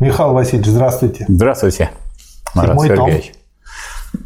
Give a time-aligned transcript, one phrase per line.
[0.00, 1.26] Михаил Васильевич, здравствуйте.
[1.28, 1.90] Здравствуйте,
[2.54, 3.10] Марат Седьмой том.
[3.10, 3.34] Сергеевич.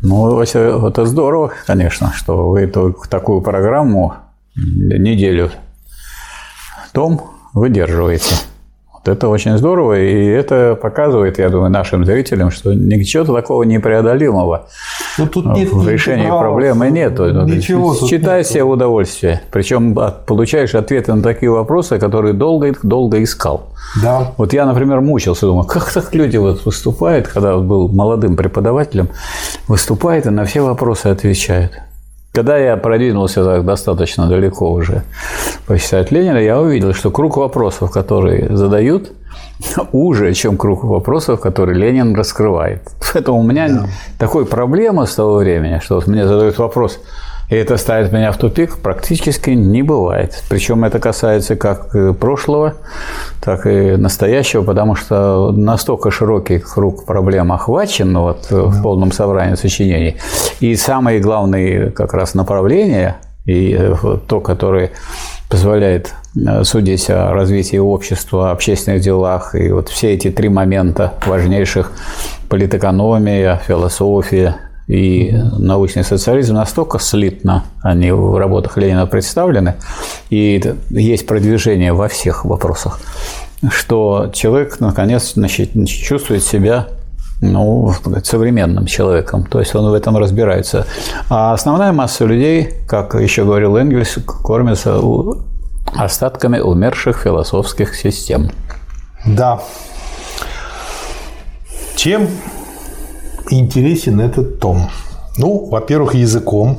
[0.02, 4.14] Ну, это, это здорово, конечно, что вы эту, такую программу
[4.54, 5.50] неделю
[6.92, 7.20] том
[7.52, 8.36] выдерживаете.
[9.04, 14.66] Это очень здорово, и это показывает, я думаю, нашим зрителям, что ничего такого непреодолимого
[15.18, 17.18] Ну, тут нет в ни решении права, проблемы нет.
[17.18, 18.50] Ничего тут Читай нету.
[18.50, 19.42] себе удовольствие.
[19.50, 19.94] Причем
[20.26, 23.68] получаешь ответы на такие вопросы, которые долго, долго искал.
[24.02, 24.32] Да.
[24.38, 29.08] Вот я, например, мучился, думаю, как так люди вот выступают, когда был молодым преподавателем,
[29.68, 31.72] выступает и на все вопросы отвечает.
[32.34, 35.04] Когда я продвинулся так достаточно далеко уже
[35.68, 39.12] почитать Ленина, я увидел, что круг вопросов, которые задают,
[39.92, 42.82] уже, чем круг вопросов, которые Ленин раскрывает.
[43.12, 43.86] Поэтому у меня
[44.18, 46.98] такой проблема с того времени, что вот мне задают вопрос,
[47.50, 50.42] и это ставит меня в тупик, практически не бывает.
[50.48, 52.74] Причем это касается как прошлого,
[53.42, 59.12] так и настоящего, потому что настолько широкий круг проблем охвачен ну, вот, э, в полном
[59.12, 60.16] собрании сочинений.
[60.60, 63.94] И самые главные как раз направления, и э,
[64.26, 64.92] то, которое
[65.50, 71.92] позволяет э, судить о развитии общества, общественных делах, и вот все эти три момента важнейших–
[72.48, 74.56] политэкономия, философия
[74.86, 79.76] и научный социализм настолько слитно они в работах Ленина представлены,
[80.30, 83.00] и есть продвижение во всех вопросах,
[83.70, 86.88] что человек наконец значит, чувствует себя
[87.40, 90.86] ну, современным человеком, то есть он в этом разбирается.
[91.28, 95.00] А основная масса людей, как еще говорил Энгельс, кормится
[95.96, 98.50] остатками умерших философских систем.
[99.26, 99.60] Да.
[101.96, 102.28] Чем
[103.50, 104.90] интересен этот том?
[105.36, 106.78] Ну, во-первых, языком,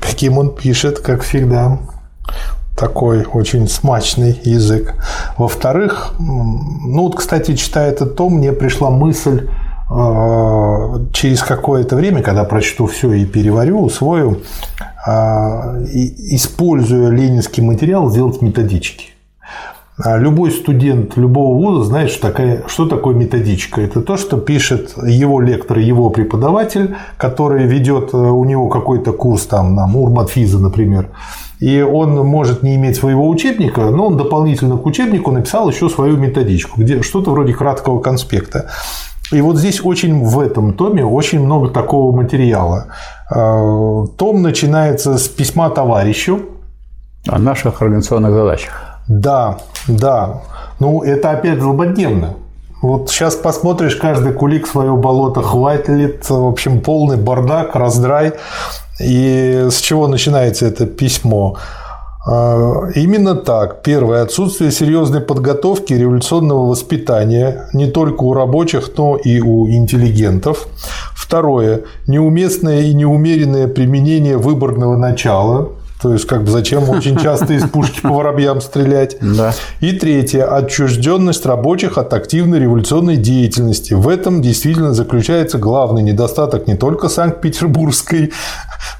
[0.00, 1.78] каким он пишет, как всегда.
[2.76, 4.94] Такой очень смачный язык.
[5.38, 9.48] Во-вторых, ну вот, кстати, читая этот том, мне пришла мысль
[9.90, 14.42] э, через какое-то время, когда прочту все и переварю, усвою,
[15.08, 19.15] и- используя ленинский материал, сделать методички.
[19.98, 23.80] А Любой студент любого вуза знает, что, такая, что такое методичка.
[23.80, 29.46] Это то, что пишет его лектор, его преподаватель, который ведет э, у него какой-то курс,
[29.46, 31.08] там, на Урматфиза, например.
[31.60, 36.18] И он может не иметь своего учебника, но он дополнительно к учебнику написал еще свою
[36.18, 38.68] методичку, где что-то вроде краткого конспекта.
[39.32, 42.88] И вот здесь очень в этом томе очень много такого материала.
[43.34, 46.40] Э, Том начинается с письма товарищу,
[47.28, 48.85] О наших организационных задачах.
[49.08, 49.58] Да,
[49.88, 50.42] да.
[50.80, 52.34] Ну, это опять злободневно.
[52.82, 58.34] Вот сейчас посмотришь, каждый кулик свое болото хватит, в общем, полный бардак, раздрай.
[59.00, 61.56] И с чего начинается это письмо?
[62.26, 63.82] А, Именно так.
[63.82, 64.22] Первое.
[64.22, 70.66] Отсутствие серьезной подготовки революционного воспитания не только у рабочих, но и у интеллигентов.
[71.14, 71.82] Второе.
[72.06, 75.70] Неуместное и неумеренное применение выборного начала.
[76.06, 79.16] То есть, как бы зачем очень часто из пушки по воробьям стрелять.
[79.20, 79.52] Да.
[79.80, 80.44] И третье.
[80.44, 83.92] Отчужденность рабочих от активной революционной деятельности.
[83.94, 88.30] В этом действительно заключается главный недостаток не только Санкт-Петербургской,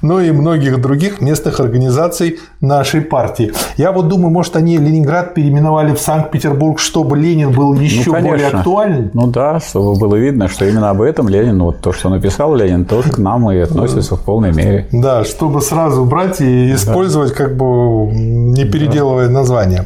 [0.01, 3.51] но и многих других местных организаций нашей партии.
[3.77, 8.59] Я вот думаю, может, они Ленинград переименовали в Санкт-Петербург, чтобы Ленин был еще более конечно.
[8.59, 9.11] актуален?
[9.13, 12.85] Ну да, чтобы было видно, что именно об этом Ленин, вот то, что написал Ленин,
[12.85, 14.87] тоже к нам и относится в полной мере.
[14.91, 17.65] Да, чтобы сразу брать и использовать, как бы
[18.11, 19.85] не переделывая название.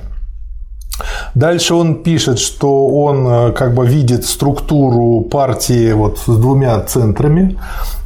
[1.36, 7.58] Дальше он пишет, что он э, как бы видит структуру партии вот с двумя центрами.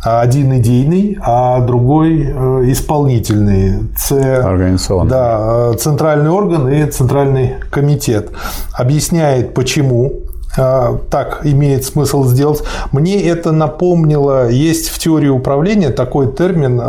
[0.03, 3.89] Один идейный, а другой э, исполнительный.
[3.97, 4.41] Ц...
[4.41, 5.09] Организационный.
[5.09, 8.29] Да, э, центральный орган и центральный комитет.
[8.73, 10.13] Объясняет, почему
[10.55, 12.63] так имеет смысл сделать.
[12.93, 16.79] Мне это напомнило, есть в теории управления такой термин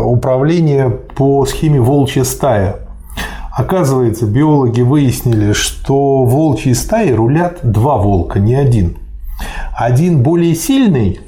[0.00, 2.85] управление по схеме волчья стая.
[3.56, 8.98] Оказывается, биологи выяснили, что волчьи стаи рулят два волка, не один.
[9.74, 11.20] Один более сильный,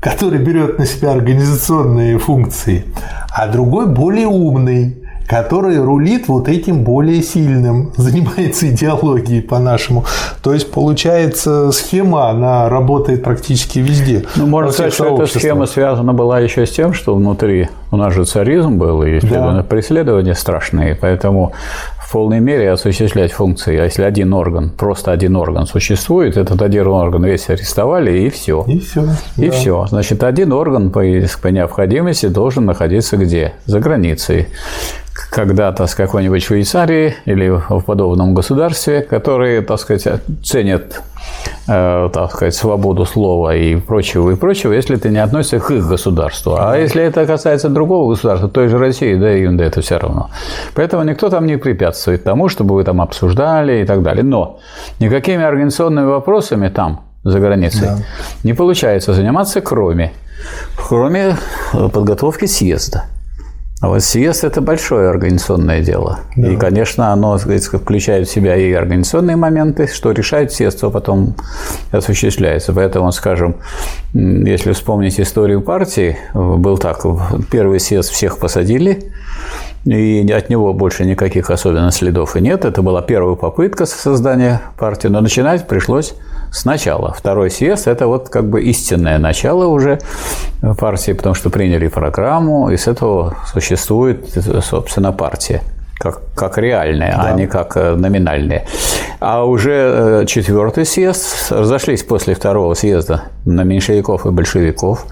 [0.00, 2.86] который берет на себя организационные функции,
[3.30, 4.96] а другой более умный,
[5.28, 10.04] который рулит вот этим более сильным, занимается идеологией по-нашему.
[10.42, 14.24] То есть, получается, схема, она работает практически везде.
[14.34, 18.14] Ну, можно сказать, что эта схема связана была еще с тем, что внутри у нас
[18.14, 21.52] же царизм был, и следовательно, преследования страшные, поэтому
[21.98, 23.76] в полной мере осуществлять функции.
[23.78, 28.64] А если один орган, просто один орган существует, этот один орган весь арестовали, и все.
[28.68, 29.08] И все.
[29.36, 29.86] И все.
[29.88, 31.00] Значит, один орган по,
[31.42, 33.54] по необходимости должен находиться где?
[33.66, 34.48] За границей.
[35.30, 41.02] Когда-то с какой-нибудь Швейцарии или в подобном государстве, которые, так сказать, ценят
[41.68, 45.86] э, так сказать, свободу слова и прочего, и прочего, если ты не относишься к их
[45.86, 46.56] государству.
[46.58, 50.30] А если это касается другого государства, той же России, да, им да это все равно.
[50.74, 54.24] Поэтому никто там не препятствует тому, чтобы вы там обсуждали и так далее.
[54.24, 54.58] Но
[55.00, 57.98] никакими организационными вопросами там, за границей, да.
[58.44, 60.12] не получается заниматься, кроме,
[60.76, 61.36] кроме
[61.72, 63.04] подготовки съезда.
[63.82, 66.20] А вот съезд– это большое организационное дело.
[66.34, 66.50] Да.
[66.50, 71.34] И, конечно, оно сказать, включает в себя и организационные моменты, что решает съезд, то потом
[71.92, 72.72] осуществляется.
[72.72, 73.56] Поэтому, скажем,
[74.14, 77.04] если вспомнить историю партии, был так,
[77.50, 79.12] первый съезд всех посадили,
[79.86, 82.64] и от него больше никаких особенных следов и нет.
[82.64, 86.14] Это была первая попытка создания партии, но начинать пришлось
[86.50, 87.14] сначала.
[87.16, 90.00] Второй съезд– это вот как бы истинное начало уже
[90.78, 94.28] партии, потому что приняли программу, и с этого существует,
[94.62, 95.62] собственно, партия
[95.98, 97.28] как, как реальные, а да.
[97.28, 98.66] а не как э, номинальные.
[99.18, 105.06] А уже э, четвертый съезд разошлись после второго съезда на меньшевиков и большевиков.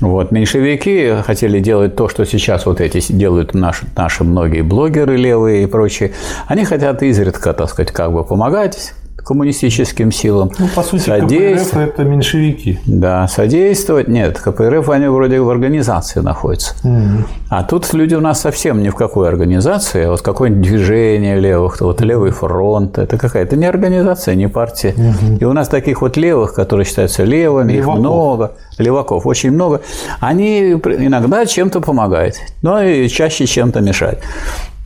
[0.00, 0.32] Вот.
[0.32, 5.66] Меньшевики хотели делать то, что сейчас вот эти делают наши, наши многие блогеры левые и
[5.66, 6.12] прочие.
[6.46, 10.50] Они хотят изредка, так сказать, как бы помогать коммунистическим силам.
[10.58, 12.80] Ну, по сути, КПРФ– это меньшевики.
[12.86, 14.08] Да, содействовать.
[14.08, 16.74] Нет, КПРФ, они вроде в организации находятся.
[16.84, 17.24] Угу.
[17.50, 20.06] А тут люди у нас совсем ни в какой организации.
[20.06, 24.94] Вот какое-нибудь движение левых, вот левый фронт, это какая-то не организация, не партия.
[24.96, 25.36] Угу.
[25.40, 27.94] И у нас таких вот левых, которые считаются левыми, Леваков.
[27.94, 29.80] их много, леваков очень много,
[30.20, 34.20] они иногда чем-то помогают, но и чаще чем-то мешают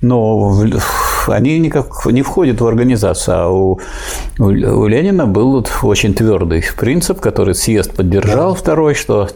[0.03, 0.55] но
[1.29, 3.37] они никак не входят в организацию.
[3.37, 3.79] А у,
[4.39, 8.61] у Ленина был очень твердый принцип, который съезд поддержал, да.
[8.61, 9.29] второй, что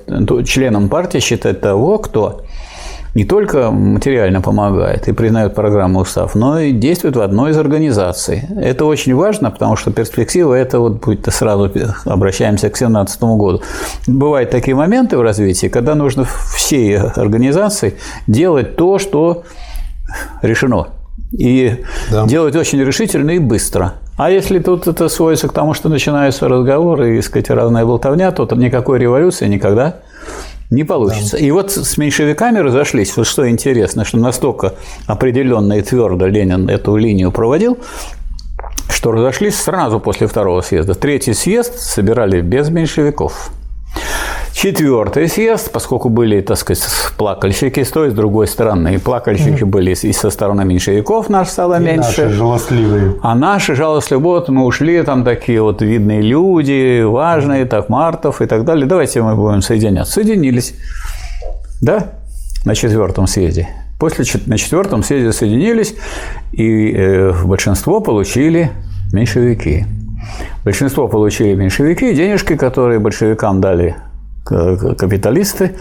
[0.45, 2.43] членом партии считать того, кто
[3.15, 8.45] не только материально помогает и признает программу устав, но и действует в одной из организаций.
[8.57, 11.71] Это очень важно, потому что перспектива это вот будет сразу
[12.05, 13.63] обращаемся к 2017 году.
[14.07, 16.25] Бывают такие моменты в развитии, когда нужно
[16.55, 17.95] всей организации
[18.29, 19.43] делать то, что
[20.43, 20.89] решено.
[21.33, 22.27] И да.
[22.27, 23.95] делать очень решительно и быстро.
[24.17, 28.47] А если тут это сводится к тому, что начинаются разговоры и, сказать, разная болтовня, то
[28.57, 29.97] никакой революции никогда
[30.71, 31.37] не получится.
[31.37, 31.45] Да.
[31.45, 33.17] И вот с меньшевиками разошлись.
[33.17, 34.75] Вот что интересно, что настолько
[35.07, 37.79] определенно и твердо Ленин эту линию проводил,
[38.89, 40.95] что разошлись сразу после второго съезда.
[40.95, 43.51] Третий съезд собирали без меньшевиков.
[44.61, 46.85] Четвертый съезд, поскольку были, так сказать,
[47.17, 48.97] плакальщики с той, с другой стороны.
[48.97, 49.65] И плакальщики mm-hmm.
[49.65, 52.25] были и со стороны меньшевиков, наш стало и меньше.
[52.25, 53.15] Наши жалостливые.
[53.23, 58.47] А наши жалостливые, вот мы ушли, там такие вот видные люди, важные, так, Мартов и
[58.47, 58.85] так далее.
[58.85, 60.13] Давайте мы будем соединяться.
[60.13, 60.75] Соединились.
[61.81, 62.09] Да?
[62.67, 63.67] На четвертом съезде.
[63.99, 65.95] После на четвертом съезде соединились,
[66.53, 68.71] и э, большинство получили
[69.11, 69.87] меньшевики.
[70.67, 73.97] Большинство получили меньшевики, денежки, которые большевикам дали
[74.45, 75.77] капиталисты,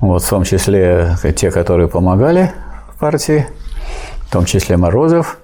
[0.00, 2.52] вот, в том числе те, которые помогали
[2.98, 3.46] партии,
[4.28, 5.38] в том числе Морозов.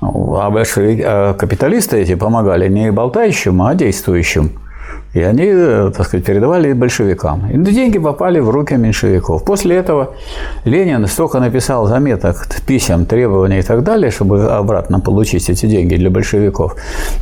[0.00, 4.60] А, большевики, а капиталисты эти помогали не болтающим, а действующим.
[5.14, 7.50] И они, э, так сказать, передавали большевикам.
[7.50, 9.42] И деньги попали в руки меньшевиков.
[9.44, 10.14] После этого
[10.64, 16.10] Ленин столько написал заметок, писем, требований и так далее, чтобы обратно получить эти деньги для
[16.10, 16.76] большевиков.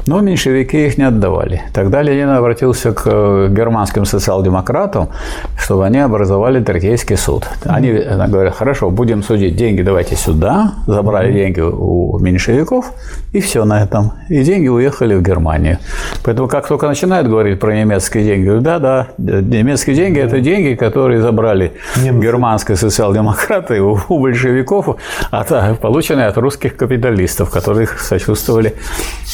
[0.06, 1.62] Но меньшевики их не отдавали.
[1.72, 5.08] Тогда Ленин обратился к э, германским социал-демократам,
[5.56, 7.44] чтобы они образовали Третейский суд.
[7.64, 10.72] Они говорят, хорошо, будем судить, деньги давайте сюда.
[10.86, 12.92] Забрали деньги у меньшевиков,
[13.32, 14.12] и все на этом.
[14.28, 15.78] И деньги уехали в Германию.
[16.24, 18.58] Поэтому как только начинают говорить про немецкие деньги.
[18.60, 22.26] Да, да, немецкие деньги– это деньги, которые забрали Немцы.
[22.26, 24.96] германские социал-демократы у, у большевиков,
[25.30, 28.74] а, полученные от русских капиталистов, которые сочувствовали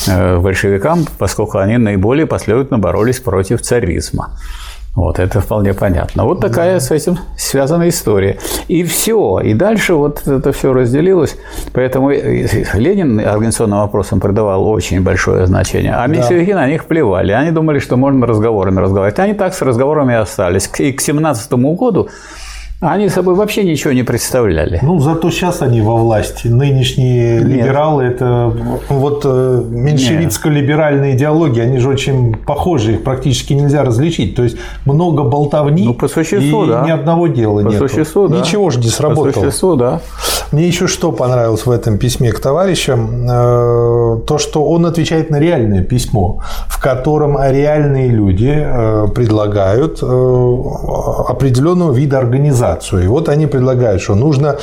[0.09, 4.31] э, большевикам, поскольку они наиболее последовательно боролись против царизма.
[4.95, 6.25] Вот это вполне понятно.
[6.25, 6.81] Вот такая да.
[6.81, 8.39] с этим связана история.
[8.69, 9.41] И все.
[9.41, 11.37] И дальше вот это все разделилось.
[11.73, 15.95] Поэтому Ленин организационным вопросам придавал очень большое значение.
[15.95, 16.61] А меньшевики да.
[16.61, 17.33] на них плевали.
[17.33, 19.19] Они думали, что можно разговорами разговаривать.
[19.19, 20.71] Они так с разговорами остались.
[20.79, 22.11] И к 17 году
[22.91, 24.81] они собой вообще ничего не представляли.
[24.83, 26.49] Ну, зато сейчас они во власти.
[26.49, 27.45] Нынешние Нет.
[27.45, 28.53] либералы– это
[28.89, 34.35] вот э, меньшевицко-либеральная идеология, они же очень похожи, их практически нельзя различить.
[34.35, 36.85] То есть много болтовни ну, по существу, и да.
[36.85, 37.79] ни одного дела по нет.
[37.79, 38.39] Существу, да.
[38.39, 39.31] Ничего же не сработало.
[39.31, 40.01] По существу, да.
[40.51, 43.29] Мне еще что понравилось в этом письме к товарищам?
[43.31, 51.93] Э, то, что он отвечает на реальное письмо, в котором реальные люди э, предлагают определенного
[51.93, 52.19] вида
[52.73, 53.05] организацию.
[53.05, 54.57] И вот они предлагают, что нужно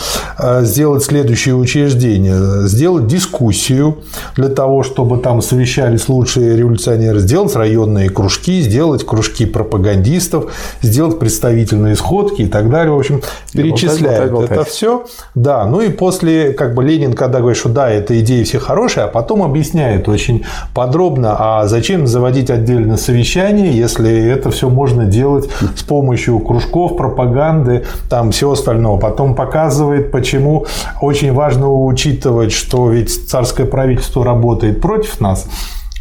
[0.62, 4.00] сделать следующее учреждение, сделать дискуссию
[4.36, 10.52] для того, чтобы там совещались лучшие революционеры, сделать районные кружки, сделать кружки пропагандистов,
[10.82, 12.94] сделать представительные сходки и так далее.
[12.94, 13.22] В общем,
[13.54, 15.06] перечисляют это все.
[15.36, 19.06] Да, ну и после, как бы Ленин, когда говорит, что да, эта идея все хорошие,
[19.06, 25.50] а потом объясняет очень подробно, а зачем заводить отдельное совещание, если это все можно делать
[25.76, 29.00] с помощью кружков, пропаганды, там всего остального.
[29.00, 30.66] Потом показывает, почему
[31.02, 35.48] очень важно учитывать, что ведь царское правительство работает против нас,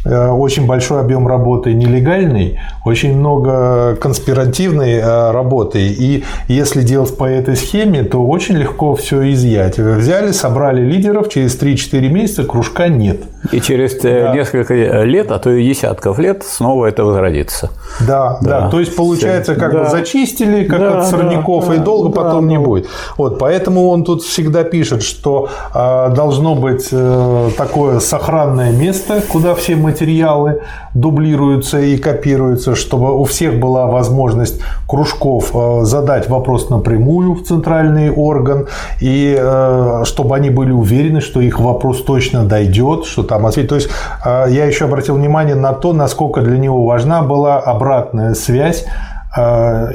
[0.05, 5.79] очень большой объем работы нелегальный, очень много конспиративной э, работы.
[5.87, 9.77] И если делать по этой схеме, то очень легко все изъять.
[9.77, 13.23] Взяли, собрали лидеров, через 3-4 месяца кружка нет.
[13.51, 14.33] И через э, да.
[14.33, 17.69] несколько лет, а то и десятков лет снова это возродится.
[17.99, 18.61] Да, да.
[18.61, 18.69] да.
[18.69, 19.83] То есть получается, как да.
[19.83, 22.51] бы зачистили, как да, от сорняков, да, и долго да, потом да.
[22.51, 22.87] не будет.
[23.17, 29.55] Вот, поэтому он тут всегда пишет, что э, должно быть э, такое сохранное место, куда
[29.55, 30.61] все мы материалы
[30.93, 38.11] дублируются и копируются, чтобы у всех была возможность кружков э, задать вопрос напрямую в центральный
[38.11, 38.67] орган,
[39.01, 43.69] и э, чтобы они были уверены, что их вопрос точно дойдет, что там ответ.
[43.69, 43.89] То есть
[44.25, 48.85] э, я еще обратил внимание на то, насколько для него важна была обратная связь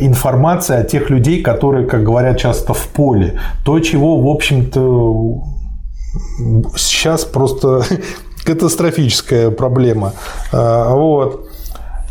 [0.01, 3.41] информация о тех людей, которые, как говорят часто, в поле.
[3.65, 5.43] То, чего, в общем-то,
[6.77, 7.83] сейчас просто
[8.45, 10.13] катастрофическая проблема.
[10.53, 11.54] А, вот.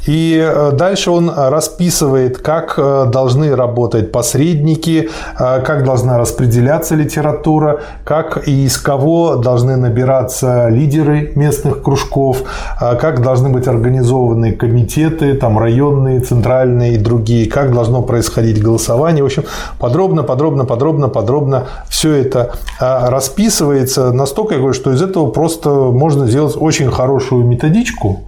[0.05, 7.81] И э, дальше он расписывает, как э, должны работать посредники, э, как должна распределяться литература,
[8.03, 12.43] как и из кого должны набираться лидеры местных кружков,
[12.79, 19.24] как должны быть организованы комитеты, там районные, центральные и другие, как должно происходить голосование.
[19.24, 19.43] В общем,
[19.79, 26.27] подробно, подробно, подробно, подробно все это расписывается настолько, я говорю, что из этого просто можно
[26.27, 28.22] сделать очень хорошую методичку,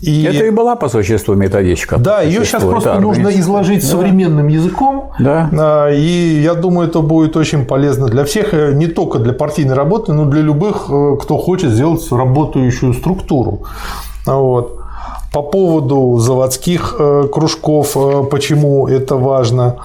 [0.00, 0.22] и...
[0.22, 1.98] Это и была по существу методичка.
[1.98, 3.86] Да, ее сейчас просто да, нужно изложить да.
[3.88, 5.10] современным языком.
[5.18, 5.50] Да.
[5.52, 9.74] А, и я думаю, это будет очень полезно для всех, э, не только для партийной
[9.74, 13.62] работы, но для любых, э, кто хочет сделать работающую структуру.
[14.24, 14.78] Вот.
[15.32, 17.96] По поводу заводских э, кружков,
[18.30, 19.76] почему это важно.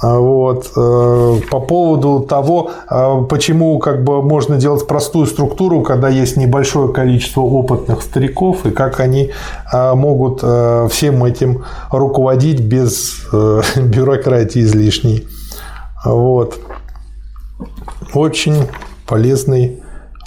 [0.00, 0.72] А вот.
[0.76, 6.92] Э, по поводу того, а, почему как бы можно делать простую структуру, когда есть небольшое
[6.92, 9.30] количество опытных стариков, и как они
[9.70, 15.28] а, могут э, всем этим руководить без э, бюрократии излишней.
[16.04, 16.58] Вот.
[18.14, 18.56] Очень
[19.06, 19.82] полезный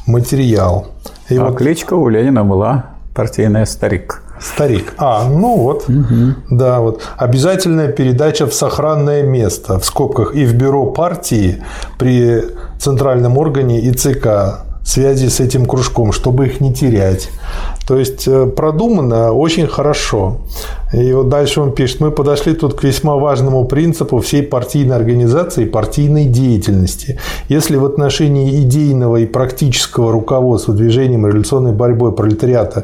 [0.05, 0.87] материал.
[1.29, 1.57] И а вот...
[1.57, 4.22] кличка у Ленина была партийная старик.
[4.39, 4.93] Старик.
[4.97, 5.85] А, ну вот.
[5.87, 6.57] Угу.
[6.57, 7.01] Да, вот.
[7.17, 11.63] Обязательная передача в сохранное место, в скобках, и в бюро партии
[11.97, 12.43] при
[12.79, 17.29] центральном органе и ЦК связи с этим кружком, чтобы их не терять.
[17.87, 20.41] То есть э, продумано очень хорошо.
[20.93, 25.63] И вот дальше он пишет, мы подошли тут к весьма важному принципу всей партийной организации
[25.63, 27.19] и партийной деятельности.
[27.49, 32.83] Если в отношении идейного и практического руководства движением революционной борьбой пролетариата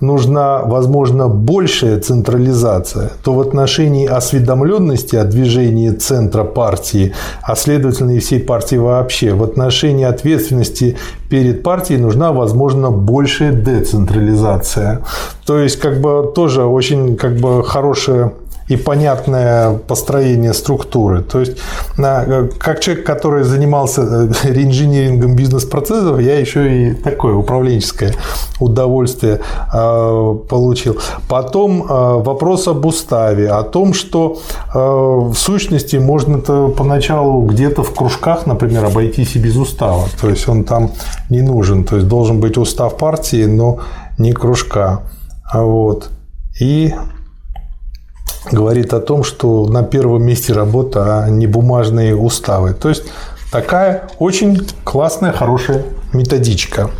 [0.00, 8.18] нужна, возможно, большая централизация, то в отношении осведомленности о движении центра партии, а следовательно и
[8.18, 10.96] всей партии вообще, в отношении ответственности
[11.28, 15.02] перед партией нужна, возможно, большая децентрализация.
[15.46, 18.32] То есть, как бы тоже очень как бы хорошая
[18.70, 21.22] и понятное построение структуры.
[21.22, 21.58] То есть,
[21.96, 26.60] как человек, который занимался э, реинжинирингом бизнес-процессов, я еще
[26.90, 28.14] и такое управленческое
[28.60, 29.40] удовольствие
[29.72, 30.98] э, получил.
[31.28, 31.86] Потом э,
[32.22, 34.38] вопрос об уставе, о том, что
[34.72, 40.04] в сущности можно -то поначалу где-то в кружках, например, обойтись и без устава.
[40.20, 40.90] То есть он там
[41.30, 41.84] не нужен.
[41.84, 43.78] То есть должен быть устав партии, но
[44.18, 45.00] не кружка.
[45.52, 46.10] Вот.
[46.60, 46.94] И
[48.50, 52.74] говорит о том, что на первом месте работа, а не бумажные уставы.
[52.74, 53.04] То есть
[53.50, 56.90] такая очень классная, хорошая методичка.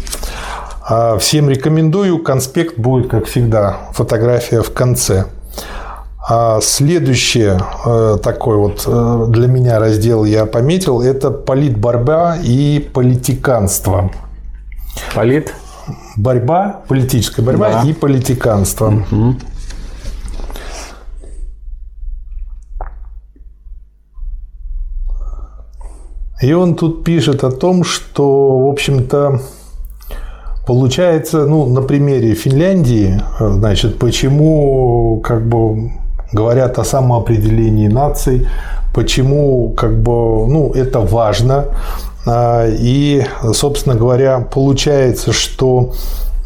[0.82, 2.22] А всем рекомендую.
[2.22, 5.26] Конспект будет, как всегда, фотография в конце.
[6.28, 14.10] А следующее э, такой вот э, для меня раздел я пометил, это политборьба и политиканство.
[15.14, 15.54] Полит?
[16.16, 17.88] Борьба, политическая борьба да.
[17.88, 18.88] и политиканство.
[19.10, 19.36] Угу.
[26.40, 29.40] И он тут пишет о том, что, в общем-то,
[30.66, 35.92] получается, ну, на примере Финляндии, значит, почему, как бы,
[36.32, 38.48] говорят о самоопределении наций,
[38.94, 41.66] почему, как бы, ну, это важно.
[42.26, 45.92] А, и, собственно говоря, получается, что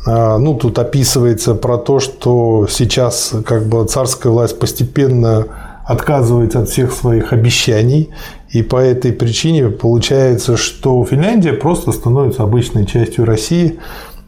[0.07, 5.47] а, ну, тут описывается про то, что сейчас как бы царская власть постепенно
[5.87, 8.11] отказывается от всех своих обещаний,
[8.55, 13.81] и по этой причине получается, что Финляндия просто становится обычной частью России,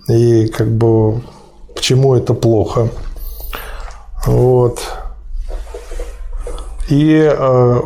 [0.09, 1.23] и как бы
[1.75, 2.89] почему это плохо.
[4.27, 4.81] Вот.
[6.89, 7.81] И э,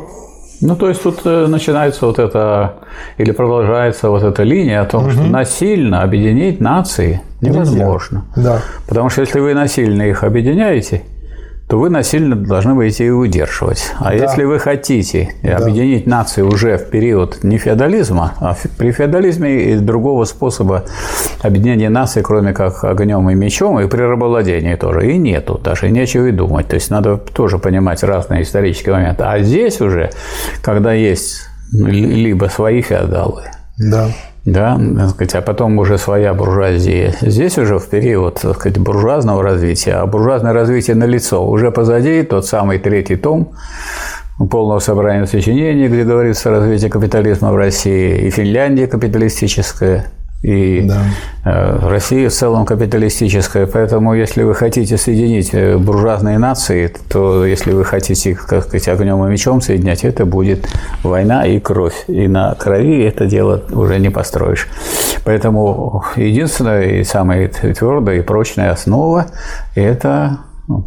[0.63, 2.77] ну, то есть тут э, начинается вот это,
[3.19, 5.11] или продолжается вот эта линия о том, угу.
[5.11, 8.25] что насильно объединить нации невозможно.
[8.35, 8.51] Нельзя.
[8.55, 8.63] Да.
[8.89, 11.03] Потому что если вы насильно их объединяете,
[11.71, 13.93] то вы насильно должны будете и удерживать.
[14.01, 14.15] А да.
[14.15, 15.57] если вы хотите да.
[15.57, 20.85] объединить нации уже в период не феодализма, а при феодализме и другого способа
[21.41, 25.93] объединения нации, кроме как огнем и мечом, и при рабовладении тоже, и нету, даже и
[25.93, 26.67] нечего и думать.
[26.67, 29.23] То есть надо тоже понимать разные исторические моменты.
[29.23, 30.11] А здесь уже,
[30.63, 33.45] когда есть либо свои феодалы,
[33.79, 34.09] да
[34.45, 37.15] да, так сказать, а потом уже своя буржуазия.
[37.21, 41.47] Здесь уже в период так сказать, буржуазного развития, а буржуазное развитие налицо.
[41.47, 43.53] Уже позади тот самый третий том
[44.51, 50.07] полного собрания сочинений, где говорится о развитии капитализма в России, и Финляндия капиталистическая,
[50.43, 51.03] и да.
[51.45, 57.73] Э, Россия в целом капиталистическая, поэтому если вы хотите соединить э, буржуазные нации, то если
[57.73, 60.67] вы хотите их, как сказать, огнем и мечом соединять, это будет
[61.03, 62.05] война и кровь.
[62.09, 64.67] И на крови это дело уже не построишь.
[65.25, 69.27] Поэтому единственная и самая твердая и прочная основа–
[69.75, 70.87] это, ну,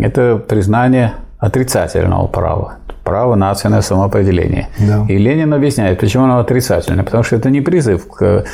[0.00, 4.66] это признание отрицательного права право нации на самоопределение.
[4.78, 5.06] Да.
[5.08, 7.04] И Ленин объясняет, почему оно отрицательное.
[7.04, 8.44] Потому что это не призыв к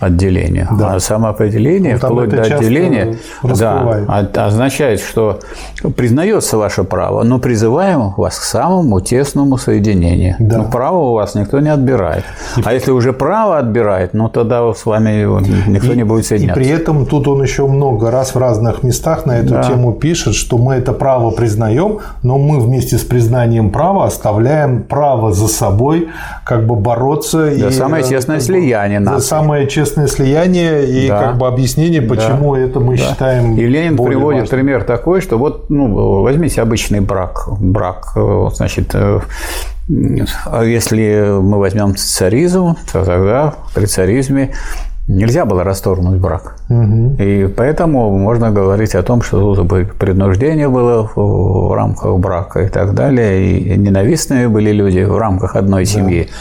[0.00, 0.94] отделению, да.
[0.94, 5.40] а самоопределение, ну, вплоть до отделения, да, означает, что
[5.96, 10.36] признается ваше право, но призываем вас к самому тесному соединению.
[10.38, 10.58] Да.
[10.58, 12.24] Но право у вас никто не отбирает.
[12.56, 12.62] И...
[12.64, 15.24] А если уже право отбирает, ну тогда с вами
[15.70, 16.60] никто и, не будет соединяться.
[16.60, 19.62] И при этом тут он еще много раз в разных местах на эту да.
[19.62, 25.32] тему пишет, что мы это право признаем, но мы вместе с признанием права оставляем право
[25.32, 26.08] за собой
[26.44, 27.50] как бы бороться.
[27.54, 31.20] За и, самое честное как слияние За самое честное слияние и да.
[31.20, 32.60] как бы объяснение, почему да.
[32.62, 33.02] это мы да.
[33.02, 34.58] считаем И Ленин приводит важным.
[34.58, 37.48] пример такой, что вот ну, возьмите обычный брак.
[37.58, 39.20] Брак, э, значит, э,
[39.88, 44.52] если мы возьмем царизм, то тогда при царизме
[45.08, 46.56] Нельзя было расторгнуть брак.
[46.68, 47.16] Угу.
[47.18, 52.94] И поэтому можно говорить о том, что тут принуждение было в рамках брака и так
[52.94, 56.28] далее, и ненавистные были люди в рамках одной семьи.
[56.30, 56.36] Да.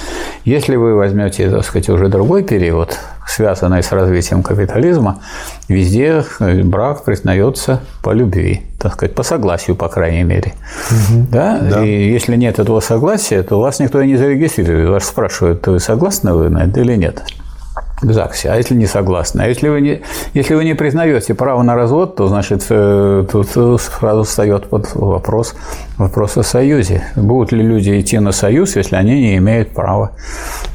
[0.45, 5.21] Если вы возьмете, так сказать, уже другой период, связанный с развитием капитализма,
[5.67, 6.24] везде
[6.63, 10.54] брак признается по любви, так сказать, по согласию, по крайней мере.
[10.91, 11.28] Угу.
[11.32, 11.60] Да?
[11.60, 11.84] Да.
[11.84, 14.89] И если нет этого согласия, то вас никто и не зарегистрирует.
[14.89, 17.24] Вас спрашивают, вы согласны вы на это или нет
[18.02, 19.42] к ЗАГСе, а если не согласны?
[19.42, 20.02] А если вы не,
[20.34, 23.50] если вы не признаете право на развод, то, значит, э, тут
[23.82, 25.56] сразу встает под вопрос,
[25.98, 27.04] вопрос о союзе.
[27.16, 30.12] Будут ли люди идти на союз, если они не имеют права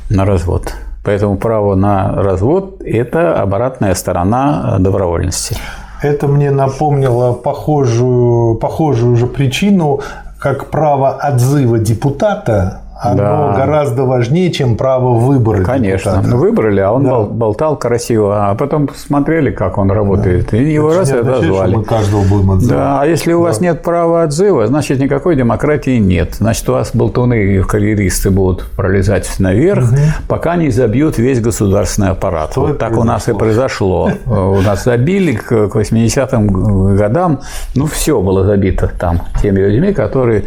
[0.09, 0.73] на развод?
[1.05, 5.57] Поэтому право на развод– это обратная сторона добровольности.
[6.03, 10.01] Это мне напомнило похожую, похожую же причину,
[10.39, 13.53] как право отзыва депутата оно да.
[13.55, 15.63] гораздо важнее, чем право выбора.
[15.65, 16.13] Конечно.
[16.13, 16.37] Депутата.
[16.37, 17.21] Выбрали, а он да.
[17.21, 20.49] болтал красиво, а потом смотрели, как он работает.
[20.51, 20.57] Да.
[20.57, 21.77] И его раз и отозвали.
[21.77, 22.77] Мы каждого будем отзывать.
[22.77, 26.37] Да, а если у вас нет права отзыва, значит никакой демократии нет.
[26.37, 29.99] Значит, у вас болтуны и карьеристы будут пролезать наверх, угу.
[30.27, 32.53] пока не забьют весь государственный аппарат.
[32.53, 33.03] Что вот так произошло?
[33.03, 34.11] у нас и произошло.
[34.27, 37.41] У нас забили к 80-м годам,
[37.75, 40.45] ну все было забито там теми людьми, которые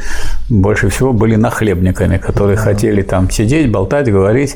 [0.49, 2.55] больше всего были нахлебниками, которые да.
[2.55, 4.55] хотели там сидеть, болтать, говорить.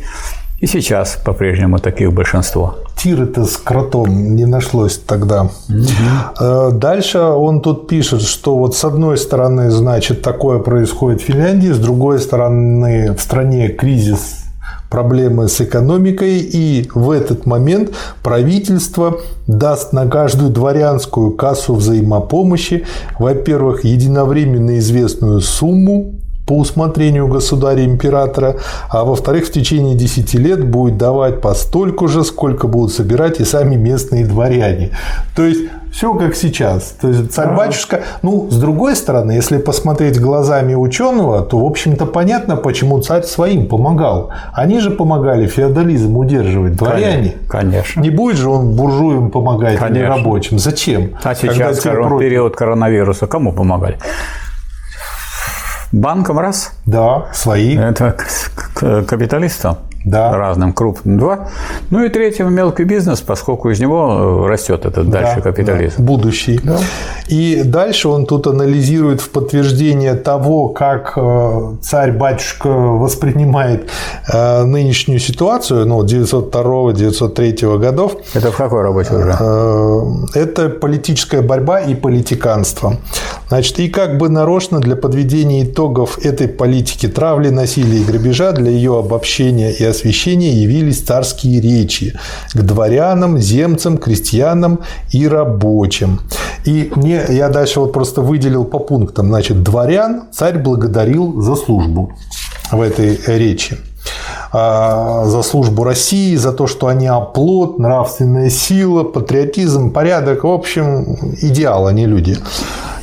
[0.59, 2.77] И сейчас по-прежнему таких большинство.
[2.95, 5.49] Тиры-то с кротом не нашлось тогда.
[5.67, 6.71] Угу.
[6.77, 11.79] Дальше он тут пишет, что вот с одной стороны, значит, такое происходит в Финляндии, с
[11.79, 14.43] другой стороны, в стране кризис
[14.89, 17.91] проблемы с экономикой, и в этот момент
[18.21, 19.17] правительство
[19.47, 22.85] даст на каждую дворянскую кассу взаимопомощи,
[23.19, 26.13] во-первых, единовременно известную сумму
[26.45, 28.57] по усмотрению государя-императора,
[28.89, 33.45] а во-вторых, в течение 10 лет будет давать по столько же, сколько будут собирать и
[33.45, 34.89] сами местные дворяне.
[35.35, 35.61] То есть
[35.93, 36.95] Все как сейчас.
[36.99, 38.01] То есть царь-батюшка...
[38.23, 43.67] Ну, с другой стороны, если посмотреть глазами ученого, то, в общем-то, понятно, почему царь своим
[43.67, 44.31] помогал.
[44.53, 47.35] Они же помогали феодализм удерживать, дворяне.
[47.47, 48.01] Конечно.
[48.01, 50.15] Не будет же он буржуям помогать или Конечно.
[50.17, 50.57] рабочим.
[50.59, 51.11] Зачем?
[51.21, 53.97] А Когда сейчас, те корон- период коронавируса, кому помогали?
[55.93, 57.77] Банкам раз, Да, свои.
[57.77, 60.35] это к- к- капиталистам Да.
[60.37, 61.49] разным крупным два.
[61.89, 65.95] Ну и третьим мелкий бизнес, поскольку из него э, растет этот дальше Да, капитализм.
[65.97, 66.59] да, будущий.
[67.27, 73.89] И дальше он тут анализирует в подтверждение того, как э, царь-батюшка воспринимает
[74.31, 78.17] э, нынешнюю ситуацию, ну, 902-903 годов.
[78.33, 79.31] Это в какой работе уже?
[80.33, 82.97] Это политическая борьба и политиканство.
[83.47, 88.71] Значит, и как бы нарочно для подведения итогов этой политики травли, насилия и грабежа для
[88.71, 92.13] ее обобщения и освещения явились царские речи
[92.53, 94.79] к дворянам, земцам, крестьянам
[95.11, 96.19] и рабочим.
[96.65, 99.27] И мне, я дальше вот просто выделил по пунктам.
[99.27, 102.13] Значит, дворян царь благодарил за службу
[102.71, 103.77] в этой речи
[104.51, 111.17] а, за службу России, за то, что они оплот, нравственная сила, патриотизм, порядок, в общем,
[111.41, 112.37] идеал, они люди.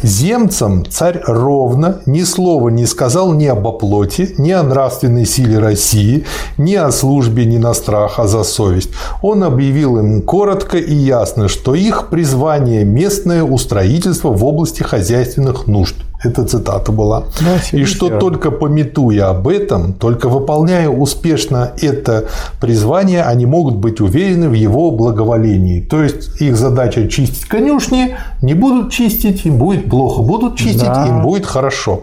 [0.02, 6.24] Земцам царь ровно ни слова не сказал ни об оплоте, ни о нравственной силе России,
[6.56, 8.90] ни о службе, ни на страх, а за совесть.
[9.20, 15.96] Он объявил им коротко и ясно, что их призвание– местное устроительство в области хозяйственных нужд.
[16.22, 17.24] Это цитата была.
[17.40, 22.26] Да, и что только пометуя об этом, только выполняя успешно это
[22.60, 25.80] призвание, они могут быть уверены в его благоволении.
[25.80, 31.06] То есть их задача чистить конюшни, не будут чистить, им будет плохо, будут чистить, Да.
[31.08, 32.02] им будет хорошо.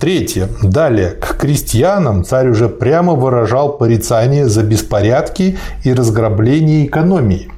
[0.00, 0.48] Третье.
[0.64, 1.10] Далее.
[1.10, 7.51] К крестьянам царь уже прямо выражал порицание за беспорядки и разграбление экономии.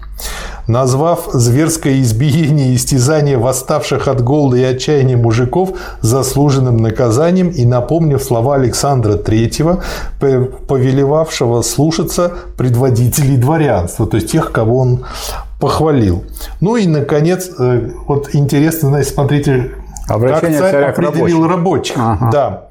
[0.66, 8.22] Назвав зверское избиение и истязание восставших от голода и отчаяния мужиков заслуженным наказанием и напомнив
[8.22, 15.04] слова Александра III, повелевавшего слушаться предводителей дворянства, то есть тех, кого он
[15.60, 16.24] похвалил.
[16.60, 19.70] Ну и, наконец, э, вот интересно, значит, смотрите,
[20.08, 21.96] Обращение как царь определил рабочих.
[21.98, 22.30] Ага.
[22.30, 22.62] Да.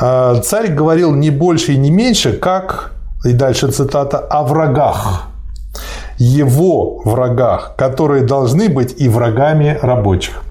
[0.00, 2.92] А, Царь говорил не больше и не меньше, как,
[3.24, 5.24] и дальше цитата, о врагах.
[6.18, 10.42] Его врагах, которые должны быть и врагами рабочих.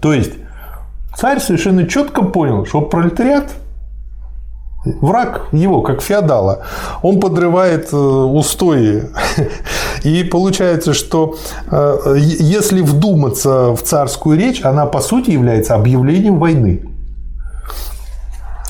[0.00, 0.32] То есть
[1.16, 3.52] царь совершенно четко понял, что пролетариат
[4.84, 6.64] враг его, как феодала.
[7.02, 9.04] Он подрывает э, устои.
[10.02, 11.36] И получается, что
[11.70, 16.82] э, если вдуматься в царскую речь, она по сути является объявлением войны.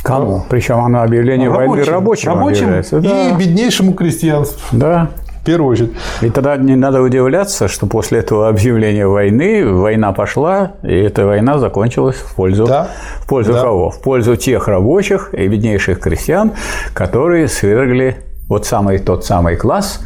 [0.03, 0.45] Кому?
[0.49, 3.37] Причем оно объявление войны рабочим, рабочим и Да.
[3.37, 5.11] беднейшему крестьянству, да.
[5.43, 5.93] В первую очередь.
[6.21, 11.59] И тогда не надо удивляться, что после этого объявления войны война пошла, и эта война
[11.59, 12.89] закончилась в пользу, Да.
[13.21, 13.63] в пользу Да.
[13.63, 13.91] кого?
[13.91, 16.53] В пользу тех рабочих и беднейших крестьян,
[16.95, 20.01] которые свергли вот самый тот самый класс,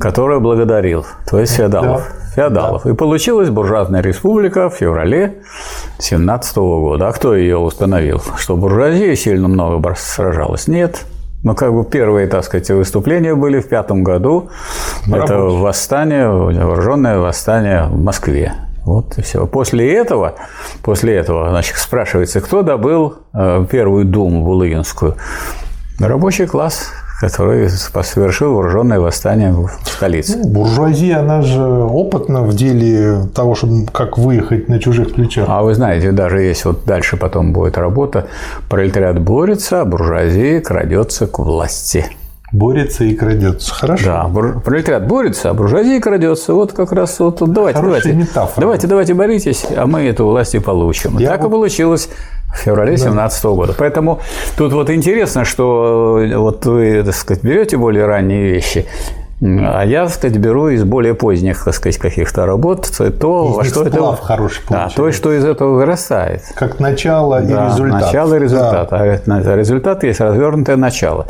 [0.00, 2.02] который благодарил, то есть феодалов.
[2.08, 2.24] Да.
[2.36, 2.86] Феодалов.
[2.86, 5.38] И получилась буржуазная республика в феврале
[5.98, 7.08] 17 года.
[7.08, 8.22] А кто ее установил?
[8.36, 10.68] Что буржуазия сильно много сражалась?
[10.68, 11.04] Нет.
[11.44, 14.50] Ну, как бы первые, так сказать, выступления были в пятом году.
[15.06, 15.60] Это Рабочие.
[15.60, 18.54] восстание, вооруженное восстание в Москве.
[18.84, 19.46] Вот и все.
[19.46, 20.34] После этого,
[20.82, 25.14] после этого, значит, спрашивается, кто добыл э, первую думу Булыгинскую?
[26.00, 30.38] Рабочий класс, который совершил вооруженное восстание в столице.
[30.44, 35.46] Буржуазия, она же опытна в деле того, чтобы как выехать на чужих плечах.
[35.48, 38.28] А вы знаете, даже если вот дальше потом будет работа,
[38.68, 42.06] пролетариат борется, а буржуазия крадется к власти.
[42.50, 43.74] Борется и крадется.
[43.74, 44.04] Хорошо.
[44.06, 46.54] Да, пролетариат борется, а буржуазия крадется.
[46.54, 48.60] Вот как раз вот тут давайте, Хорошая давайте, метафора.
[48.62, 51.18] давайте, давайте боритесь, а мы эту власть и получим.
[51.18, 52.08] И Я так и вот- получилось
[52.52, 53.74] в феврале 2017 года.
[53.76, 54.20] Поэтому
[54.56, 58.86] тут вот интересно, что э, вот вы, так сказать, берете более ранние вещи,
[59.40, 63.64] а я, так сказать, беру из более поздних, так сказать, каких-то работ то, Из во
[63.64, 64.16] что это...
[64.16, 66.42] хороший Да, то, что из этого вырастает.
[66.56, 68.00] Как начало Да, и результат.
[68.02, 68.88] Начало и результат.
[68.90, 68.96] Да.
[68.98, 71.26] А результат есть развернутое начало.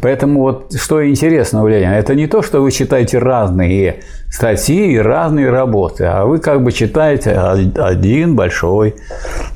[0.00, 5.50] Поэтому вот что интересно, Ульяна, это не то, что вы читаете разные статьи и разные
[5.50, 8.96] работы, а вы как бы читаете один большой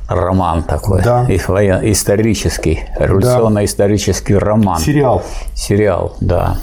[0.07, 1.25] роман такой, Да.
[1.27, 4.79] исторический, революционно-исторический роман.
[4.79, 5.23] Сериал.
[5.55, 6.57] Сериал, да.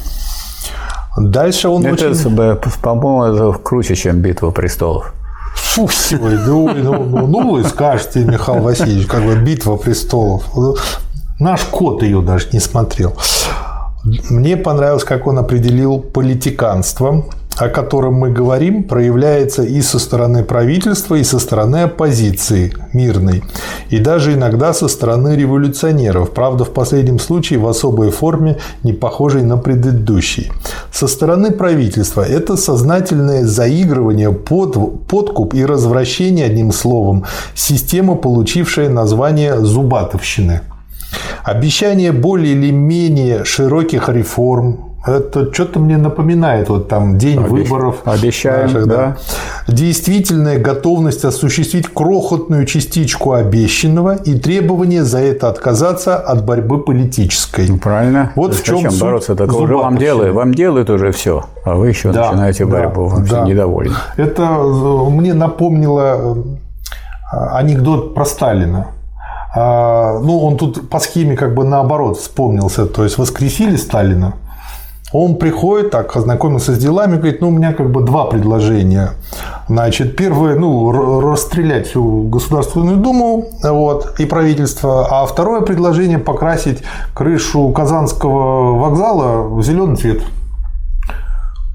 [1.16, 2.70] Дальше он Это, очень...
[2.82, 5.14] по-моему, это круче, чем «Битва престолов».
[5.54, 5.88] Фу,
[6.20, 10.44] ой, ну, ну, ну, ну, вы скажете, Михаил Васильевич, как бы «Битва престолов».
[11.38, 13.16] Наш кот ее даже не смотрел.
[14.30, 17.24] Мне понравилось, как он определил политиканство
[17.56, 23.42] о котором мы говорим, проявляется и со стороны правительства, и со стороны оппозиции мирной,
[23.90, 29.42] и даже иногда со стороны революционеров, правда, в последнем случае в особой форме, не похожей
[29.42, 30.50] на предыдущий.
[30.92, 39.58] Со стороны правительства это сознательное заигрывание, под, подкуп и развращение, одним словом, система, получившая название
[39.64, 40.60] «зубатовщины».
[41.44, 47.68] Обещание более или менее широких реформ, это что-то мне напоминает, вот там день Обещ...
[47.68, 47.96] выборов.
[48.04, 49.16] Обещаем, наших, да.
[49.66, 49.72] да.
[49.72, 57.68] Действительная готовность осуществить крохотную частичку обещанного и требование за это отказаться от борьбы политической.
[57.68, 58.32] Ну, правильно.
[58.34, 59.36] Вот в чем Зачем суть бороться?
[59.36, 63.16] Так уже вам делают, вам делают уже все, а вы еще да, начинаете борьбу, да,
[63.16, 63.44] вообще да.
[63.44, 63.94] недовольны.
[64.16, 66.36] Это э, мне напомнило
[67.32, 68.86] э, анекдот про Сталина.
[69.56, 72.86] А, ну, он тут по схеме как бы наоборот вспомнился.
[72.86, 74.34] То есть воскресили Сталина,
[75.14, 79.10] он приходит, так, ознакомился с делами, говорит, ну, у меня как бы два предложения.
[79.68, 86.82] Значит, первое, ну, расстрелять всю Государственную Думу вот, и правительство, а второе предложение покрасить
[87.14, 90.20] крышу Казанского вокзала в зеленый цвет.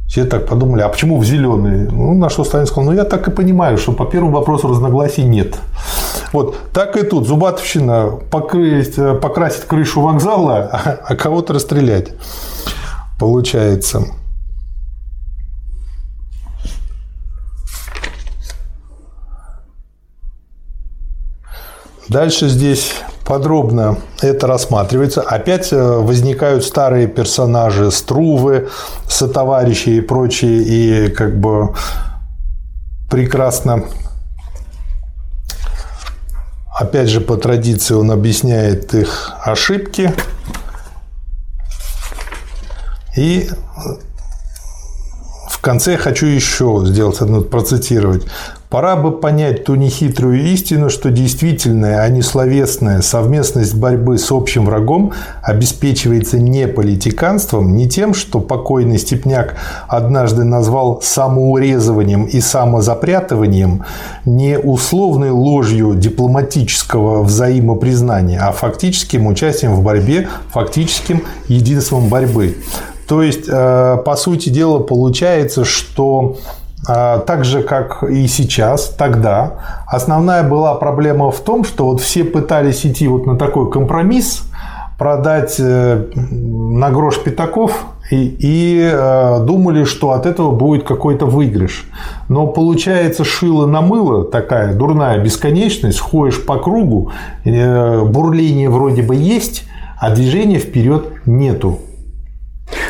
[0.05, 1.87] Все так подумали, а почему в зеленый?
[1.89, 5.23] Ну, на что Сталин сказал, ну, я так и понимаю, что по первому вопросу разногласий
[5.23, 5.55] нет.
[6.33, 7.25] Вот, так и тут.
[7.25, 10.69] Зубатовщина покрыть, покрасить крышу вокзала,
[11.07, 12.09] а кого-то расстрелять
[13.19, 14.05] получается.
[22.07, 25.21] Дальше здесь подробно это рассматривается.
[25.21, 28.69] Опять э, возникают старые персонажи, струвы,
[29.07, 31.75] сотоварищи и прочие, и как бы
[33.11, 33.83] прекрасно
[36.79, 40.13] Опять же, по традиции он объясняет их ошибки.
[43.15, 43.49] И
[45.49, 48.23] в конце хочу еще сделать одну, процитировать.
[48.69, 54.65] Пора бы понять ту нехитрую истину, что действительная, а не словесная совместность борьбы с общим
[54.65, 59.55] врагом обеспечивается не политиканством, не тем, что покойный Степняк
[59.87, 63.83] однажды назвал самоурезыванием и самозапрятыванием,
[64.23, 72.55] не условной ложью дипломатического взаимопризнания, а фактическим участием в борьбе, фактическим единством борьбы.
[73.09, 76.37] То есть, э, по сути дела, получается, что
[76.87, 79.53] э, так же, как и сейчас, тогда,
[79.87, 84.43] основная была проблема в том, что вот все пытались идти вот на такой компромисс,
[84.99, 88.91] продать э, на грош пятаков и, и
[89.43, 91.85] думали, что от этого будет какой-то выигрыш.
[92.27, 97.11] Но получается шило на мыло, такая дурная бесконечность, ходишь по кругу,
[97.43, 99.63] бурление вроде бы есть,
[99.99, 101.79] а движения вперед нету.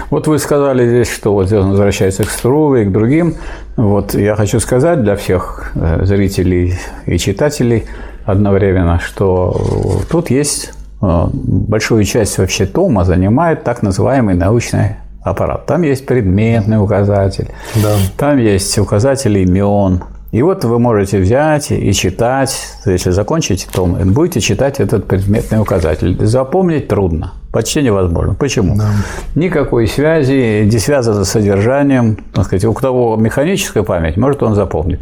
[0.10, 3.36] Вот вы сказали здесь, что вот он возвращается к Струве и к другим.
[3.76, 6.74] Вот я хочу сказать для всех э, зрителей
[7.06, 7.86] и читателей
[8.26, 15.66] одновременно, что тут есть э, большую часть вообще тома занимает так называемый научный аппарат.
[15.68, 17.96] Там есть предметный указатель, да.
[18.18, 24.40] там есть указатель имен, и вот вы можете взять и читать, если закончите том, будете
[24.42, 26.24] читать этот предметный указатель.
[26.26, 27.34] Запомнить трудно.
[27.52, 28.36] Почти невозможно.
[28.36, 28.76] Почему?
[28.78, 28.90] Да.
[29.34, 32.18] Никакой связи, не связано с содержанием.
[32.34, 35.00] Так сказать, у кого механическая память, может он запомнить.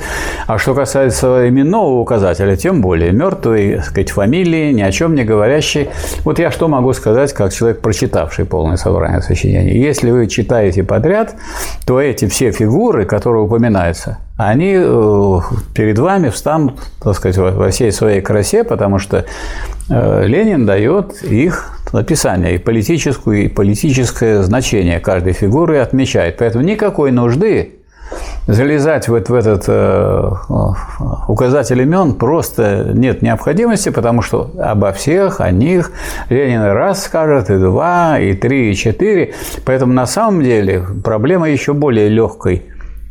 [0.47, 5.89] А что касается именного указателя, тем более мертвые, сказать, фамилии, ни о чем не говорящие.
[6.23, 9.77] Вот я что могу сказать, как человек, прочитавший полное собрание сочинений.
[9.77, 11.35] Если вы читаете подряд,
[11.85, 15.39] то эти все фигуры, которые упоминаются, они э,
[15.73, 19.25] перед вами встанут, так сказать, во всей своей красе, потому что
[19.89, 26.37] Ленин дает их написание и политическую, и политическое значение каждой фигуры отмечает.
[26.37, 27.77] Поэтому никакой нужды
[28.47, 30.29] залезать вот в этот э,
[31.27, 35.91] указатель имен просто нет необходимости, потому что обо всех, о них
[36.29, 39.33] Ленин раз скажет, и два, и три, и четыре.
[39.65, 42.65] Поэтому на самом деле проблема еще более легкой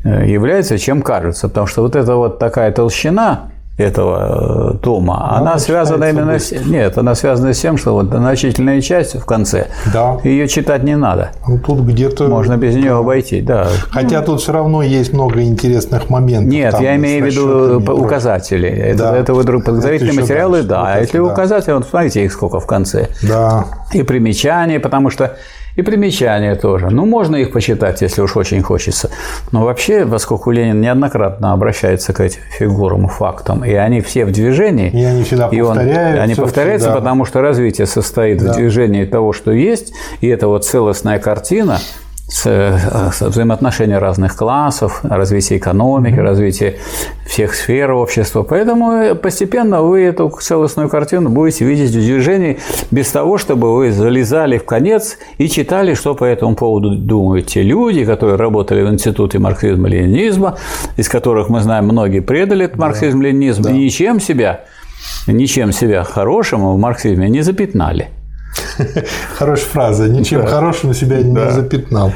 [0.05, 5.51] э, является, чем кажется, потому что вот эта вот такая толщина этого э, тома, она,
[5.51, 6.51] она связана именно с...
[6.53, 10.19] Нет, она связана с тем, что вот значительная часть в конце, да.
[10.25, 11.33] ее читать не надо.
[11.47, 12.29] Ну, тут где-то...
[12.29, 13.69] Можно без нее обойти, да.
[13.91, 16.51] Хотя тут все равно есть много интересных моментов.
[16.53, 18.69] Нет, там, я имею в виду указатели.
[18.69, 19.17] Это, да.
[19.17, 20.95] это вы подготовительные это материалы, да.
[20.95, 21.25] А если да.
[21.25, 23.09] указатели, вот смотрите их сколько в конце.
[23.23, 23.67] Да.
[23.93, 25.37] И примечания, потому что
[25.77, 26.89] и примечания тоже.
[26.91, 29.11] Ну, можно их почитать, если уж очень хочется.
[29.53, 34.91] Но вообще, поскольку Ленин неоднократно обращается к этим фигурам, фактам, и они все в движении.
[34.91, 36.17] И они всегда и повторяются.
[36.17, 38.53] Он, они повторяются, потому что развитие состоит да.
[38.53, 41.79] в движении того, что есть, и это вот целостная картина,
[42.29, 46.79] взаимоотношения разных классов, развитие экономики, развитие
[47.25, 48.43] всех сфер общества.
[48.43, 52.59] Поэтому постепенно вы эту целостную картину будете видеть в движении
[52.91, 57.63] без того, чтобы вы залезали в конец и читали, что по этому поводу думают те
[57.63, 60.57] люди, которые работали в Институте марксизма-ленинизма,
[60.97, 63.71] из которых мы знаем, многие предали этот марксизм-ленинизм, да.
[63.71, 64.65] и ничем себя,
[65.29, 68.09] ничем себя хорошим в марксизме не запятнали.
[69.37, 70.09] Хорошая фраза.
[70.09, 70.47] Ничем да.
[70.47, 71.51] хорошим себя не да.
[71.51, 72.13] запятнал.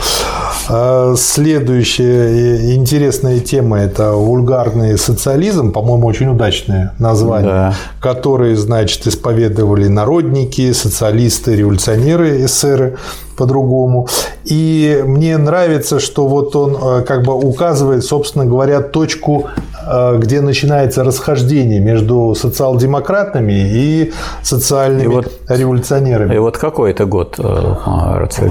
[0.69, 7.75] А, следующая интересная тема– это вульгарный социализм, по-моему, очень удачное название, да.
[8.01, 12.97] который, значит, исповедовали народники, социалисты, революционеры, эсеры
[13.37, 14.07] по-другому.
[14.45, 19.70] И мне нравится, что вот он э, как бы указывает, собственно говоря, точку, э,
[20.19, 24.13] где начинается расхождение между социал-демократами и
[24.43, 26.35] социальными и вот, революционерами.
[26.35, 27.75] И вот какой это год э,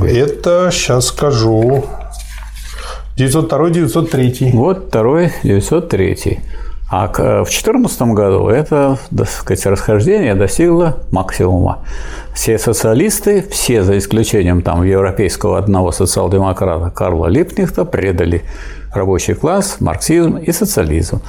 [0.05, 1.85] Это сейчас скажу.
[3.17, 4.51] 902-903.
[4.53, 6.39] Вот второй 903.
[6.91, 11.85] А в 2014 году это, так сказать, расхождение достигло максимума.
[12.33, 18.41] Все социалисты, все за исключением там европейского одного социал-демократа Карла Липнихта предали
[18.93, 21.21] рабочий класс, марксизм и социализм.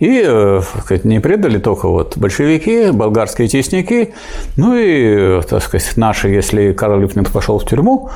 [0.00, 4.14] И э, сказать, не предали только вот большевики, болгарские тесники,
[4.56, 8.10] ну и, так сказать, наши, если Карл Липнихт пошел в тюрьму,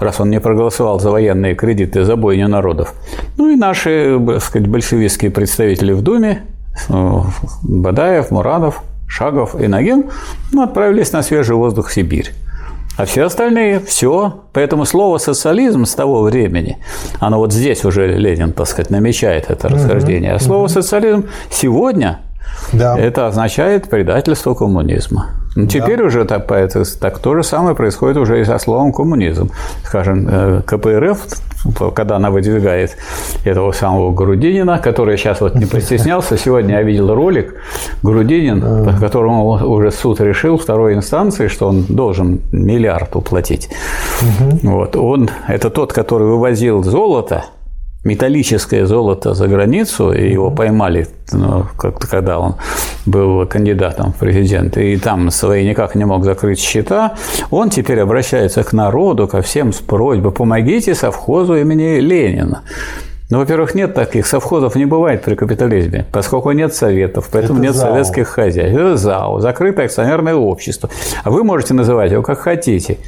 [0.00, 2.94] раз он не проголосовал за военные кредиты, за бойню народов,
[3.36, 6.42] ну и наши, так сказать, большевистские представители в Думе,
[6.88, 7.20] э,
[7.62, 10.04] Бадаев, Мурадов, Шагов и Нагин
[10.52, 12.32] ну, отправились на свежий воздух в Сибирь.
[12.96, 14.44] А все остальные– все.
[14.52, 16.78] Поэтому слово «социализм» с того времени,
[17.18, 20.32] оно вот здесь уже Ленин, так сказать, намечает это расхождение.
[20.32, 22.20] А слово «социализм» сегодня
[22.72, 22.96] да.
[22.98, 25.30] это означает предательство коммунизма.
[25.56, 26.04] Ну, теперь да.
[26.04, 26.46] уже так,
[27.00, 29.50] так то же самое происходит уже и со словом коммунизм.
[29.84, 31.18] Скажем, э, КПРФ
[31.94, 32.96] когда она выдвигает
[33.44, 36.36] этого самого Грудинина, который сейчас вот не постеснялся.
[36.36, 37.54] Сегодня я видел ролик
[38.02, 43.70] Грудинин, по которому уже суд решил второй инстанции, что он должен миллиард уплатить.
[44.62, 44.96] Вот.
[44.96, 47.44] Он, это тот, который вывозил золото
[48.04, 52.54] металлическое золото за границу, и его поймали, ну, когда он
[53.06, 57.14] был кандидатом в президенты, и там свои никак не мог закрыть счета,
[57.50, 62.62] он теперь обращается к народу, ко всем с просьбой «помогите совхозу имени Ленина».
[63.30, 67.74] Ну, во-первых, нет таких совхозов не бывает при капитализме, поскольку нет советов, поэтому Это нет
[67.74, 67.90] ЗАО.
[67.90, 68.78] советских хозяйств.
[68.78, 70.90] Это ЗАО, закрытое акционерное общество.
[71.24, 72.98] А вы можете называть его как хотите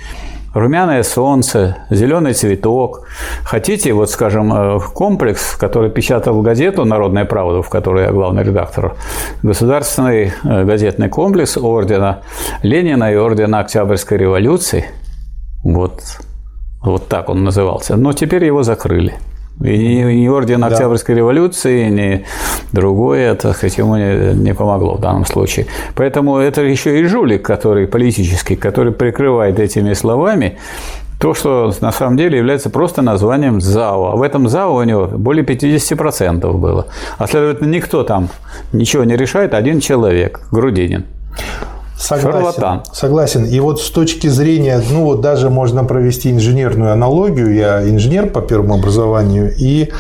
[0.57, 3.07] румяное солнце, зеленый цветок.
[3.45, 8.95] Хотите, вот, скажем, э, комплекс, который печатал газету «Народная правда», в которой я главный редактор,
[9.43, 12.23] государственный э, газетный комплекс ордена
[12.63, 14.87] Ленина и ордена Октябрьской революции.
[15.63, 16.01] Вот,
[16.83, 17.97] вот так он назывался.
[17.97, 19.15] Но теперь его закрыли.
[19.63, 21.21] И ни орден Октябрьской да.
[21.21, 22.25] революции, ни
[22.73, 25.67] другое, так сказать, ему не, не помогло в данном случае.
[25.95, 30.59] Поэтому это еще и жулик, который политический, который прикрывает этими словами
[31.19, 34.13] то, что на самом деле является просто названием ЗАО.
[34.13, 36.87] А в этом ЗАО у него более 50% было.
[37.17, 38.29] А следовательно, никто там
[38.73, 41.07] ничего не решает, один человек, Грудинин.
[41.99, 42.33] Согласен.
[42.33, 42.83] Шарлатан.
[42.93, 43.45] Согласен.
[43.45, 47.55] И вот с точки зрения, ну вот даже можно провести инженерную аналогию.
[47.55, 49.91] Я инженер по первому образованию, и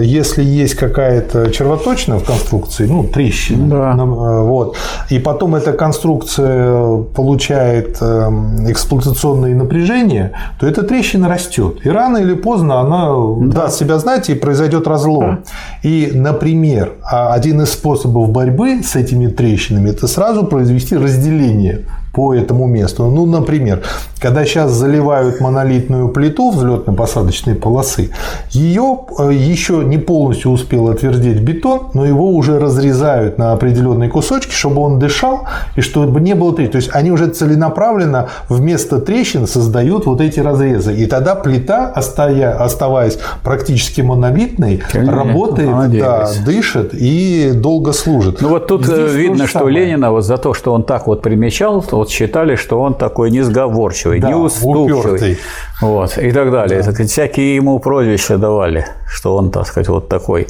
[0.00, 3.92] если есть какая-то червоточина в конструкции, ну, трещина, да.
[3.94, 4.76] Э, вот,
[5.10, 11.84] и потом эта конструкция получает эм, эксплуатационное напряжение, то эта трещина растет.
[11.84, 13.08] И рано или поздно она
[13.46, 13.62] да.
[13.62, 15.42] даст себя знать и произойдет разлом.
[15.82, 15.88] Да.
[15.88, 22.34] И, например, а, один из способов борьбы с этими трещинами– это сразу произвести разделение по
[22.34, 23.06] этому месту.
[23.06, 23.82] Ну, например,
[24.20, 28.10] когда сейчас заливают монолитную плиту взлетно-посадочной полосы,
[28.50, 34.52] ее э, еще не полностью успел отвердеть бетон, но его уже разрезают на определенные кусочки,
[34.52, 35.42] чтобы он дышал
[35.76, 36.72] и чтобы не было трещин.
[36.72, 40.94] То есть они уже целенаправленно вместо трещин создают вот эти разрезы.
[40.94, 48.40] И тогда плита, оставаясь практически монолитной, Конечно, работает, да, дышит и долго служит.
[48.40, 51.82] Ну вот тут Здесь видно, что Ленина вот за то, что он так вот примечал,
[52.04, 55.38] вот считали, что он такой несговорчивый, да, неуступчивый.
[55.80, 56.82] Вот, и так далее.
[56.82, 56.92] Да.
[56.92, 60.46] Так, всякие ему прозвища давали, что он, так сказать, вот такой.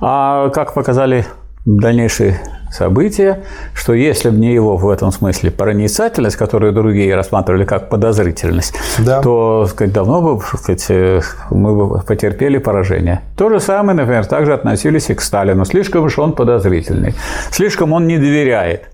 [0.00, 1.24] А как показали
[1.64, 2.40] дальнейшие
[2.70, 8.74] события, что если бы не его в этом смысле проницательность, которую другие рассматривали как подозрительность,
[8.98, 9.20] да.
[9.20, 11.20] то сказать, давно бы сказать, э,
[11.50, 13.22] мы бы потерпели поражение.
[13.36, 15.64] То же самое, например, также относились и к Сталину.
[15.64, 17.14] Слишком уж он подозрительный,
[17.50, 18.90] слишком он не доверяет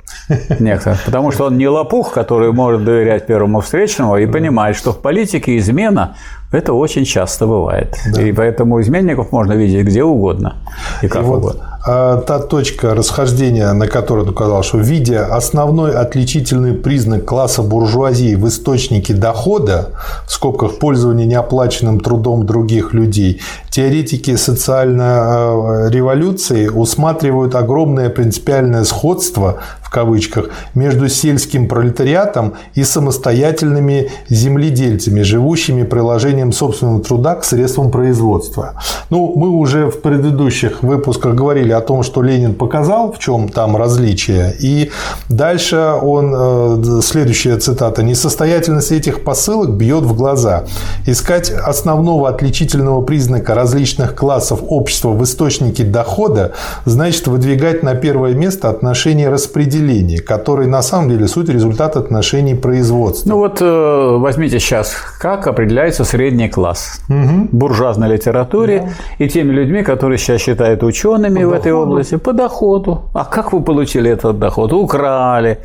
[0.60, 5.00] некоторым, потому что он не лопух, который может доверять первому встречному и понимает, что в
[5.00, 6.16] политике измена
[6.54, 7.96] это очень часто бывает.
[8.12, 8.22] Да.
[8.22, 10.56] И поэтому изменников можно видеть где угодно
[11.02, 11.74] и как и вот угодно.
[11.86, 18.36] А, та точка расхождения, на которую он указал, что видя основной отличительный признак класса буржуазии
[18.36, 19.90] в источнике дохода,
[20.26, 29.58] в скобках пользования неоплаченным трудом других людей, теоретики социальной а, революции усматривают огромное принципиальное сходство
[29.82, 38.74] в кавычках между сельским пролетариатом и самостоятельными земледельцами, живущими приложением собственного труда к средствам производства.
[39.10, 43.76] Ну, мы уже в предыдущих выпусках говорили о том, что Ленин показал, в чем там
[43.76, 44.54] различие.
[44.60, 44.90] И
[45.28, 50.64] дальше он, э, следующая цитата, «Несостоятельность этих посылок бьет в глаза.
[51.06, 56.52] Искать основного отличительного признака различных классов общества в источнике дохода
[56.84, 63.28] значит выдвигать на первое место отношения распределения, которые на самом деле суть результат отношений производства».
[63.28, 67.48] Ну вот э, возьмите сейчас, как определяется средний класс угу.
[67.52, 69.24] буржуазной литературе да.
[69.24, 73.02] и теми людьми, которые сейчас считают учеными в этой области по доходу.
[73.14, 74.72] А как вы получили этот доход?
[74.72, 75.58] Украли,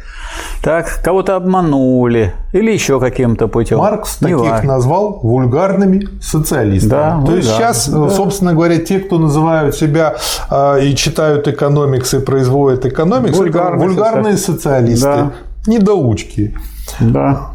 [0.63, 3.77] так, кого-то обманули или еще каким-то путем.
[3.79, 4.73] Маркс Не таких важно.
[4.73, 6.89] назвал вульгарными социалистами.
[6.89, 8.09] Да, То есть сейчас, да.
[8.09, 10.15] собственно говоря, те, кто называют себя
[10.49, 15.31] э, и читают экономикс и производят экономикс, вульгарные, вульгарные социалисты, да.
[15.67, 16.55] недоучки.
[16.99, 17.51] Да.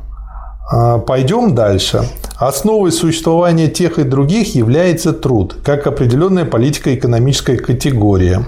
[0.71, 2.03] А, пойдем дальше.
[2.37, 8.45] Основой существования тех и других является труд, как определенная политико-экономическая категория.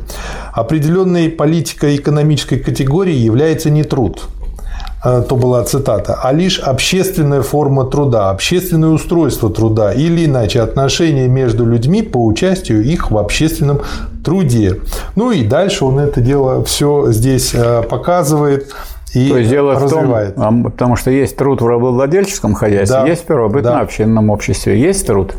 [0.53, 4.23] Определенной политико-экономической категорией является не труд,
[5.05, 11.29] а, то была цитата, а лишь общественная форма труда, общественное устройство труда или иначе отношения
[11.29, 13.83] между людьми по участию их в общественном
[14.25, 14.81] труде.
[15.15, 18.75] Ну и дальше он это дело все здесь а, показывает
[19.15, 20.37] и То есть дело развивает.
[20.37, 23.07] в том, потому что есть труд в рабовладельческом хозяйстве, да.
[23.07, 24.33] есть в первобытно-общинном да.
[24.33, 25.35] обществе, есть труд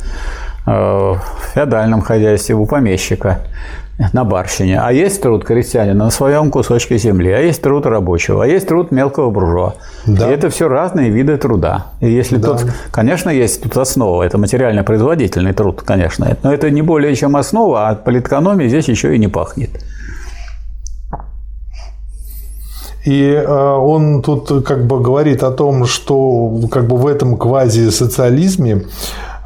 [0.65, 1.21] э, в
[1.53, 3.41] феодальном хозяйстве, у помещика
[4.13, 8.47] на барщине, а есть труд крестьянина на своем кусочке земли, а есть труд рабочего, а
[8.47, 9.73] есть труд мелкого буржуа.
[10.05, 10.29] Да.
[10.29, 11.87] И это все разные виды труда.
[11.99, 12.49] И если да.
[12.49, 17.89] тут, конечно, есть тут основа, это материально-производительный труд, конечно, но это не более чем основа,
[17.89, 19.71] а политэкономии здесь еще и не пахнет.
[23.07, 28.83] И э, он тут как бы говорит о том, что как бы в этом квази-социализме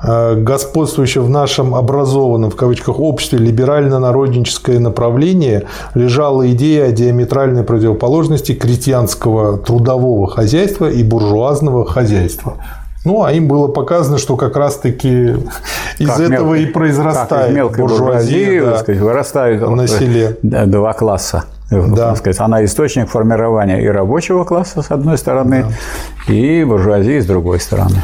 [0.04, 8.54] э, господствующее в нашем образованном, в кавычках, обществе либерально-народническое направление лежала идея о диаметральной противоположности
[8.54, 12.56] крестьянского трудового хозяйства и буржуазного хозяйства.
[13.06, 15.36] Ну, а им было показано, что как раз-таки
[16.00, 20.36] из как этого и произрастает буржуазии, буржуазии да, сказать, вырастают на селе.
[20.42, 22.16] два класса да.
[22.16, 25.66] сказать, она источник формирования и рабочего класса, с одной стороны,
[26.28, 26.34] да.
[26.34, 28.04] и буржуазии с другой стороны.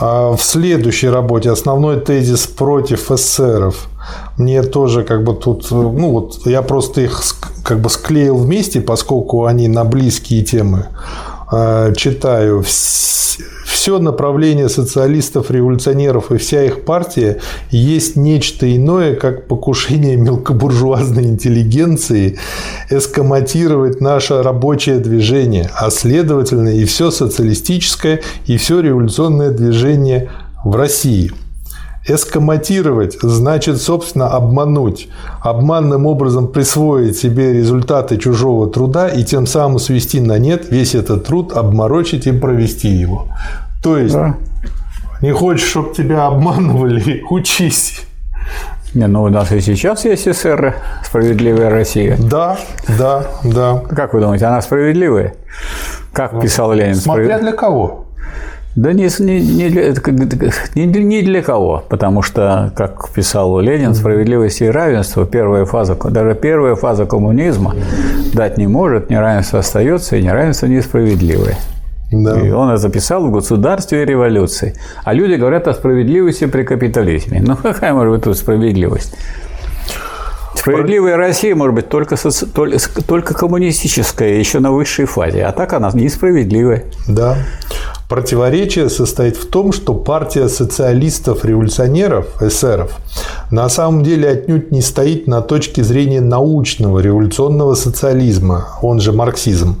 [0.00, 3.88] А в следующей работе основной тезис против эсеров.
[4.38, 7.20] Мне тоже как бы тут, ну вот я просто их
[7.62, 10.86] как бы склеил вместе, поскольку они на близкие темы
[11.50, 12.64] а, читаю.
[13.70, 17.38] Все направление социалистов, революционеров и вся их партия
[17.70, 22.36] есть нечто иное, как покушение мелкобуржуазной интеллигенции
[22.90, 30.30] эскоматировать наше рабочее движение, а следовательно и все социалистическое, и все революционное движение
[30.64, 31.30] в России–
[32.06, 35.08] Эскоматировать значит, собственно, обмануть,
[35.42, 41.26] обманным образом присвоить себе результаты чужого труда и тем самым свести на нет весь этот
[41.26, 43.28] труд, обморочить и провести его.
[43.82, 44.36] То есть, да.
[45.20, 48.02] не хочешь, чтобы тебя обманывали, учись.
[48.94, 50.74] Не, ну у нас и сейчас есть СССР,
[51.04, 52.16] справедливая Россия.
[52.18, 52.58] Да,
[52.98, 53.82] да, да.
[53.88, 55.34] Как вы думаете, она справедливая?
[56.12, 56.96] Как писал Ленин?
[56.96, 58.06] Смотря для кого.
[58.80, 59.68] Да не, не, не,
[60.86, 66.34] не, не для кого, потому что, как писал Ленин, справедливость и равенство, первая фаза, даже
[66.34, 67.74] первая фаза коммунизма
[68.32, 71.56] дать не может, неравенство остается, и неравенство несправедливое.
[72.10, 72.40] Да.
[72.40, 74.74] И он это записал в государстве революции.
[75.04, 77.42] А люди говорят о справедливости при капитализме.
[77.42, 79.14] Ну, какая может быть тут справедливость?
[80.54, 82.46] Справедливая Россия может быть только, соци...
[82.46, 85.44] только коммунистическая, еще на высшей фазе.
[85.44, 86.84] А так она несправедливая.
[87.06, 87.36] Да.
[88.10, 92.98] Противоречие состоит в том, что партия социалистов-революционеров, эсеров,
[93.52, 99.76] на самом деле отнюдь не стоит на точке зрения научного революционного социализма, он же марксизм,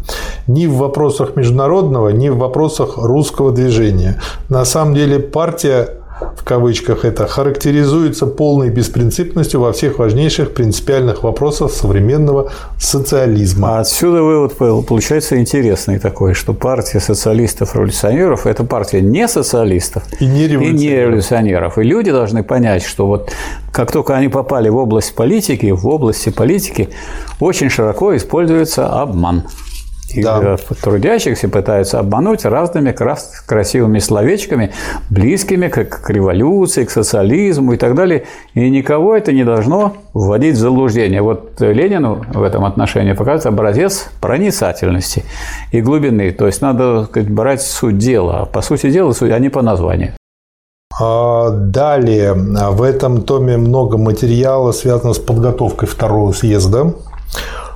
[0.46, 4.22] ни в вопросах международного, ни в вопросах русского движения.
[4.48, 5.99] На самом деле партия
[6.36, 13.76] в кавычках это, характеризуется полной беспринципностью во всех важнейших принципиальных вопросах современного социализма.
[13.76, 14.56] А отсюда вывод
[14.86, 20.80] получается интересный такой, что партия социалистов-революционеров– это партия не социалистов и не революционеров.
[20.80, 21.78] И, не революционеров.
[21.78, 23.30] и люди должны понять, что вот
[23.72, 26.88] как только они попали в область политики, в области политики
[27.38, 29.44] очень широко используется обман.
[30.16, 30.56] Да.
[30.82, 32.92] трудящихся пытаются обмануть разными
[33.46, 34.72] красивыми словечками,
[35.08, 38.24] близкими к, к революции, к социализму и так далее.
[38.54, 41.22] И никого это не должно вводить в заблуждение.
[41.22, 45.24] Вот Ленину в этом отношении показывает образец проницательности
[45.72, 46.32] и глубины.
[46.32, 48.46] То есть надо сказать, брать суть дела.
[48.46, 50.14] По сути дела, а не по названию.
[51.00, 56.94] А, далее, в этом томе много материала, связанного с подготовкой второго съезда.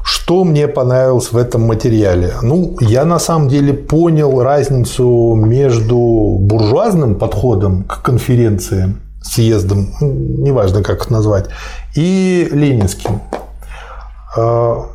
[0.02, 2.34] Что мне понравилось в этом материале?
[2.42, 10.82] Ну, я на самом деле понял разницу между буржуазным подходом к конференции, съездом, ну, неважно
[10.82, 11.46] как их назвать,
[11.94, 13.20] и ленинским.
[14.36, 14.86] А,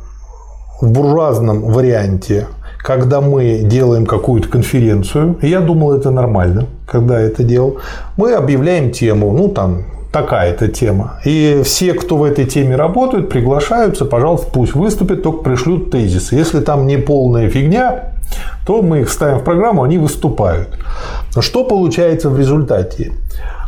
[0.80, 2.46] в буржуазном варианте,
[2.78, 7.78] когда мы делаем какую-то конференцию, я думал, это нормально, когда это делал,
[8.16, 11.20] мы объявляем тему, ну, там, такая-то тема.
[11.24, 16.34] И все, кто в этой теме работают, приглашаются, пожалуйста, пусть выступят, только пришлют тезисы.
[16.34, 18.12] Если там не полная фигня,
[18.66, 20.68] то мы их ставим в программу, они выступают.
[21.38, 23.12] Что получается в результате?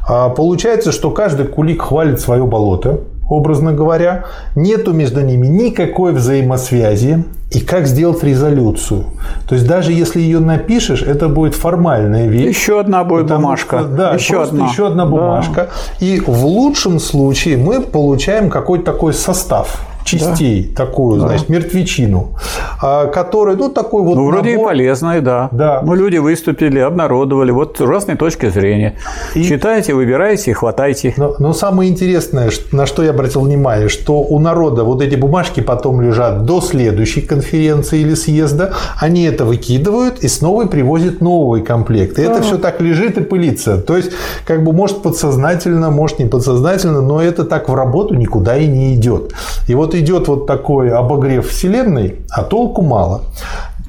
[0.07, 3.01] А, получается, что каждый кулик хвалит свое болото,
[3.33, 4.25] образно говоря,
[4.55, 7.25] нету между ними никакой взаимосвязи.
[7.51, 9.05] И как сделать резолюцию?
[9.47, 12.57] То есть даже если ее напишешь, это будет формальная вещь.
[12.57, 13.81] Еще одна будет бумажка.
[13.81, 14.69] Что, да, еще одна.
[14.69, 15.69] еще одна бумажка.
[16.01, 16.07] Да.
[16.07, 20.85] И в лучшем случае мы получаем какой-то такой состав частей да.
[20.85, 21.29] такую, да.
[21.29, 22.37] значит, мертвечину,
[22.81, 24.65] а, которая, ну, такой вот Ну, вроде набор...
[24.65, 25.49] и полезная, да.
[25.53, 25.83] да.
[25.83, 28.95] Ну, люди выступили, обнародовали, вот разные точки зрения.
[29.35, 29.43] И...
[29.45, 31.15] Читайте, выбирайте и хватайте.
[31.17, 35.61] Но, но самое интересное, на что я обратил внимание, что у народа вот эти бумажки
[35.61, 42.19] потом лежат до следующей конференции или съезда, они это выкидывают и снова привозят новый комплект.
[42.19, 42.33] И да.
[42.33, 43.79] это все так лежит и пылится.
[43.79, 44.13] То есть,
[44.47, 48.95] как бы, может, подсознательно, может, не подсознательно, но это так в работу никуда и не
[48.95, 49.33] идет.
[49.69, 53.23] И вот идет вот такой обогрев Вселенной, а толку мало.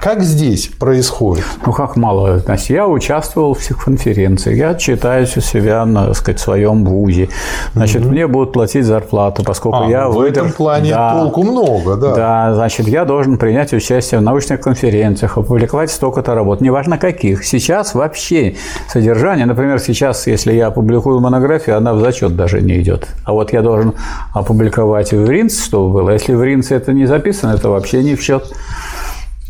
[0.04, 1.46] Как здесь происходит?
[1.66, 2.40] Ну, как мало.
[2.40, 7.30] Значит, я участвовал в всех конференциях, я читаюсь у себя, на, так сказать, своем вузе.
[7.74, 8.12] Значит, угу.
[8.12, 10.10] мне будут платить зарплату, поскольку а, я...
[10.10, 10.48] В выдерж...
[10.48, 12.16] этом плане да, толку много, да.
[12.16, 17.46] Да, значит, я должен принять участие в научных конференциях, опубликовать столько-то работ, неважно каких.
[17.46, 18.58] Сейчас вообще
[18.90, 23.08] содержание, например, сейчас, если я опубликую монографию, она в зачет даже не идет.
[23.24, 23.94] А вот я должен
[24.34, 26.10] опубликовать в РИНЦ, чтобы было.
[26.10, 28.52] Если в РИНЦ это не записано, это вообще не в счет.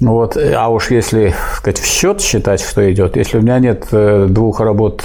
[0.03, 0.37] Вот.
[0.37, 4.59] А уж если сказать, в счет считать, что идет, если у меня нет э, двух
[4.59, 5.03] работ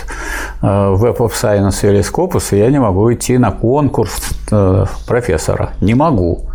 [0.61, 5.71] э, Web of Science или Scopus, я не могу идти на конкурс э, профессора.
[5.81, 6.47] Не могу.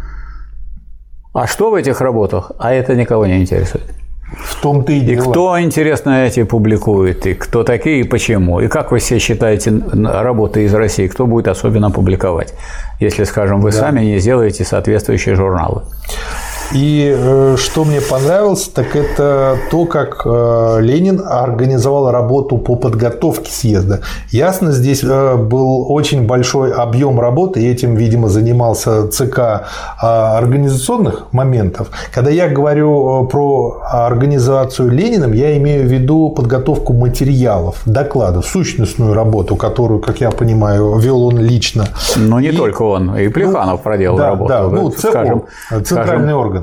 [1.34, 2.52] А что в этих работах?
[2.60, 3.86] А это никого не интересует.
[4.38, 5.24] В том-то и дело.
[5.24, 8.60] И кто, интересно, эти публикует, и кто такие, и почему.
[8.60, 12.54] И как вы все считаете работы из России, кто будет особенно публиковать,
[13.00, 13.78] если, скажем, вы да.
[13.78, 15.84] сами не сделаете соответствующие журналы?
[16.72, 23.52] И э, что мне понравилось, так это то, как э, Ленин организовал работу по подготовке
[23.52, 24.02] съезда.
[24.30, 29.68] Ясно, здесь э, был очень большой объем работы, и этим, видимо, занимался ЦК
[30.00, 31.90] организационных моментов.
[32.12, 39.56] Когда я говорю про организацию Лениным, я имею в виду подготовку материалов, докладов, сущностную работу,
[39.56, 41.86] которую, как я понимаю, вел он лично.
[42.16, 42.56] Но не и...
[42.56, 44.50] только он, и Плеханов ну, проделал да, работу.
[44.50, 46.63] Да, ну, скажем, центральный скажем, орган.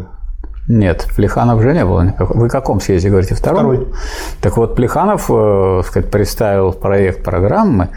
[0.71, 2.39] Нет, Плеханов же не было никакого.
[2.39, 3.35] Вы в каком съезде говорите?
[3.35, 3.59] Втором?
[3.59, 3.89] Второй.
[4.41, 7.89] Так вот, Плеханов э, сказать, представил проект программы,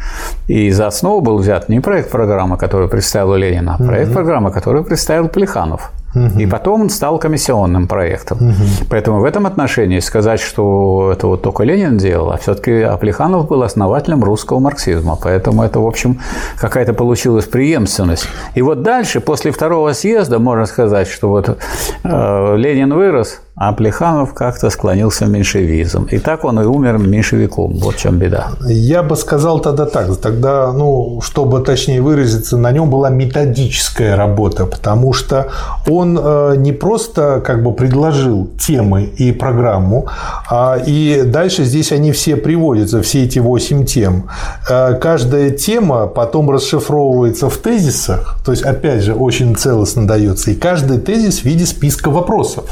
[0.47, 4.15] и за основу был взят не проект программы, который представил Ленин, а проект угу.
[4.15, 5.91] программы, который представил Плеханов.
[6.16, 6.39] Угу.
[6.39, 8.38] И потом он стал комиссионным проектом.
[8.38, 8.88] Угу.
[8.89, 13.64] Поэтому в этом отношении сказать, что это вот только Ленин делал, а все-таки Аплеханов был
[13.64, 15.18] основателем русского марксизма.
[15.22, 16.20] Поэтому это, в общем,
[16.59, 18.28] какая-то получилась преемственность.
[18.55, 21.57] И вот дальше, после второго съезда, можно сказать, что вот
[22.03, 26.08] э, Ленин вырос, а Плеханов как-то склонился в меньшевизм.
[26.12, 27.78] И так он и умер меньшевиком.
[27.78, 28.47] Вот в чем беда.
[28.68, 30.18] Я бы сказал тогда так.
[30.18, 35.51] Тогда, ну, чтобы точнее выразиться, на нем была методическая работа, потому что
[35.88, 40.08] он э, не просто как бы предложил темы и программу,
[40.49, 44.30] а и дальше здесь они все приводятся, все эти восемь тем.
[44.68, 50.56] Э, каждая тема потом расшифровывается в тезисах, то есть, опять же, очень целостно дается, и
[50.56, 52.66] каждый тезис в виде списка вопросов.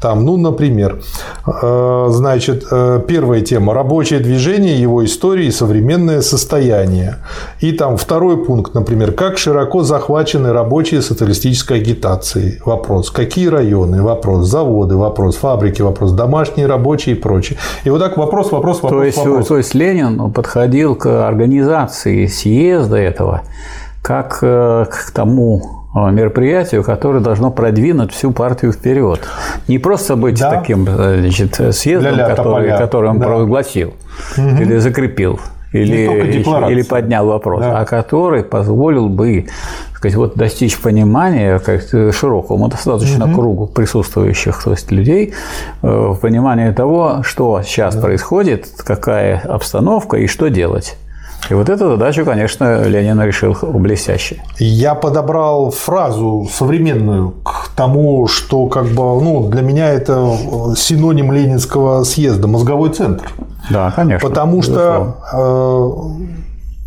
[0.00, 1.00] Там, ну, например,
[1.46, 7.16] э, значит, э, первая тема– рабочее движение, его история и современное состояние.
[7.60, 12.60] И там второй пункт, например, как широко захвачены рабочие социалистической агитацией.
[12.64, 13.10] Вопрос.
[13.10, 14.02] Какие районы?
[14.02, 14.48] Вопрос.
[14.48, 14.96] Заводы?
[14.96, 15.36] Вопрос.
[15.36, 15.82] Фабрики?
[15.82, 16.12] Вопрос.
[16.12, 17.58] Домашние рабочие и прочее.
[17.84, 19.46] И вот так вопрос, вопрос, вопрос, то есть, вопрос.
[19.48, 23.42] То есть Ленин подходил к организации съезда этого
[24.06, 29.20] как э, к тому мероприятию, которое должно продвинуть всю партию вперед.
[29.68, 30.50] Не просто быть да.
[30.50, 33.26] таким э, значит, съездом, который, который он да.
[33.26, 33.94] провозгласил
[34.36, 34.48] угу.
[34.60, 35.40] или закрепил,
[35.72, 37.80] или, или поднял вопрос, да.
[37.80, 39.46] а который позволил бы
[39.94, 41.82] сказать, вот, достичь понимания как
[42.14, 43.34] широкому достаточно угу.
[43.34, 45.32] кругу присутствующих то есть, людей,
[45.82, 48.02] э, понимания того, что сейчас да.
[48.02, 50.96] происходит, какая обстановка и что делать.
[51.48, 54.42] И вот эту задачу, конечно, Ленин решил блестяще.
[54.58, 60.36] Я подобрал фразу современную к тому, что как бы, ну, для меня это
[60.76, 63.30] синоним Ленинского съезда– мозговой центр.
[63.70, 64.28] Да, конечно.
[64.28, 66.16] Потому что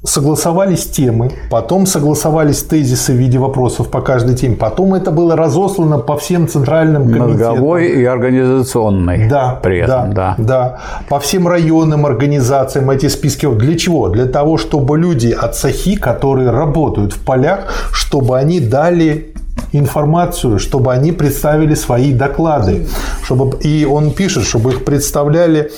[0.03, 5.97] согласовались темы, потом согласовались тезисы в виде вопросов по каждой теме, потом это было разослано
[5.97, 7.49] по всем центральным комитетам.
[7.49, 9.27] Мозговой и организационный.
[9.27, 10.79] Да, при этом, да, да, да.
[11.09, 13.47] По всем районным организациям эти списки.
[13.49, 14.09] Для чего?
[14.09, 19.33] Для того, чтобы люди от САХИ, которые работают в полях, чтобы они дали
[19.71, 22.87] информацию, чтобы они представили свои доклады.
[23.29, 25.71] Чтобы, и он пишет, чтобы их представляли,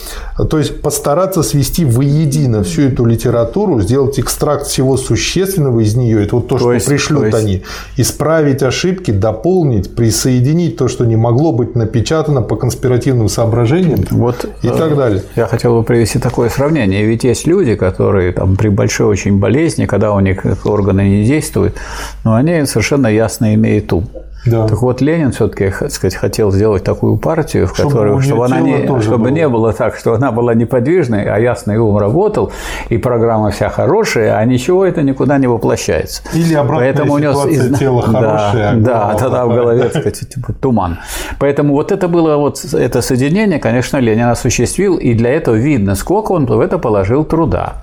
[0.49, 6.37] то есть постараться свести воедино всю эту литературу, сделать экстракт всего существенного из нее, это
[6.37, 7.37] вот то, то что есть, пришлют есть...
[7.37, 7.63] они,
[7.97, 14.67] исправить ошибки, дополнить, присоединить то, что не могло быть напечатано по конспиративным соображениям вот, и
[14.69, 15.21] э, так далее.
[15.35, 17.03] Я хотел бы привести такое сравнение.
[17.05, 21.75] Ведь есть люди, которые там, при большой очень болезни, когда у них органы не действуют,
[22.23, 24.07] но они совершенно ясно имеют ум.
[24.45, 24.67] Да.
[24.67, 29.01] Так вот, Ленин все-таки, сказать, хотел сделать такую партию, в которой, чтобы, чтобы, она не,
[29.01, 29.27] чтобы было.
[29.27, 32.51] не было так, что она была неподвижной, а ясный ум работал,
[32.89, 36.23] и программа вся хорошая, а ничего это никуда не воплощается.
[36.33, 37.77] Или обратная Поэтому ситуация, у него...
[37.77, 40.97] тело хорошее, а Да, да тогда в голове, так сказать, типа, туман.
[41.39, 46.31] Поэтому вот это было вот это соединение, конечно, Ленин осуществил, и для этого видно, сколько
[46.31, 47.73] он в это положил труда.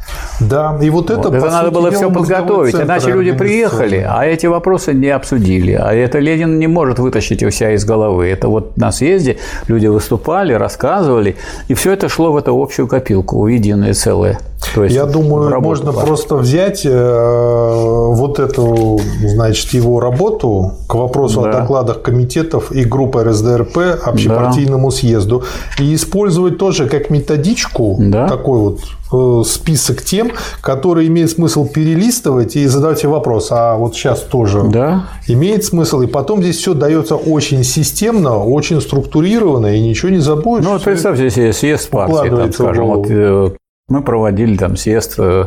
[0.40, 4.46] Да, и вот это, вот, это надо было все подготовить, иначе люди приехали, а эти
[4.46, 8.28] вопросы не обсудили, а это Ленин Ленин не может вытащить у себя из головы.
[8.28, 9.36] Это вот на съезде
[9.68, 11.36] люди выступали, рассказывали,
[11.68, 14.38] и все это шло в эту общую копилку, в единое целое.
[14.74, 16.06] То есть Я думаю, можно партии.
[16.06, 21.50] просто взять э, вот эту, значит, его работу к вопросу да.
[21.50, 24.96] о докладах комитетов и группы РСДРП общепартийному да.
[24.96, 25.44] съезду
[25.78, 28.28] и использовать тоже как методичку да.
[28.28, 28.80] такой вот
[29.11, 34.64] Э, список тем, которые имеет смысл перелистывать и задать себе вопрос, а вот сейчас тоже
[34.64, 35.06] да.
[35.26, 40.64] имеет смысл, и потом здесь все дается очень системно, очень структурированно, и ничего не забудешь.
[40.64, 43.50] Ну, вот представьте себе съезд партии, там, скажем, вот, э,
[43.89, 45.47] мы проводили там съезд э,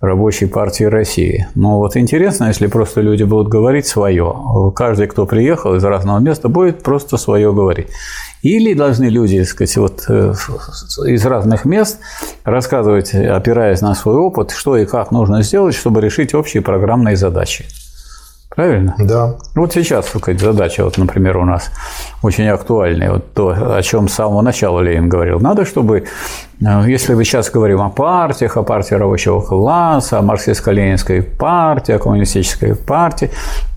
[0.00, 1.46] рабочей партии России.
[1.54, 4.72] Но вот интересно, если просто люди будут говорить свое.
[4.74, 7.88] Каждый, кто приехал из разного места, будет просто свое говорить.
[8.40, 10.32] Или должны люди, так сказать, вот э,
[11.06, 12.00] из разных мест
[12.44, 17.66] рассказывать, опираясь на свой опыт, что и как нужно сделать, чтобы решить общие программные задачи.
[18.54, 18.94] Правильно?
[18.98, 19.36] Да.
[19.54, 21.70] Вот сейчас сказать, задача, вот, например, у нас
[22.22, 25.40] очень актуальная, вот то, о чем с самого начала Ленин говорил.
[25.40, 26.04] Надо, чтобы,
[26.86, 32.76] если мы сейчас говорим о партиях, о партии рабочего класса, о марксистско-ленинской партии, о коммунистической
[32.76, 33.30] партии,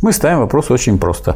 [0.03, 1.35] мы ставим вопрос очень просто.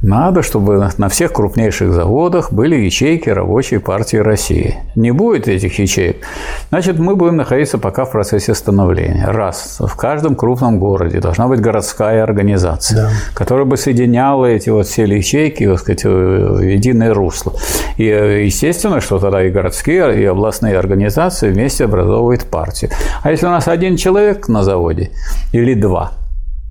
[0.00, 4.76] Надо, чтобы на всех крупнейших заводах были ячейки рабочей партии России.
[4.94, 6.24] Не будет этих ячеек,
[6.70, 9.26] значит, мы будем находиться пока в процессе становления.
[9.26, 9.78] Раз.
[9.80, 13.10] В каждом крупном городе должна быть городская организация, да.
[13.34, 17.52] которая бы соединяла эти вот все ячейки, так сказать, в единое русло.
[17.96, 22.90] И естественно, что тогда и городские, и областные организации вместе образовывают партию.
[23.22, 25.10] А если у нас один человек на заводе
[25.52, 26.12] или два–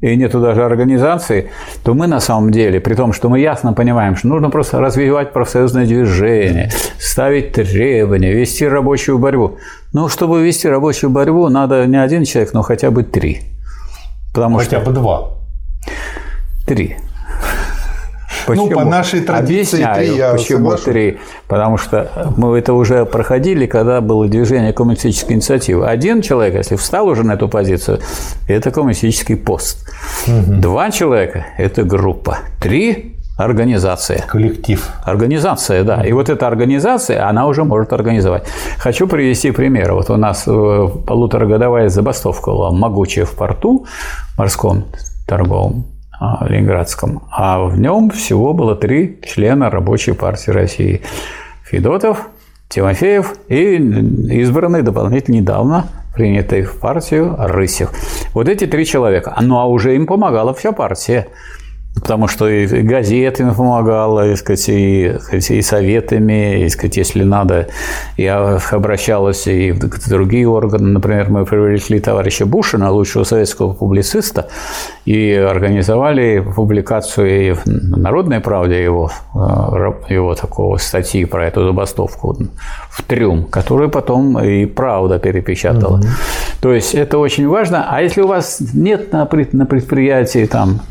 [0.01, 1.49] и нету даже организации,
[1.83, 5.33] то мы на самом деле, при том, что мы ясно понимаем, что нужно просто развивать
[5.33, 9.57] профсоюзное движение, ставить требования, вести рабочую борьбу.
[9.93, 13.41] Но чтобы вести рабочую борьбу, надо не один человек, но хотя бы три.
[14.33, 14.85] Потому хотя что...
[14.85, 15.31] бы два.
[16.67, 16.97] Три.
[18.47, 18.69] Почему?
[18.69, 20.85] Ну, по нашей традиции Объясняю, три, я почему соглашусь.
[20.85, 21.17] три.
[21.47, 25.85] Потому что мы это уже проходили, когда было движение коммунистической инициативы.
[25.85, 27.99] Один человек, если встал уже на эту позицию,
[28.47, 29.85] это коммунистический пост.
[30.25, 32.39] Два человека– это группа.
[32.61, 34.23] Три– организация.
[34.27, 34.89] Коллектив.
[35.03, 36.01] Организация, да.
[36.03, 38.45] И вот эта организация, она уже может организовать.
[38.77, 39.93] Хочу привести пример.
[39.93, 43.85] Вот у нас э, полуторагодовая забастовка была могучая в порту
[44.37, 44.85] морском
[45.27, 45.85] торговом
[46.47, 51.01] Ленинградском, а в нем всего было три члена рабочей партии России.
[51.63, 52.29] Федотов,
[52.69, 57.91] Тимофеев и избранный дополнительно недавно принятый в партию Рысев.
[58.33, 59.35] Вот эти три человека.
[59.41, 61.27] Ну, а уже им помогала вся партия.
[62.01, 67.67] Потому что и газеты им помогала, и, сказать, и, и советами, и, сказать, если надо,
[68.17, 70.89] я обращалась и в другие органы.
[70.89, 74.47] Например, мы привлекли товарища Бушина, лучшего советского публициста,
[75.05, 82.37] и организовали публикацию и в «Народной правде» его, э, его такого статьи про эту забастовку
[82.89, 85.97] в «Трюм», которую потом и «Правда» перепечатала.
[85.97, 86.07] Угу.
[86.61, 87.85] То есть это очень важно.
[87.89, 90.81] А если у вас нет на предприятии там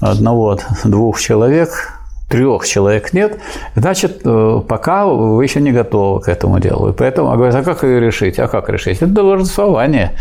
[0.00, 0.43] одного,
[0.84, 1.70] двух человек,
[2.28, 3.38] трех человек нет,
[3.76, 6.90] значит, э, пока вы еще не готовы к этому делу.
[6.90, 8.38] И поэтому а говорят, а как ее решить?
[8.38, 8.96] А как решить?
[8.96, 10.12] Это долженствование.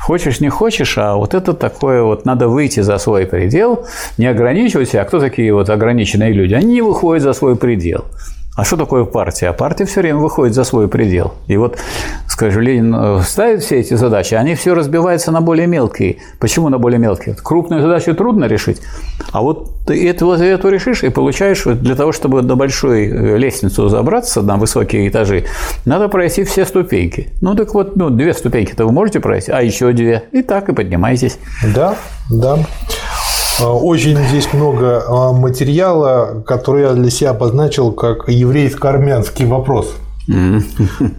[0.00, 3.86] Хочешь, не хочешь, а вот это такое вот, надо выйти за свой предел,
[4.18, 5.02] не ограничивать себя.
[5.02, 6.54] А кто такие вот ограниченные люди?
[6.54, 8.04] Они не выходят за свой предел.
[8.56, 9.48] А что такое партия?
[9.48, 11.34] А партия все время выходит за свой предел.
[11.48, 11.76] И вот,
[12.28, 16.18] скажем, Ленин ставит все эти задачи, они все разбиваются на более мелкие.
[16.38, 17.34] Почему на более мелкие?
[17.34, 18.80] Крупную задачу трудно решить,
[19.32, 24.40] а вот ты эту, эту решишь и получаешь для того, чтобы на большую лестницу забраться,
[24.42, 25.44] на высокие этажи,
[25.84, 27.30] надо пройти все ступеньки.
[27.40, 30.24] Ну так вот, ну, две ступеньки-то вы можете пройти, а еще две.
[30.30, 31.38] И так и поднимаетесь.
[31.74, 31.96] Да,
[32.30, 32.58] да.
[33.60, 39.94] Очень здесь много материала, который я для себя обозначил как еврейско-армянский вопрос.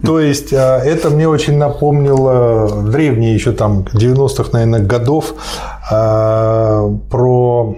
[0.04, 5.34] То есть это мне очень напомнило древние еще там 90-х, наверное, годов
[5.88, 7.76] про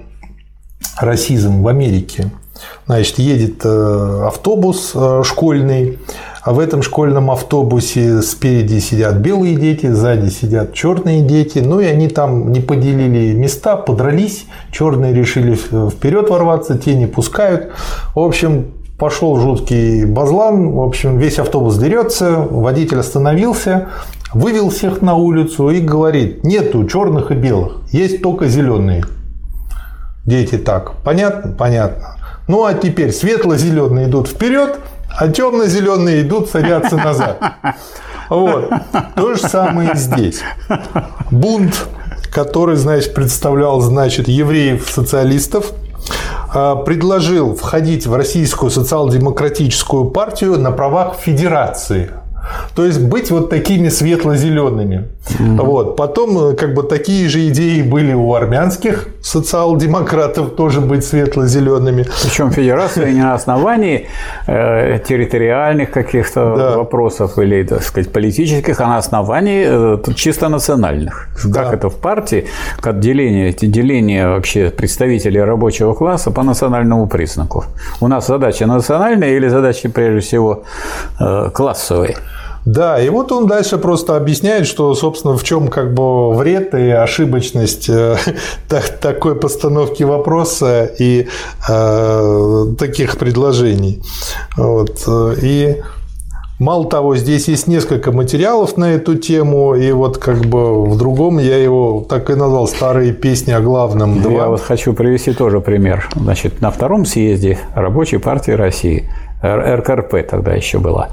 [0.98, 2.30] расизм в Америке.
[2.86, 5.98] Значит, едет автобус школьный,
[6.42, 11.58] а в этом школьном автобусе спереди сидят белые дети, сзади сидят черные дети.
[11.58, 14.46] Ну и они там не поделили места, подрались.
[14.70, 17.72] Черные решили вперед ворваться, те не пускают.
[18.14, 18.66] В общем,
[18.98, 20.72] пошел жуткий базлан.
[20.72, 22.46] В общем, весь автобус дерется.
[22.50, 23.88] Водитель остановился,
[24.32, 29.04] вывел всех на улицу и говорит: нету черных и белых, есть только зеленые.
[30.24, 31.52] Дети так, понятно?
[31.52, 32.16] Понятно.
[32.48, 34.78] Ну а теперь светло-зеленые идут вперед,
[35.08, 37.40] а темно-зеленые идут, садятся назад.
[38.28, 38.70] Вот.
[39.14, 40.40] То же самое и здесь.
[41.30, 41.88] Бунт,
[42.30, 45.72] который, значит, представлял, значит, евреев-социалистов,
[46.52, 52.10] предложил входить в Российскую социал-демократическую партию на правах федерации.
[52.74, 55.08] То есть быть вот такими светло-зелеными.
[55.28, 55.64] Mm-hmm.
[55.64, 55.96] Вот.
[55.96, 62.04] Потом как бы такие же идеи были у армянских социал-демократов тоже быть светло-зелеными.
[62.22, 64.06] Причем федерация не на основании
[64.46, 66.76] э, территориальных каких-то да.
[66.78, 71.28] вопросов или, так сказать, политических, а на основании э, чисто национальных.
[71.44, 71.64] Да.
[71.64, 72.46] Как это в партии,
[72.80, 77.64] как деление, деление вообще представителей рабочего класса по национальному признаку.
[78.00, 80.62] У нас задача национальная или задача, прежде всего,
[81.20, 82.16] э, классовая?
[82.68, 86.90] Да, и вот он дальше просто объясняет, что, собственно, в чем как бы вред и
[86.90, 88.16] ошибочность э,
[89.00, 91.28] такой постановки вопроса и
[91.66, 94.02] э, таких предложений.
[94.58, 95.02] Вот.
[95.42, 95.76] И
[96.58, 101.38] Мало того, здесь есть несколько материалов на эту тему, и вот как бы в другом
[101.38, 104.32] я его так и назвал «Старые песни о главном 2».
[104.32, 106.08] Я вот хочу привести тоже пример.
[106.16, 109.08] Значит, на втором съезде Рабочей партии России
[109.42, 111.08] РКРП тогда еще была.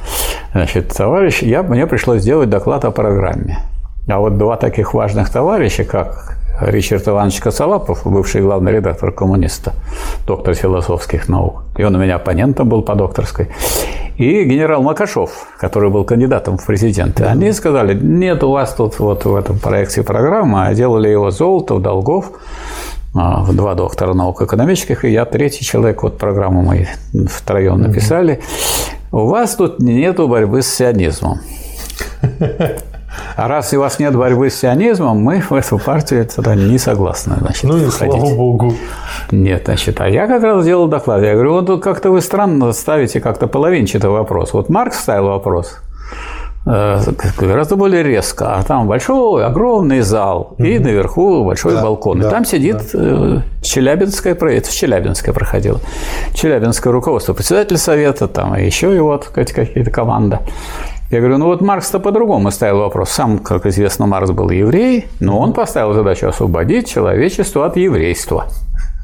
[0.53, 3.59] Значит, товарищ, я, мне пришлось сделать доклад о программе.
[4.07, 9.73] А вот два таких важных товарища, как Ричард Иванович Коцалапов, бывший главный редактор коммуниста,
[10.25, 13.49] доктор философских наук, и он у меня оппонентом был по докторской,
[14.17, 19.25] и генерал Макашов, который был кандидатом в президенты, они сказали, нет у вас тут вот
[19.25, 22.31] в этом проекте программы, а делали его Золотов, Долгов,
[23.15, 26.87] два доктора наук экономических, и я третий человек, вот программу мы
[27.27, 28.41] втроем написали.
[29.11, 31.39] У вас тут нету борьбы с сионизмом.
[33.37, 37.35] А раз у вас нет борьбы с сионизмом, мы в эту партию тогда не согласны.
[37.39, 38.15] Значит, ну и входить.
[38.15, 38.73] слава богу.
[39.31, 41.21] Нет, значит, а я как раз сделал доклад.
[41.23, 44.51] Я говорю, вот тут как-то вы странно ставите как-то половинчатый вопрос.
[44.53, 45.77] Вот Маркс ставил вопрос,
[46.65, 48.55] гораздо более резко.
[48.55, 52.19] А там большой, огромный зал, и наверху большой Да, балкон.
[52.19, 55.79] да, и там сидит э, Челябинское, это в Челябинское проходило.
[56.33, 60.39] Челябинское руководство, председатель совета, там и еще его вот какие- какие-то команда.
[61.11, 63.11] Я говорю, ну вот Маркс-то по-другому ставил вопрос.
[63.11, 68.47] Сам, как известно, Маркс был еврей, но он поставил задачу освободить человечество от еврейства.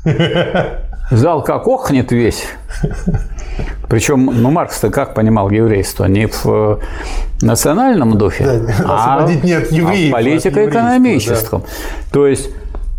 [1.12, 2.46] Зал как охнет весь.
[3.88, 6.06] Причем, ну, Маркс-то как понимал еврейство?
[6.06, 6.78] Не в э,
[7.42, 11.64] национальном духе, Да, а, не от евреев, в а от политико-экономическом.
[12.12, 12.50] То есть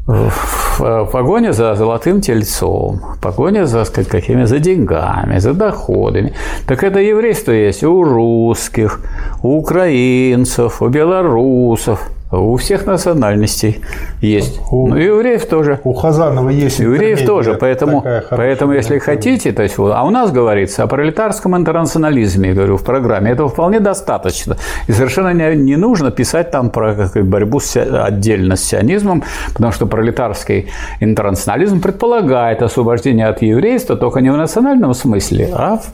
[0.06, 0.30] в
[0.78, 6.32] в погоне за золотым тельцом, в погоне за сказать, какими за деньгами, за доходами.
[6.66, 9.00] Так это еврейство есть у русских,
[9.42, 13.80] у украинцев, у белорусов, у всех национальностей
[14.20, 14.60] есть.
[14.70, 15.78] У- Ну, и у евреев тоже.
[15.84, 18.00] У Хазанова есть Евреев тоже, поэтому,
[18.36, 22.76] поэтому если хотите, то есть, вот, а у нас говорится о пролетарском интернационализме, я говорю,
[22.76, 24.56] в программе, этого вполне достаточно.
[24.88, 29.22] И совершенно не, не нужно писать там про борьбу с, отдельно с сионизмом,
[29.54, 30.66] потому что пролетарский
[31.00, 35.86] интернационализм предполагает освобождение от еврейства только не в национальном смысле, а в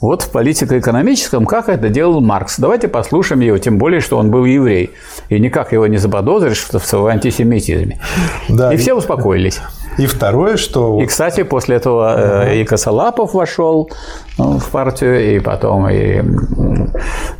[0.00, 2.58] вот в политико-экономическом, как это делал Маркс.
[2.58, 4.92] Давайте послушаем его, тем более, что он был еврей.
[5.28, 8.00] И никак его не заподозришь в в антисемитизме.
[8.48, 9.60] Да, и и- все успокоились.
[9.98, 13.90] И второе, что И, кстати, после этого э, и Косолапов вошел
[14.38, 16.22] ну, в партию, и потом и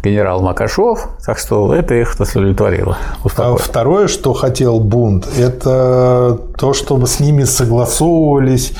[0.02, 1.08] генерал Макашов.
[1.24, 2.98] Так что это их удовлетворило.
[3.36, 3.56] А.
[3.56, 8.72] Второе, что хотел бунт, это то, чтобы с ними согласовывались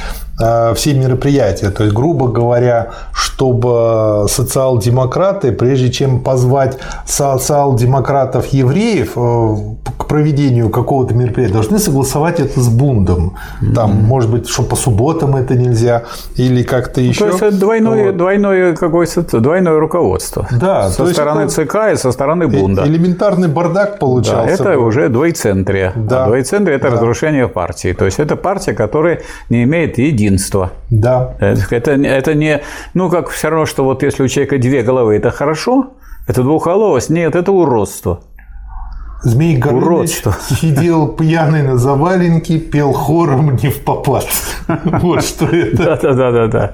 [0.75, 1.71] все мероприятия.
[1.71, 9.57] То есть, грубо говоря, чтобы социал-демократы, прежде чем позвать социал-демократов-евреев э,
[9.99, 13.35] к проведению какого-то мероприятия, должны согласовать это с бундом.
[13.75, 16.03] Там, может быть, что по субботам это нельзя,
[16.37, 17.21] или как-то еще.
[17.21, 18.17] То есть это двойное, Вот.
[18.17, 20.47] двойное, какое-то, двойное руководство.
[20.51, 22.87] Да, со стороны это- ЦК и со стороны Бунда.
[22.87, 24.55] Элементарный бардак Да, получался.
[24.55, 25.93] это уже двоецентрие.
[25.97, 26.25] Да.
[26.25, 26.97] А двоецентрие– это Да.
[26.97, 27.93] разрушение партии.
[27.93, 29.21] То есть это партия, которая
[29.51, 30.28] не имеет единства.
[30.91, 31.37] Да.
[31.41, 32.63] Это, это не,
[32.95, 35.95] ну, как все равно, что вот если у человека две головы, это хорошо,
[36.27, 38.21] это двухголовость, нет, это уродство.
[39.23, 40.23] Змей Горыныч
[40.61, 44.27] сидел пьяный на заваленке, пел хором не в попад.
[44.69, 45.97] Вот что это.
[46.03, 46.73] Да-да-да-да.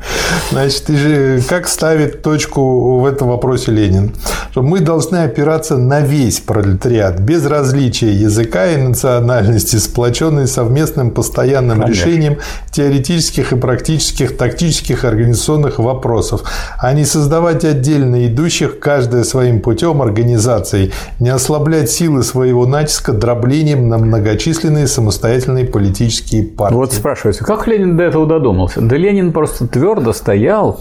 [0.51, 4.12] Значит, и же как ставит точку в этом вопросе Ленин?
[4.51, 11.80] Что мы должны опираться на весь пролетариат, без различия языка и национальности, сплоченный совместным постоянным
[11.80, 12.05] Конечно.
[12.05, 12.38] решением
[12.70, 16.42] теоретических и практических, тактических, организационных вопросов,
[16.78, 23.89] а не создавать отдельно идущих, каждая своим путем организаций, не ослаблять силы своего натиска дроблением
[23.89, 26.74] на многочисленные самостоятельные политические партии.
[26.74, 28.80] Вот спрашивается, как Ленин до этого додумался?
[28.80, 30.80] Да Ленин просто твердо стоял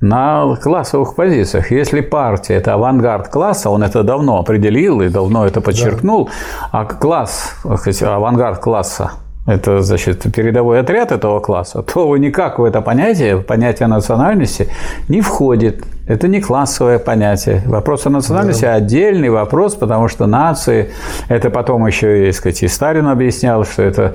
[0.00, 1.70] на классовых позициях.
[1.70, 6.28] Если партия– это авангард класса, он это давно определил и давно это подчеркнул,
[6.72, 9.12] а класс, авангард класса
[9.50, 14.68] это, значит, передовой отряд этого класса, то никак в это понятие, в понятие национальности
[15.08, 15.84] не входит.
[16.06, 17.62] Это не классовое понятие.
[17.66, 20.90] Вопрос о национальности отдельный вопрос, потому что нации,
[21.28, 24.14] это потом еще, и, сказать, и Сталин объяснял, что это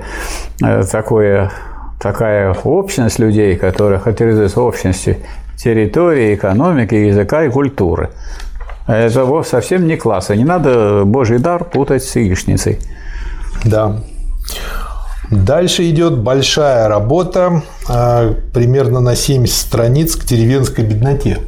[0.62, 1.50] э, такое,
[2.00, 5.16] такая общность людей, которая характеризуется общностью
[5.56, 8.10] территории, экономики, языка и культуры.
[8.86, 10.28] Это совсем не класс.
[10.28, 12.78] Не надо божий дар путать с яичницей.
[13.64, 13.96] Да.
[15.30, 21.38] Дальше идет большая работа, а, примерно на 70 страниц к деревенской бедноте.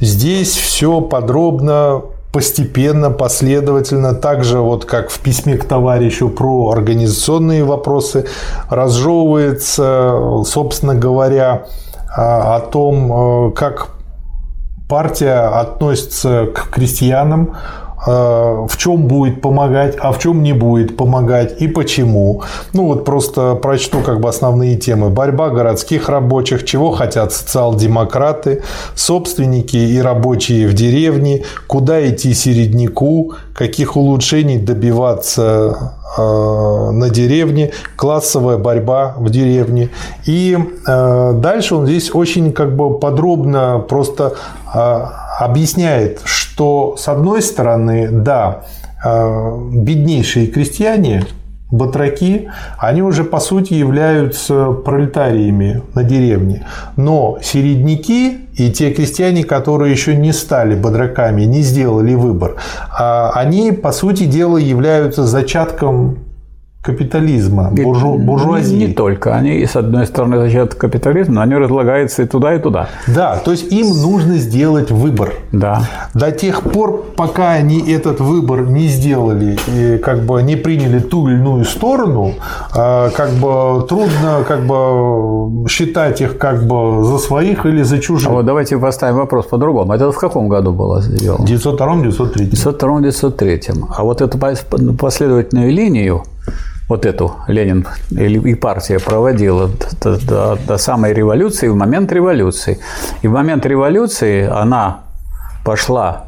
[0.00, 2.02] Здесь все подробно,
[2.32, 8.26] постепенно, последовательно, так же вот как в письме к товарищу про организационные вопросы,
[8.70, 11.66] разжевывается, собственно говоря,
[12.16, 13.90] а, о том, э, как
[14.88, 17.56] партия относится к крестьянам,
[18.04, 22.42] в чем будет помогать, а в чем не будет помогать и почему.
[22.72, 25.10] Ну вот просто прочту как бы основные темы.
[25.10, 28.62] Борьба городских рабочих, чего хотят социал-демократы,
[28.94, 38.58] собственники и рабочие в деревне, куда идти середняку, каких улучшений добиваться э, на деревне, классовая
[38.58, 39.90] борьба в деревне.
[40.26, 44.34] И э, дальше он здесь очень как бы подробно просто
[45.38, 48.62] объясняет, что с одной стороны, да,
[49.04, 51.24] э, беднейшие крестьяне,
[51.72, 56.66] батраки, они уже по сути являются пролетариями на деревне.
[56.96, 62.56] Но середняки и те крестьяне, которые еще не стали батраками, не сделали выбор,
[62.90, 66.18] а они по сути дела являются зачатком
[66.82, 68.74] капитализма, буржу, буржуазии.
[68.74, 69.34] Не, не только.
[69.36, 72.88] Они, с одной стороны, за счет капитализма, но они разлагаются и туда, и туда.
[73.06, 75.34] Да, то есть им нужно сделать выбор.
[75.52, 75.88] Да.
[76.12, 81.28] До тех пор, пока они этот выбор не сделали и как бы не приняли ту
[81.28, 82.34] или иную сторону,
[82.74, 88.28] а, как бы трудно как бы считать их как бы за своих или за чужих.
[88.28, 89.92] А вот давайте поставим вопрос по-другому.
[89.92, 91.46] Это в каком году было сделано?
[91.46, 92.50] В 902-903.
[92.50, 93.84] 902-903.
[93.96, 94.36] А вот эту
[94.96, 96.24] последовательную линию
[96.92, 99.70] вот эту Ленин и партия проводила
[100.02, 102.80] до, до, до самой революции, в момент революции.
[103.22, 105.00] И в момент революции она
[105.64, 106.26] пошла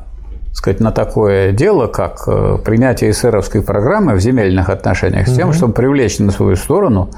[0.55, 5.55] сказать, на такое дело, как э, принятие эсеровской программы в земельных отношениях, с тем, угу.
[5.55, 7.11] чтобы привлечь на свою сторону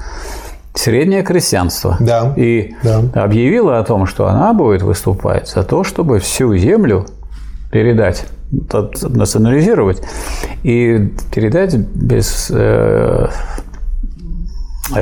[0.73, 1.95] среднее крестьянство.
[2.01, 2.33] Да.
[2.35, 3.01] И да.
[3.13, 7.05] объявила о том, что она будет выступать за то, чтобы всю землю
[7.71, 10.01] передать национализировать
[10.63, 13.27] и передать без, э,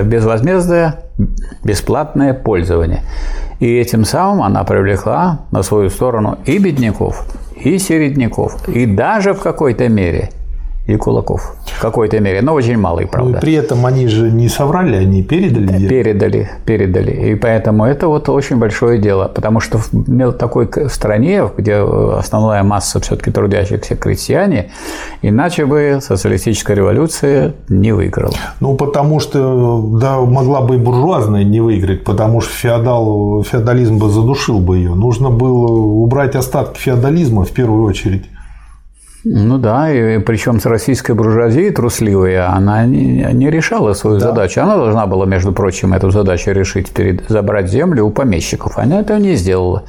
[0.04, 1.02] безвозмездное,
[1.64, 3.04] бесплатное пользование.
[3.60, 9.42] И этим самым она привлекла на свою сторону и бедняков, и середняков, и даже в
[9.42, 10.32] какой-то мере
[10.88, 13.32] и кулаков в какой-то мере, но очень малый, правда.
[13.32, 15.88] Ну, и при этом они же не соврали, они передали.
[15.88, 17.32] Передали, передали.
[17.32, 23.00] И поэтому это вот очень большое дело, потому что в такой стране, где основная масса
[23.00, 24.72] все-таки трудящихся крестьяне,
[25.22, 28.36] иначе бы социалистическая революция не выиграла.
[28.60, 34.10] Ну, потому что, да, могла бы и буржуазная не выиграть, потому что феодал, феодализм бы
[34.10, 34.94] задушил бы ее.
[34.94, 38.26] Нужно было убрать остатки феодализма в первую очередь.
[39.28, 44.28] Ну да, и причем с российской буржуазией трусливая, она не, не решала свою да.
[44.28, 44.62] задачу.
[44.62, 48.78] Она должна была, между прочим, эту задачу решить, перед, забрать землю у помещиков.
[48.78, 49.84] Она этого не сделала.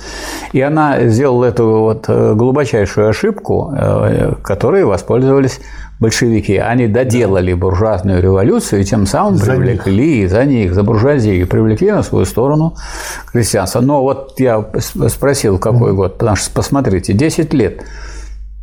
[0.53, 5.61] И она сделала эту вот э, глубочайшую ошибку, э, которой воспользовались
[6.01, 6.57] большевики.
[6.57, 10.30] Они доделали буржуазную революцию и тем самым за привлекли них.
[10.30, 12.74] за них, за буржуазию, привлекли на свою сторону
[13.32, 13.80] крестьянство.
[13.80, 14.64] Но вот я
[15.09, 15.95] спросил, какой mm.
[15.95, 17.82] год, потому что, посмотрите, 10 лет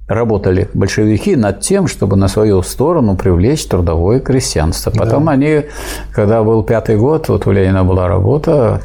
[0.08, 4.92] работали большевики над тем, чтобы на свою сторону привлечь трудовое крестьянство.
[4.92, 5.32] Потом да.
[5.32, 5.64] они,
[6.12, 8.82] когда был пятый год, вот у Ленина была работа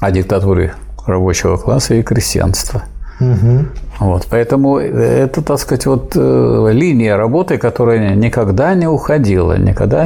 [0.00, 0.74] о диктатуре
[1.06, 2.84] рабочего класса и крестьянства.
[3.20, 3.66] Угу.
[4.00, 10.04] Вот, поэтому это, так сказать, вот э, линия работы, которая никогда не уходила, никогда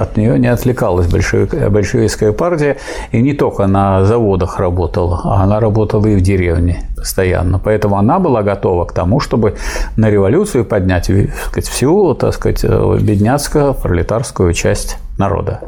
[0.00, 2.76] от нее не отвлекалась большевистская партия,
[3.10, 7.58] и не только на заводах работала, а она работала и в деревне постоянно.
[7.58, 9.56] Поэтому она была готова к тому, чтобы
[9.96, 15.60] на революцию поднять так сказать, всю, так сказать, бедняцкую пролетарскую часть народа.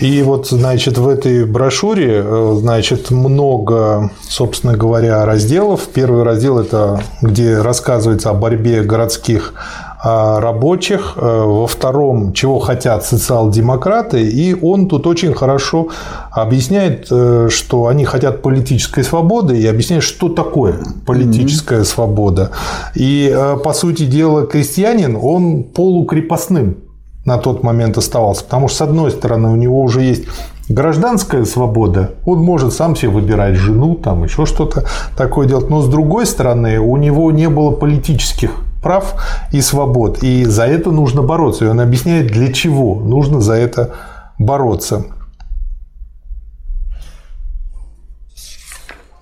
[0.00, 5.88] И вот, значит, в этой брошюре, э, значит, много, собственно говоря, разделов.
[5.92, 9.54] Первый раздел– это где рассказывается о борьбе городских
[10.00, 15.88] а, рабочих, э, во втором, чего хотят социал-демократы, и он тут очень хорошо
[16.30, 21.84] объясняет, э, что они хотят политической свободы, и объясняет, что такое политическая mm-hmm.
[21.84, 22.52] свобода.
[22.94, 26.87] И, по сути дела, крестьянин, он полукрепостным
[27.28, 28.42] на тот момент оставался.
[28.42, 30.24] Потому что, с одной стороны, у него уже есть
[30.68, 34.84] гражданская свобода, он может сам себе выбирать жену, там еще что-то
[35.16, 35.70] такое делать.
[35.70, 38.50] Но с другой стороны, у него не было политических
[38.82, 39.14] прав
[39.52, 40.22] и свобод.
[40.22, 41.64] И за это нужно бороться.
[41.64, 43.90] И он объясняет, для чего нужно за это
[44.38, 45.04] бороться.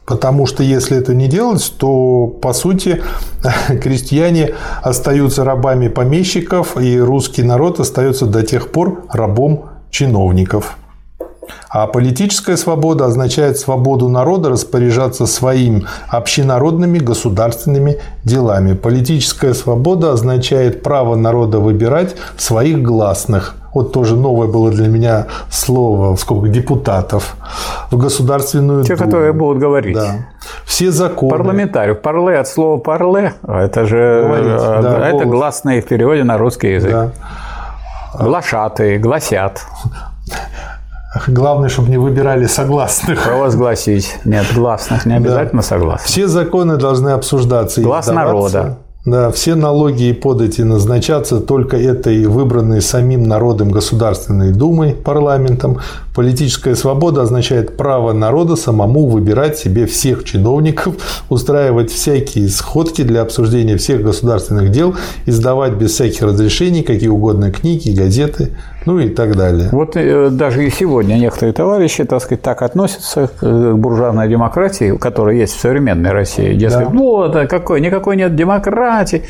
[0.07, 3.03] Потому что если это не делать, то, по сути,
[3.83, 10.79] крестьяне остаются рабами помещиков, и русский народ остается до тех пор рабом чиновников.
[11.69, 18.75] А политическая свобода означает свободу народа распоряжаться своими общенародными государственными делами.
[18.75, 23.57] Политическая свобода означает право народа выбирать своих гласных.
[23.77, 27.37] Вот тоже новое было для меня слово, сколько депутатов
[27.91, 29.05] в государственную Те, Думу.
[29.05, 29.95] которые будут говорить.
[29.95, 30.29] Да.
[30.65, 31.31] Все законы.
[31.31, 31.95] Парламентарий.
[31.95, 33.35] Парле от слова парле.
[33.47, 35.29] Это же говорить, э, да, это голос.
[35.29, 36.91] гласные в переводе на русский язык.
[36.91, 37.11] Да.
[38.19, 39.61] Глашатые, гласят.
[41.27, 43.23] Главное, чтобы не выбирали согласных.
[43.25, 44.17] Провозгласить.
[44.25, 45.05] Нет, гласных.
[45.05, 45.69] Не обязательно да.
[45.69, 46.09] согласных.
[46.09, 47.83] Все законы должны обсуждаться.
[47.83, 48.79] Глаз народа.
[49.07, 55.79] Да, все налоги и подати назначаться только этой выбранной самим народом Государственной Думой, парламентом,
[56.17, 60.95] Политическая свобода означает право народа самому выбирать себе всех чиновников,
[61.29, 64.97] устраивать всякие сходки для обсуждения всех государственных дел,
[65.27, 68.53] издавать без всяких разрешений какие угодно книги, газеты,
[68.87, 69.69] ну и так далее.
[69.73, 75.37] Вот э, даже и сегодня некоторые товарищи, так сказать, так относятся к буржуазной демократии, которая
[75.37, 76.55] есть в современной России.
[76.55, 76.99] Дескать, да.
[76.99, 79.25] вот, какой, никакой нет демократии.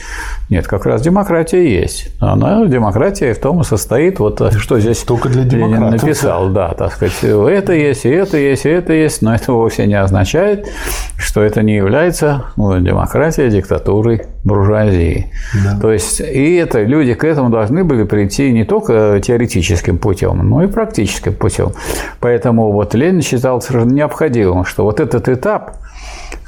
[0.50, 2.10] Нет, как раз демократия есть.
[2.20, 6.92] Она, демократия в том и состоит, вот что здесь Только для Ленин написал, да, так
[6.92, 10.68] сказать, это есть, и это есть, и это есть, но это вовсе не означает,
[11.16, 15.32] что это не является ну, демократией, диктатурой буржуазии.
[15.64, 15.80] Да.
[15.80, 20.62] То есть, и это люди к этому должны были прийти не только теоретическим путем, но
[20.62, 21.72] и практическим путем.
[22.20, 25.78] Поэтому вот Ленин считал совершенно необходимым, что вот этот этап,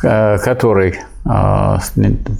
[0.01, 0.95] который
[1.25, 1.79] э,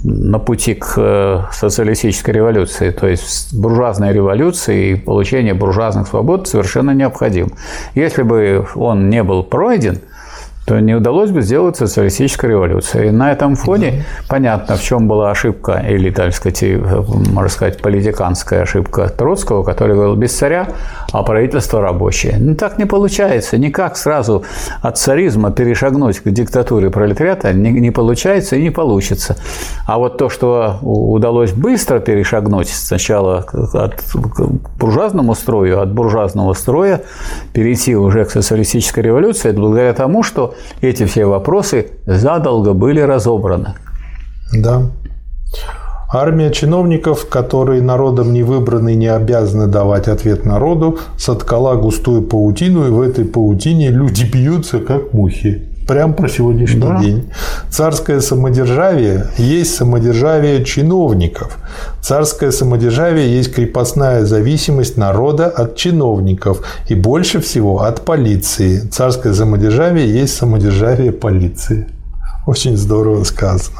[0.03, 6.91] на пути к э, социалистической революции, то есть буржуазной революции и получение буржуазных свобод совершенно
[6.91, 7.51] необходим.
[7.95, 9.99] Если бы он не был пройден,
[10.69, 13.07] то не удалось бы сделать социалистическую революцию.
[13.07, 14.03] И на этом фоне да.
[14.27, 20.15] понятно, в чем была ошибка, или, так сказать, можно сказать, политиканская ошибка Троцкого, который говорил,
[20.15, 20.67] без царя,
[21.11, 22.35] а правительство рабочее.
[22.39, 23.57] Ну, так не получается.
[23.57, 24.43] Никак сразу
[24.83, 29.37] от царизма перешагнуть к диктатуре пролетариата не, не получается и не получится.
[29.87, 33.39] А вот то, что удалось быстро перешагнуть сначала
[33.73, 34.49] от к
[34.79, 37.01] буржуазному строю, от буржуазного строя
[37.53, 43.75] перейти уже к социалистической революции, это благодаря тому, что эти все вопросы задолго были разобраны.
[44.53, 44.83] Да.
[46.11, 52.87] Армия чиновников, которые народом не выбраны и не обязаны давать ответ народу, соткала густую паутину,
[52.87, 55.68] и в этой паутине люди бьются, как мухи.
[55.89, 56.99] Прям про сегодняшний да.
[57.01, 57.31] день.
[57.71, 61.57] Царское самодержавие есть самодержавие чиновников.
[61.99, 68.81] Царское самодержавие есть крепостная зависимость народа от чиновников и больше всего от полиции.
[68.91, 71.87] Царское самодержавие есть самодержавие полиции.
[72.45, 73.79] Очень здорово сказано.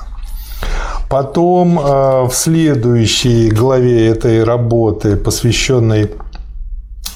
[1.12, 1.84] Потом э,
[2.28, 6.10] в следующей главе этой работы, посвященной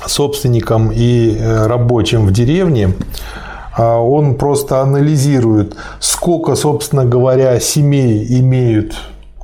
[0.05, 2.93] собственникам и э, рабочим в деревне,
[3.77, 8.95] он просто анализирует, сколько, собственно говоря, семей имеют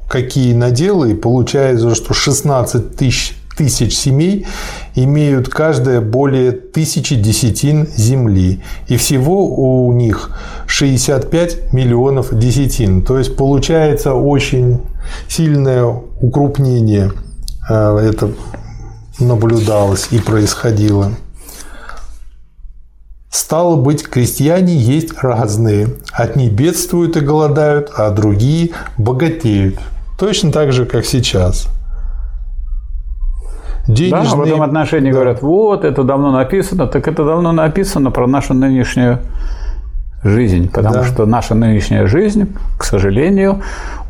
[0.08, 4.48] какие наделы, и получается, что 16 тысяч тысяч семей
[4.96, 8.62] имеют каждая более тысячи десятин земли.
[8.88, 10.32] И всего у них
[10.66, 13.02] 65 миллионов десятин.
[13.02, 14.80] То есть получается очень
[15.28, 15.84] сильное
[16.22, 17.12] укрупнение.
[17.70, 18.32] Э, это
[19.20, 21.12] наблюдалось и происходило.
[23.30, 25.88] Стало быть, крестьяне есть разные.
[26.12, 29.76] Одни бедствуют и голодают, а другие богатеют.
[30.18, 31.68] Точно так же, как сейчас.
[33.88, 34.24] Денежные...
[34.24, 35.16] Да, а потом отношения да.
[35.16, 36.88] говорят, вот, это давно написано.
[36.88, 39.20] Так это давно написано про нашу нынешнюю
[40.24, 41.04] жизнь, потому да.
[41.06, 43.62] что наша нынешняя жизнь, к сожалению,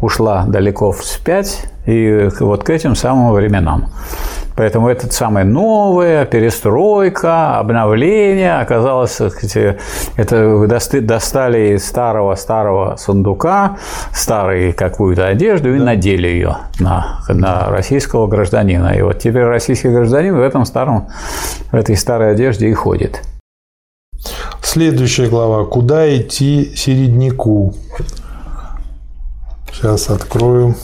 [0.02, 3.90] ушла далеко вспять и вот к этим самым временам.
[4.60, 9.22] Поэтому это самое новое, перестройка, обновление оказалось,
[10.18, 13.78] это достали из старого-старого сундука
[14.14, 15.86] старую какую-то одежду и да.
[15.86, 18.88] надели ее на, на российского гражданина.
[18.98, 21.08] И вот теперь российский гражданин в этом старом,
[21.72, 23.22] в этой старой одежде и ходит.
[24.62, 25.64] Следующая глава.
[25.68, 27.76] Куда идти середняку?
[29.72, 30.76] Сейчас открою.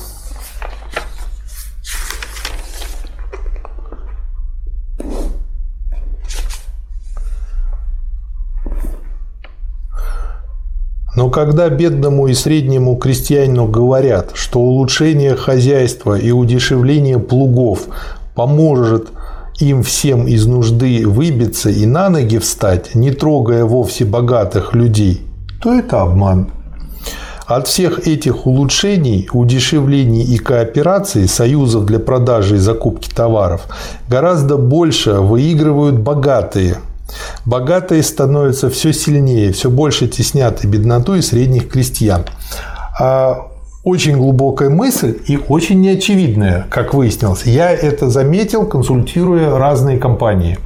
[11.16, 17.88] Но когда бедному и среднему крестьянину говорят, что улучшение хозяйства и удешевление плугов
[18.36, 19.08] поможет
[19.60, 25.22] им всем из нужды выбиться и на ноги встать, не трогая вовсе богатых людей,
[25.62, 26.50] то это обман.
[27.46, 33.68] От всех этих улучшений, удешевлений и коопераций, союзов для продажи и закупки товаров,
[34.10, 36.80] гораздо больше выигрывают богатые–
[37.46, 42.24] Богатые становятся все сильнее, все больше теснят и бедноту, и средних крестьян.
[43.00, 43.48] А
[43.84, 47.44] очень глубокая мысль и очень неочевидная, как выяснилось.
[47.46, 50.58] Я это заметил, консультируя разные компании.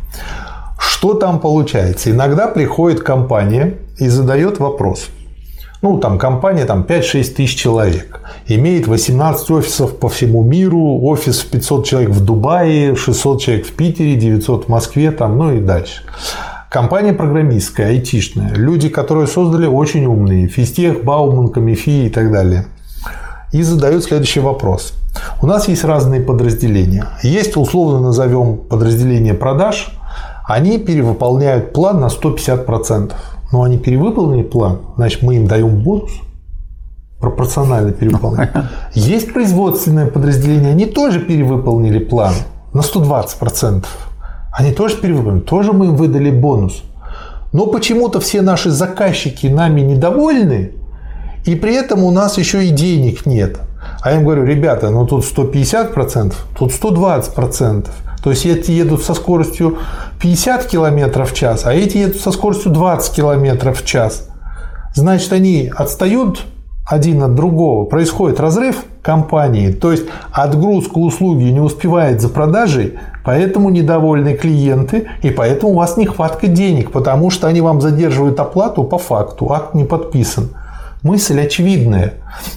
[0.80, 2.12] Что там получается?
[2.12, 5.10] Иногда приходит компания и задает вопрос.
[5.82, 8.20] Ну, там компания там 5-6 тысяч человек.
[8.48, 13.72] Имеет 18 офисов по всему миру, офис в 500 человек в Дубае, 600 человек в
[13.74, 16.04] Питере, 900 в Москве, там, ну и дальше.
[16.70, 18.54] Компания программистская, айтишная.
[18.54, 20.48] Люди, которые создали очень умные.
[20.48, 22.66] Фистех, Бауман, Камифи и так далее.
[23.54, 24.94] И задают следующий вопрос.
[25.42, 27.06] У нас есть разные подразделения.
[27.24, 29.94] Есть, условно назовем, подразделение продаж,
[30.46, 33.14] они перевыполняют план на 150%.
[33.52, 36.12] Но они перевыполнили план, значит, мы им даем бонус
[37.20, 38.52] пропорционально перевыполнять.
[38.94, 42.34] Есть производственное подразделение, они тоже перевыполнили план
[42.74, 43.86] на 120%.
[44.52, 46.84] Они тоже перевыполнили, тоже мы им выдали бонус.
[47.52, 50.72] Но почему-то все наши заказчики нами недовольны,
[51.46, 53.60] и при этом у нас еще и денег нет.
[54.02, 57.88] А я им говорю, ребята, ну тут 150%, тут 120%.
[58.24, 59.78] То есть эти едут со скоростью
[60.22, 64.28] 50 км в час, а эти едут со скоростью 20 км в час.
[64.94, 66.46] Значит, они отстают
[66.90, 67.86] один от другого.
[67.86, 75.30] Происходит разрыв компании, то есть отгрузка услуги не успевает за продажей, поэтому недовольны клиенты, и
[75.30, 79.86] поэтому у вас нехватка денег, потому что они вам задерживают оплату по факту, акт не
[79.86, 80.50] подписан.
[81.02, 82.16] Мысль очевидная.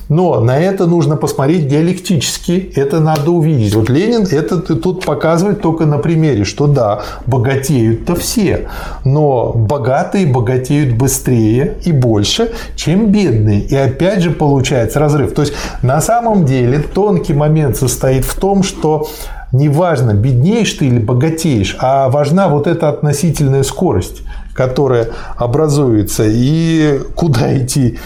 [0.08, 3.72] Но на это нужно посмотреть диалектически, это надо увидеть.
[3.74, 8.68] Вот Ленин это тут показывает только на примере, что да, богатеют-то все,
[9.04, 13.60] но богатые богатеют быстрее и больше, чем бедные.
[13.60, 15.34] И опять же получается разрыв.
[15.34, 19.08] То есть на самом деле тонкий момент состоит в том, что
[19.52, 27.56] неважно, беднеешь ты или богатеешь, а важна вот эта относительная скорость, которая образуется, и куда
[27.56, 27.98] идти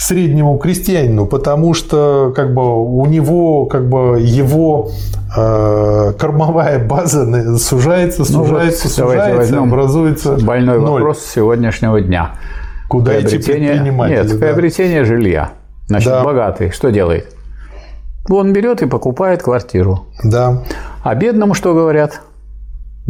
[0.00, 4.90] среднему крестьянину, потому что как бы у него как бы его
[5.36, 7.26] э, кормовая база
[7.58, 11.02] сужается, сужается, ну, вот сужается, образуется больной ноль.
[11.02, 12.36] вопрос сегодняшнего дня.
[12.88, 14.14] Куда идти предприниматель?
[14.14, 14.36] Нет, да.
[14.38, 15.52] приобретение жилья.
[15.86, 16.24] Значит, да.
[16.24, 17.26] богатый что делает?
[18.28, 20.06] Он берет и покупает квартиру.
[20.24, 20.62] Да.
[21.02, 22.22] А бедному что говорят?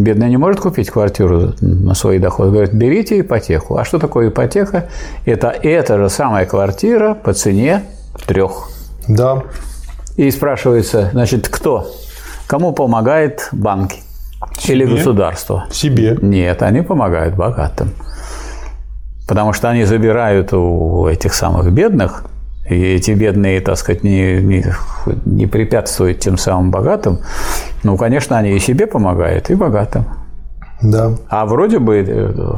[0.01, 2.49] Бедный не может купить квартиру на свой доход.
[2.49, 3.77] Говорит, берите ипотеку.
[3.77, 4.89] А что такое ипотека?
[5.27, 7.83] Это эта же самая квартира по цене
[8.27, 8.71] трех.
[9.09, 9.43] Да.
[10.17, 11.87] И спрашивается, значит, кто?
[12.47, 14.01] Кому помогает банки?
[14.59, 14.75] Себе?
[14.75, 15.67] Или государство?
[15.71, 16.17] Себе.
[16.23, 17.93] Нет, они помогают богатым.
[19.29, 22.25] Потому что они забирают у этих самых бедных
[22.71, 24.65] и эти бедные, так сказать, не, не,
[25.25, 27.19] не препятствуют тем самым богатым,
[27.83, 30.05] ну, конечно, они и себе помогают, и богатым.
[30.83, 31.13] Да.
[31.29, 32.53] А вроде бы э,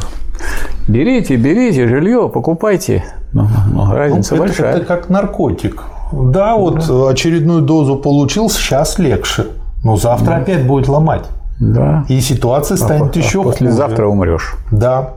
[0.87, 3.05] берите, берите жилье, покупайте.
[3.33, 4.77] Ну, ну разница ну, это, большая.
[4.77, 5.83] Это как наркотик.
[6.13, 7.09] Да, вот да.
[7.09, 9.47] очередную дозу получил, сейчас легче.
[9.83, 10.37] Но завтра да.
[10.37, 11.25] опять будет ломать.
[11.59, 12.05] Да.
[12.09, 14.09] И ситуация станет а, еще а послезавтра хуже.
[14.09, 14.55] умрешь.
[14.71, 15.15] Да.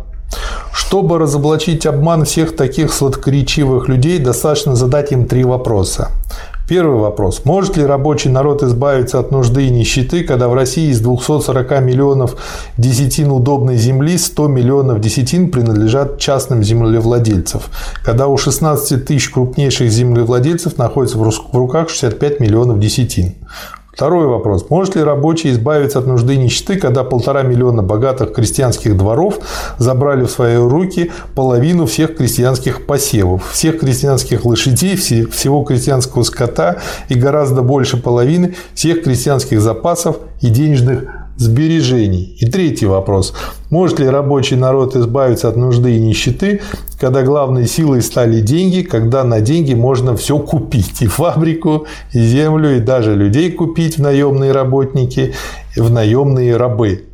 [0.72, 6.12] Чтобы разоблачить обман всех таких сладкоречивых людей, достаточно задать им три вопроса.
[6.68, 7.45] Первый вопрос.
[7.45, 12.38] Может ли рабочий народ избавиться от нужды и нищеты, когда в России из 240 миллионов
[12.76, 17.62] десятин удобной земли 100 миллионов десятин принадлежат частным землевладельцам,
[18.03, 23.36] когда у 16 тысяч крупнейших землевладельцев находится в руках 65 миллионов десятин?
[23.96, 24.70] Второй вопрос.
[24.70, 29.40] Может ли рабочий избавиться от нужды нищеты, когда полтора миллиона богатых крестьянских дворов
[29.78, 37.16] забрали в свои руки половину всех крестьянских посевов, всех крестьянских лошадей, всего крестьянского скота и
[37.16, 42.36] гораздо больше половины всех крестьянских запасов и денежных сбережений.
[42.40, 43.34] И третий вопрос.
[43.70, 46.62] Может ли рабочий народ избавиться от нужды и нищеты,
[46.99, 52.78] когда главной силой стали деньги, когда на деньги можно все купить, и фабрику, и землю,
[52.78, 55.34] и даже людей купить в наемные работники,
[55.76, 57.06] в наемные рабы?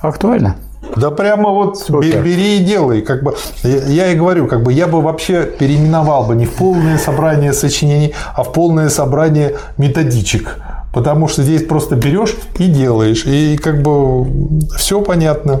[0.00, 0.56] Актуально.
[0.96, 2.22] Да прямо вот Супер.
[2.22, 3.02] бери и делай.
[3.02, 6.98] Как бы, я и говорю, как бы я бы вообще переименовал бы не в полное
[6.98, 10.56] собрание сочинений, а в полное собрание методичек.
[10.92, 13.24] Потому что здесь просто берешь и делаешь.
[13.26, 14.26] И как бы
[14.76, 15.60] все понятно.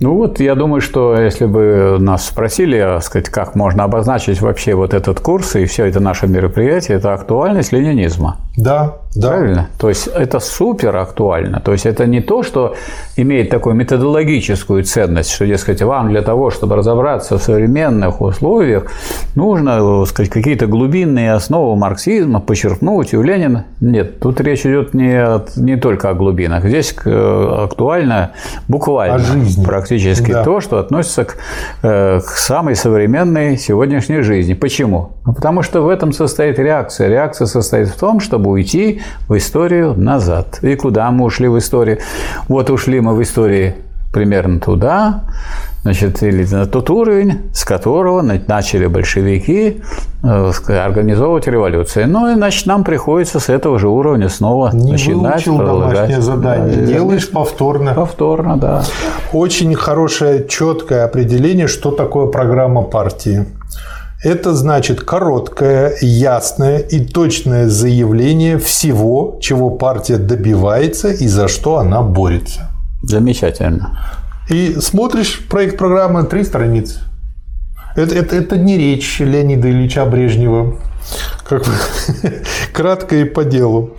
[0.00, 4.94] Ну вот, я думаю, что если бы нас спросили, сказать, как можно обозначить вообще вот
[4.94, 8.38] этот курс и все это наше мероприятие, это актуальность ленинизма.
[8.56, 9.28] Да, да.
[9.28, 9.68] Правильно?
[9.78, 11.60] То есть это супер актуально.
[11.60, 12.74] То есть это не то, что
[13.16, 18.90] имеет такую методологическую ценность, что, дескать, вам для того, чтобы разобраться в современных условиях,
[19.34, 23.12] нужно сказать, какие-то глубинные основы марксизма почерпнуть.
[23.12, 25.22] У Ленина нет, тут речь идет не,
[25.60, 26.64] не только о глубинах.
[26.64, 28.32] Здесь э, актуально
[28.68, 29.22] буквально.
[29.64, 30.42] Практически да.
[30.42, 31.36] то, что относится к,
[31.82, 34.54] э, к самой современной сегодняшней жизни.
[34.54, 35.10] Почему?
[35.26, 37.08] Ну, потому что в этом состоит реакция.
[37.08, 40.58] Реакция состоит в том, чтобы уйти в историю назад.
[40.62, 41.98] И куда мы ушли в историю?
[42.48, 43.74] Вот ушли мы в истории
[44.12, 45.22] примерно туда,
[45.82, 49.80] значит, или на тот уровень, с которого начали большевики
[50.22, 52.08] э, организовывать революцию.
[52.08, 55.46] Ну, и, значит, нам приходится с этого же уровня снова Не начинать.
[55.46, 57.94] выучил домашнее задание, да, делаешь повторно.
[57.94, 58.82] Повторно, да.
[59.32, 63.46] Очень хорошее, четкое определение, что такое программа партии.
[64.22, 72.02] Это значит короткое, ясное и точное заявление всего, чего партия добивается и за что она
[72.02, 72.70] борется.
[73.02, 73.98] Замечательно.
[74.48, 77.00] И смотришь проект программы три страницы.
[77.96, 80.76] Это, это, это не речь Леонида Ильича Брежнева.
[81.42, 81.64] Как,
[82.72, 83.96] кратко и по делу.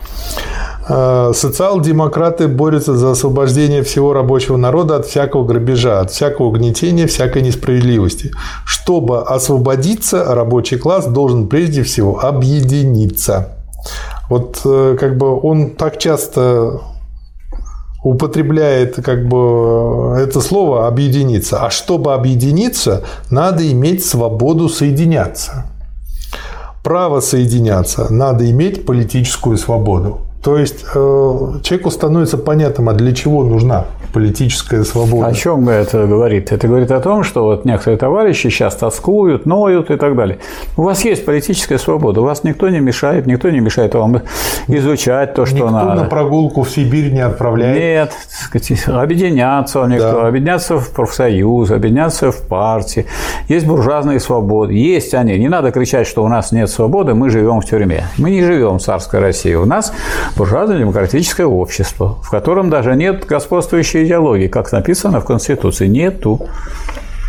[0.85, 7.41] А, социал-демократы борются за освобождение всего рабочего народа от всякого грабежа, от всякого угнетения, всякой
[7.41, 8.31] несправедливости.
[8.65, 13.57] Чтобы освободиться, рабочий класс должен прежде всего объединиться.
[14.29, 16.81] Вот э, как бы он так часто
[18.03, 21.65] употребляет как бы это слово объединиться.
[21.65, 25.65] А чтобы объединиться, надо иметь свободу соединяться.
[26.83, 30.19] Право соединяться, надо иметь политическую свободу.
[30.43, 35.27] То есть э, человеку становится понятным, а для чего нужна политическая свобода.
[35.27, 36.51] О чем это говорит?
[36.51, 40.37] Это говорит о том, что вот некоторые товарищи сейчас тоскуют, ноют и так далее.
[40.77, 44.21] У вас есть политическая свобода, у вас никто не мешает, никто не мешает вам
[44.67, 45.91] изучать то, что никто надо.
[45.91, 47.77] Никто на прогулку в Сибирь не отправляет.
[47.77, 50.27] Нет, сказать, объединяться никто, да.
[50.27, 53.07] объединяться в профсоюз, объединяться в партии.
[53.47, 55.37] Есть буржуазные свободы, есть они.
[55.37, 58.05] Не надо кричать, что у нас нет свободы, мы живем в тюрьме.
[58.17, 59.55] Мы не живем в царской России.
[59.55, 59.91] У нас
[60.37, 65.87] буржуазно-демократическое общество, в котором даже нет господствующей идеологии, как написано в Конституции.
[65.87, 66.47] Нету.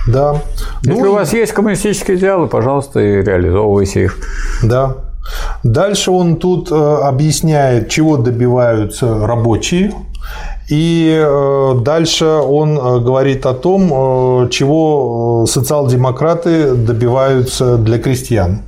[0.07, 0.43] Да.
[0.83, 4.19] Если ну, у вас есть коммунистические идеалы, пожалуйста, и реализовывайте их.
[4.63, 4.97] Да.
[5.63, 9.93] Дальше он тут э, объясняет, чего добиваются рабочие.
[10.69, 18.61] И э, дальше он э, говорит о том, чего социал-демократы добиваются для крестьян.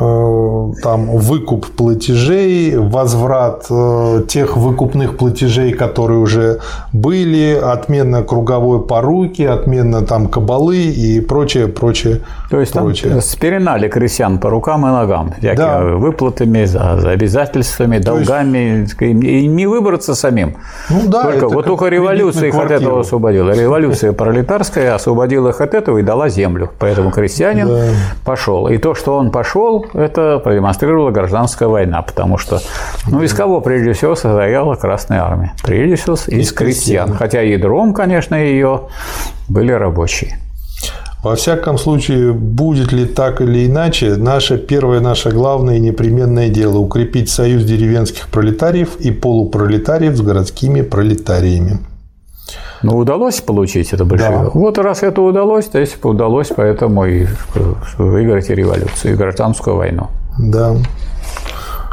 [0.00, 6.60] Э, там выкуп платежей, возврат э, тех выкупных платежей, которые уже
[6.92, 12.20] были, отмена круговой поруки, отмена там кабалы и прочее, прочее.
[12.48, 13.12] То есть прочее.
[13.12, 15.82] там спеленали крестьян по рукам и ногам, да.
[15.82, 19.02] выплатами, за, за обязательствами, То долгами, есть...
[19.02, 20.56] и не выбраться самим.
[20.88, 21.24] Ну да.
[21.24, 23.50] Только, вот только революция их от этого освободила.
[23.50, 26.70] Революция пролетарская освободила их от этого и дала землю.
[26.78, 27.88] Поэтому крестьянин да.
[28.24, 28.68] пошел.
[28.68, 32.60] И то, что он пошел, это продемонстрировала гражданская война, потому что,
[33.08, 35.52] ну, из кого прежде всего состояла Красная Армия?
[35.62, 37.14] Прежде всего из, крестьян.
[37.14, 38.88] Хотя ядром, конечно, ее
[39.48, 40.38] были рабочие.
[41.22, 46.78] Во всяком случае, будет ли так или иначе, наше первое, наше главное и непременное дело–
[46.78, 51.80] укрепить союз деревенских пролетариев и полупролетариев с городскими пролетариями.
[52.82, 54.54] Ну, удалось получить это большевиков.
[54.54, 54.60] Да.
[54.60, 57.26] Вот раз это удалось, то есть удалось поэтому и
[57.98, 60.08] выиграть и революцию, и гражданскую войну.
[60.38, 60.76] Да.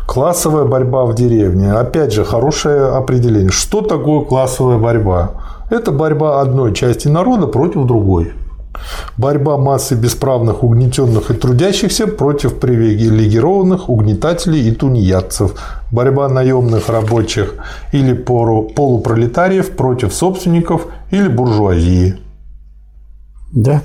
[0.05, 1.73] Классовая борьба в деревне.
[1.73, 3.51] Опять же, хорошее определение.
[3.51, 5.31] Что такое классовая борьба?
[5.69, 8.31] Это борьба одной части народа против другой.
[9.17, 15.53] Борьба массы бесправных, угнетенных и трудящихся против привилегированных угнетателей и тунеядцев.
[15.91, 17.55] Борьба наемных рабочих
[17.91, 22.17] или полупролетариев против собственников или буржуазии.
[23.53, 23.81] Да.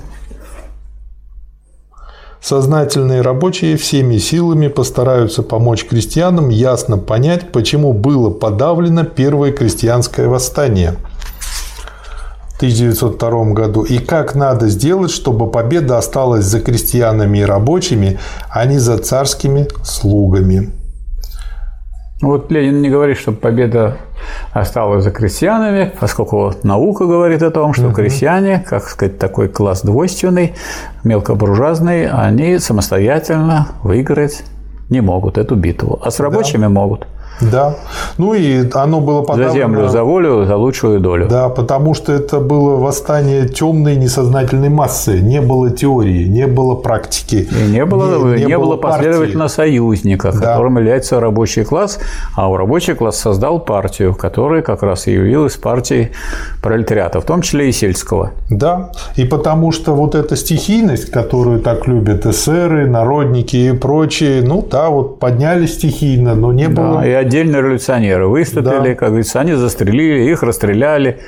[2.41, 10.95] Сознательные рабочие всеми силами постараются помочь крестьянам ясно понять, почему было подавлено первое крестьянское восстание–
[12.57, 18.19] 1902 году и как надо сделать, чтобы победа осталась за крестьянами и рабочими,
[18.49, 20.71] а не за царскими слугами.
[22.21, 23.97] Вот Ленин не говорит, что победа
[24.53, 27.95] осталась за крестьянами, поскольку вот наука говорит о том, что угу.
[27.95, 30.53] крестьяне, как сказать, такой класс двойственный,
[31.03, 34.43] мелкобуржуазный, они самостоятельно выиграть
[34.89, 36.69] не могут эту битву, а с рабочими да.
[36.69, 37.07] могут.
[37.41, 37.75] Да.
[38.17, 39.51] Ну и оно было подавлено...
[39.51, 41.27] За землю, за волю, за лучшую долю.
[41.27, 45.19] Да, потому что это было восстание темной несознательной массы.
[45.19, 47.47] Не было теории, не было практики.
[47.51, 50.39] И не было, не, не, не было, было последовательно союзника, да.
[50.39, 51.99] которым является рабочий класс.
[52.35, 56.11] А рабочий класс создал партию, которая как раз и явилась партией
[56.61, 58.31] пролетариата, в том числе и сельского.
[58.49, 58.91] Да.
[59.15, 64.89] И потому что вот эта стихийность, которую так любят эсеры, народники и прочие, ну да,
[64.89, 67.05] вот подняли стихийно, но не да, было...
[67.05, 68.95] И отдельные революционеры выступили, да.
[68.95, 71.19] как говорится, они застрелили, их расстреляли.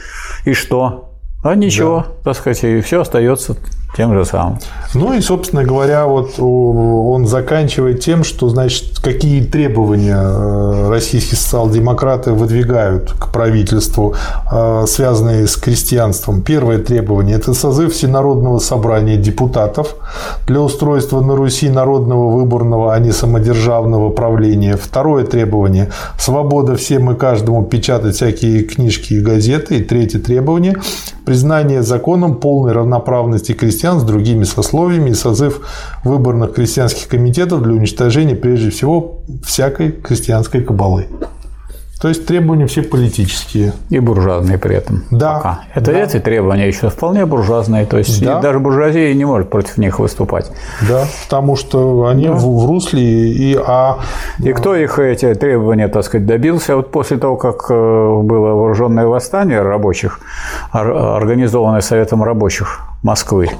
[0.45, 1.11] И что?
[1.43, 2.13] А ничего, да.
[2.23, 3.55] так сказать, и все остается
[3.95, 4.59] тем же самым.
[4.93, 12.31] Ну и, собственно говоря, вот он заканчивает тем, что, значит, какие требования э, российские социал-демократы
[12.31, 14.15] выдвигают к правительству,
[14.51, 16.41] э, связанные с крестьянством.
[16.41, 19.95] Первое требование– это созыв Всенародного собрания депутатов
[20.47, 24.77] для устройства на Руси народного выборного, а не самодержавного правления.
[24.77, 25.89] Второе требование–
[26.19, 29.77] свобода всем и каждому печатать всякие книжки и газеты.
[29.77, 30.75] И третье требование–
[31.25, 35.59] признание законом полной равноправности крестьян крестьян с другими сословиями и созыв
[36.03, 41.05] выборных крестьянских комитетов для уничтожения прежде всего всякой крестьянской кабалы.
[42.01, 43.73] То есть требования все политические.
[43.89, 45.03] И буржуазные при этом.
[45.11, 45.35] Да.
[45.35, 45.59] Пока.
[45.73, 45.99] Это да.
[45.99, 47.85] эти требования еще вполне буржуазные.
[47.85, 48.41] То есть Да.
[48.41, 50.51] даже буржуазия не может против них выступать.
[50.89, 53.99] Да, потому что они в, в русле и а
[54.43, 56.75] И кто их эти требования, так сказать, добился?
[56.75, 60.19] Вот после того, как э, было вооруженное восстание рабочих,
[60.73, 63.51] ор- организованное Советом рабочих Москвы,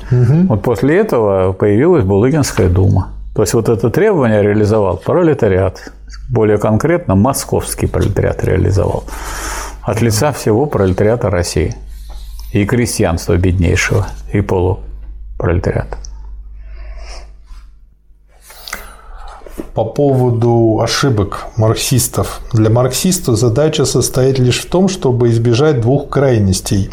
[0.50, 3.12] вот после этого появилась Булыгинская дума.
[3.36, 5.92] То есть вот это требование реализовал пролетариат,
[6.30, 9.04] более конкретно московский пролетариат реализовал
[9.84, 11.76] от лица всего пролетариата России
[12.54, 15.98] и крестьянства беднейшего и полупролетариата.
[19.74, 22.40] по поводу ошибок марксистов.
[22.54, 26.90] Для марксистов задача состоит лишь в том, чтобы избежать двух крайностей.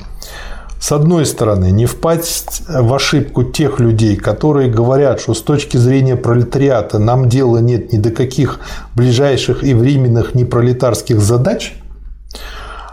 [0.82, 6.16] С одной стороны, не впасть в ошибку тех людей, которые говорят, что с точки зрения
[6.16, 8.58] пролетариата нам дела нет ни до каких
[8.96, 11.74] ближайших и временных непролетарских задач,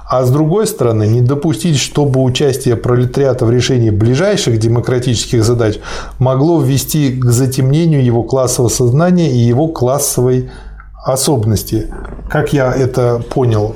[0.07, 5.79] а с другой стороны, не допустить, чтобы участие пролетариата в решении ближайших демократических задач
[6.19, 10.51] могло ввести к затемнению его классового сознания и его классовой
[11.03, 11.87] особенности.
[12.29, 13.75] Как я это понял?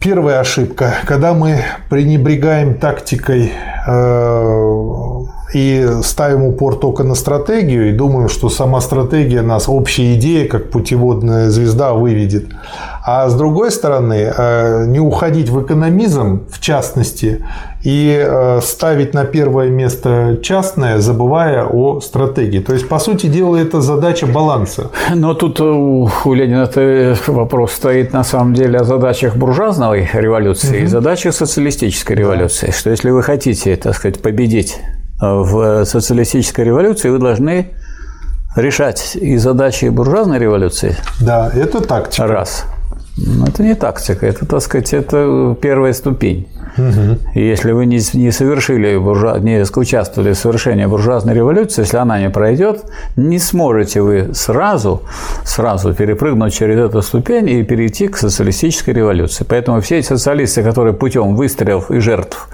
[0.00, 3.52] Первая ошибка, когда мы пренебрегаем тактикой
[3.86, 10.48] э, и ставим упор только на стратегию и думаем, что сама стратегия нас, общая идея,
[10.48, 12.46] как путеводная звезда, выведет.
[13.04, 17.44] А с другой стороны, э, не уходить в экономизм, в частности,
[17.82, 22.58] и э, ставить на первое место частное, забывая о стратегии.
[22.58, 24.90] То есть, по сути дела, это задача баланса.
[25.14, 26.68] Но тут у у Ленина
[27.26, 32.72] вопрос стоит на самом деле о задачах буржуазной революции и задачах социалистической революции.
[32.76, 34.78] Что если вы хотите, так сказать, победить
[35.20, 37.70] в социалистической революции, вы должны
[38.56, 40.96] решать и задачи буржуазной революции.
[41.20, 42.26] Да, это тактика.
[42.26, 42.64] Раз.
[43.16, 46.48] Но это не тактика, это, так сказать, это первая ступень.
[47.34, 52.20] И если вы не, не совершили, буржуа, не участвовали в совершении буржуазной революции, если она
[52.20, 52.84] не пройдет,
[53.16, 55.02] не сможете вы сразу,
[55.44, 59.44] сразу перепрыгнуть через эту ступень и перейти к социалистической революции.
[59.48, 62.48] Поэтому все эти социалисты, которые путем выстрелов и жертв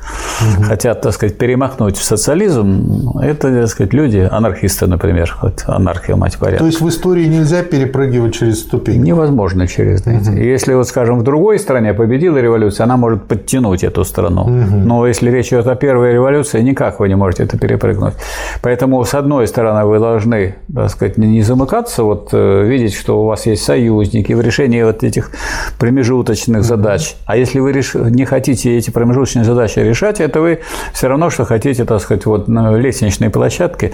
[0.63, 6.39] хотят, так сказать, перемахнуть в социализм, это, так сказать, люди, анархисты, например, вот анархия, мать
[6.39, 6.61] порядка.
[6.61, 9.03] То есть в истории нельзя перепрыгивать через ступень.
[9.03, 10.31] Невозможно через эти.
[10.31, 14.47] Если, вот, скажем, в другой стране победила революция, она может подтянуть эту страну.
[14.49, 18.15] Но если речь идет о первой революции, никак вы не можете это перепрыгнуть.
[18.63, 23.27] Поэтому, с одной стороны, вы должны, так сказать, не замыкаться, вот э, видеть, что у
[23.27, 25.31] вас есть союзники в решении вот этих
[25.79, 27.17] промежуточных задач.
[27.27, 30.61] А если вы реш- не хотите эти промежуточные задачи решать, это вы
[30.93, 33.93] все равно, что хотите, так сказать, вот на лестничной площадке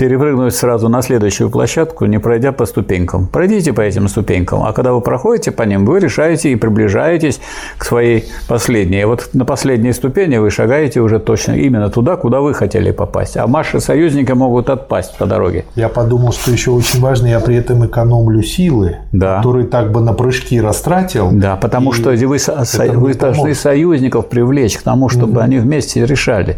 [0.00, 3.26] перепрыгнуть сразу на следующую площадку, не пройдя по ступенькам.
[3.26, 7.38] Пройдите по этим ступенькам, а когда вы проходите по ним, вы решаете и приближаетесь
[7.76, 9.02] к своей последней.
[9.02, 13.36] И вот на последней ступени вы шагаете уже точно именно туда, куда вы хотели попасть.
[13.36, 15.66] А ваши союзники могут отпасть по дороге.
[15.74, 19.36] Я подумал, что еще очень важно, я при этом экономлю силы, Да.
[19.36, 21.28] которые так бы на прыжки растратил.
[21.30, 22.64] Да, потому что вы, со-
[22.94, 26.56] вы должны союзников привлечь к тому, чтобы они вместе решали.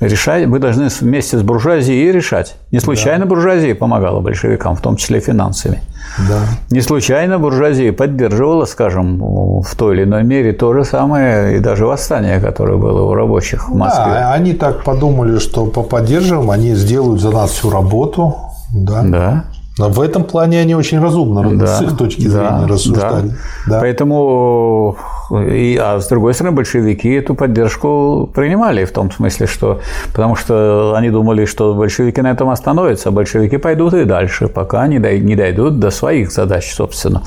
[0.00, 2.56] Решать, вы должны вместе с буржуазией решать.
[2.72, 5.82] Не случайно буржуазия помогала большевикам, в том числе финансами.
[6.26, 6.38] Да.
[6.70, 9.18] Не случайно буржуазия поддерживала, скажем,
[9.60, 13.68] в той или иной мере то же самое и даже восстание, которое было у рабочих
[13.68, 14.04] в Москве.
[14.14, 18.36] Да, они так подумали, что по- поддерживаем, они сделают за нас всю работу.
[18.72, 19.02] Да.
[19.04, 19.44] Да.
[19.78, 23.28] Но в этом плане они очень разумно Да, с их точки да, зрения рассуждали.
[23.28, 23.34] да.
[23.66, 23.80] Да.
[23.80, 24.96] Поэтому,
[25.30, 29.80] и, а с другой стороны, большевики эту поддержку принимали в том смысле, что
[30.12, 34.86] потому что они думали, что большевики на этом остановятся, а большевики пойдут и дальше, пока
[34.88, 37.22] дой- не дойдут до своих задач, собственно.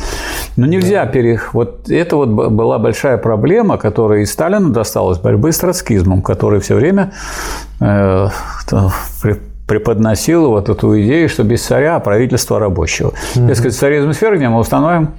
[0.57, 1.53] Но нельзя перех...
[1.53, 6.75] Вот это вот была большая проблема, которая и Сталину досталась, борьбы с троцкизмом, который все
[6.75, 7.13] время
[7.79, 8.27] э,
[9.67, 13.13] преподносил вот эту идею, что без царя правительство рабочего.
[13.35, 15.09] Дескать, царизм свергнем, мы установим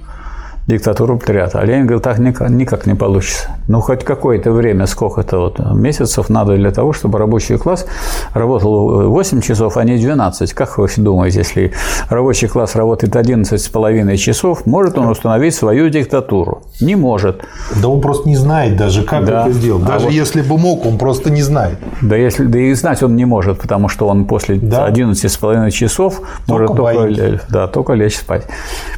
[0.67, 1.59] диктатуру пролетариата.
[1.59, 3.49] А Ленин говорил, так никак, никак не получится.
[3.67, 7.85] Ну, хоть какое-то время, сколько-то вот месяцев надо для того, чтобы рабочий класс
[8.33, 10.53] работал 8 часов, а не 12.
[10.53, 11.71] Как вы думаете, если
[12.09, 16.63] рабочий класс работает 11 с половиной часов, может он установить свою диктатуру?
[16.81, 17.43] Не может.
[17.81, 19.41] Да он просто не знает даже, как Да.
[19.43, 19.83] это сделать.
[19.85, 21.77] А Даже вот- если бы мог, он просто не знает.
[22.01, 24.85] Да, если, да и знать он не может, потому что он после Да.
[24.85, 27.45] 11 с половиной часов Только может только, боится.
[27.49, 28.45] да, только лечь спать.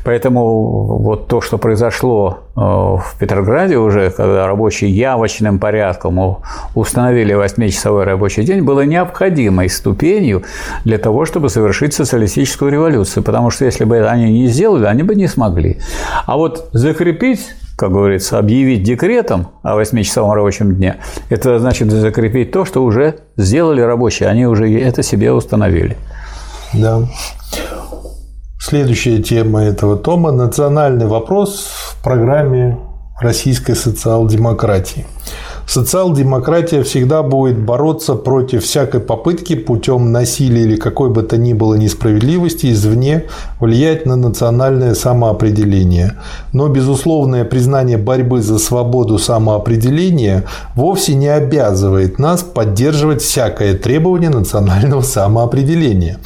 [0.05, 6.37] Поэтому вот то, что что произошло э, в Петрограде уже, когда рабочие явочным порядком
[6.75, 10.43] установили 8-часовой рабочий день, было необходимой ступенью
[10.85, 13.23] для того, чтобы совершить социалистическую революцию.
[13.23, 15.77] Потому что если бы они не сделали, они бы не смогли.
[16.25, 20.95] А вот закрепить как говорится, объявить декретом о 8-часовом рабочем дне,
[21.29, 25.95] это значит закрепить то, что уже сделали рабочие, они уже это себе установили.
[26.73, 27.03] Да.
[28.69, 32.77] Следующая тема этого тома– национальный вопрос в программе
[33.17, 35.05] российской социал-демократии.
[35.67, 41.75] Социал-демократия всегда будет бороться против всякой попытки путем насилия или какой бы то ни было
[41.75, 43.25] несправедливости извне
[43.59, 46.13] влиять на национальное самоопределение.
[46.53, 55.01] Но безусловное признание борьбы за свободу самоопределения вовсе не обязывает нас поддерживать всякое требование национального
[55.01, 56.19] самоопределения.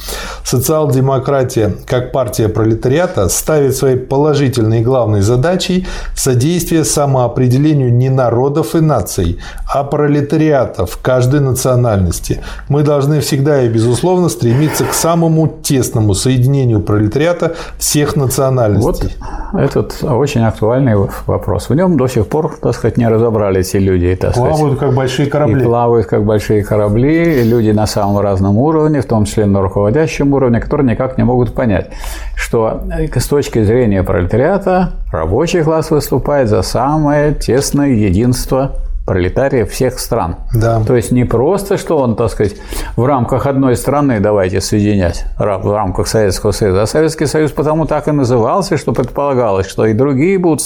[0.44, 9.31] Социал-демократия, как партия пролетариата, ставит своей положительной главной задачей содействие самоопределению не народов и наций,
[9.66, 12.40] а пролетариатов каждой национальности.
[12.68, 19.16] Мы должны всегда и безусловно стремиться к самому тесному соединению пролетариата всех национальностей.
[19.52, 20.94] Вот этот очень актуальный
[21.26, 21.68] вопрос.
[21.68, 24.16] В нем до сих пор, так сказать, не разобрались эти люди.
[24.16, 24.78] Так плавают сказать.
[24.78, 25.62] как большие корабли.
[25.62, 29.60] И плавают как большие корабли, и люди на самом разном уровне, в том числе на
[29.62, 31.90] руководящем уровне, которые никак не могут понять,
[32.36, 32.82] что
[33.14, 38.72] с точки зрения пролетариата рабочий класс выступает за самое тесное единство
[39.06, 40.36] пролетариев всех стран.
[40.54, 40.82] Да.
[40.84, 42.54] То есть не просто, что он, так сказать,
[42.96, 48.08] в рамках одной страны давайте соединять, в рамках Советского Союза, а Советский Союз потому так
[48.08, 50.62] и назывался, что предполагалось, что и другие будут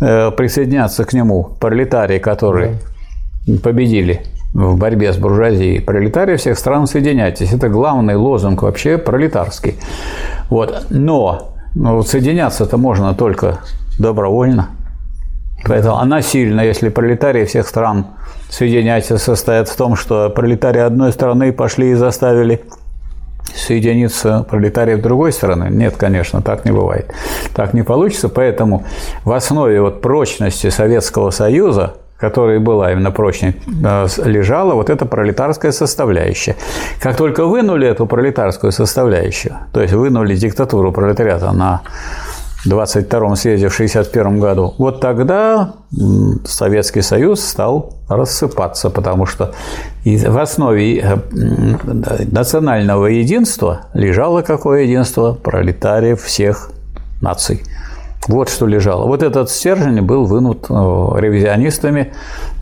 [0.00, 2.78] э, присоединяться к нему, пролетарии, которые
[3.46, 3.58] да.
[3.62, 4.22] победили
[4.54, 5.80] в борьбе с буржуазией.
[5.80, 7.52] Пролетарии всех стран соединяйтесь.
[7.52, 9.74] Это главный лозунг вообще пролетарский.
[10.48, 10.86] Вот.
[10.88, 13.58] Но ну, соединяться-то можно только
[13.98, 14.70] добровольно.
[15.64, 18.06] Поэтому она сильна, если пролетарии всех стран
[18.48, 22.62] соединяться состоят в том, что пролетарии одной страны пошли и заставили
[23.54, 25.68] соединиться пролетариев другой страны.
[25.70, 27.12] Нет, конечно, так не бывает.
[27.54, 28.28] Так не получится.
[28.28, 28.84] Поэтому
[29.24, 35.72] в основе вот прочности Советского Союза которая была именно прочней, э, лежала вот эта пролетарская
[35.72, 36.56] составляющая.
[36.98, 41.82] Как только вынули эту пролетарскую составляющую, то есть вынули диктатуру пролетариата на
[42.66, 45.74] 22-м съезде в 1961 году, вот тогда
[46.44, 49.52] Советский Союз стал рассыпаться, потому что
[50.04, 51.16] в основе э,
[52.30, 55.32] национального единства лежало какое единство?
[55.32, 56.70] Пролетариев всех
[57.20, 57.62] наций.
[58.28, 59.06] Вот что лежало.
[59.06, 62.12] Вот этот стержень был вынут э, ревизионистами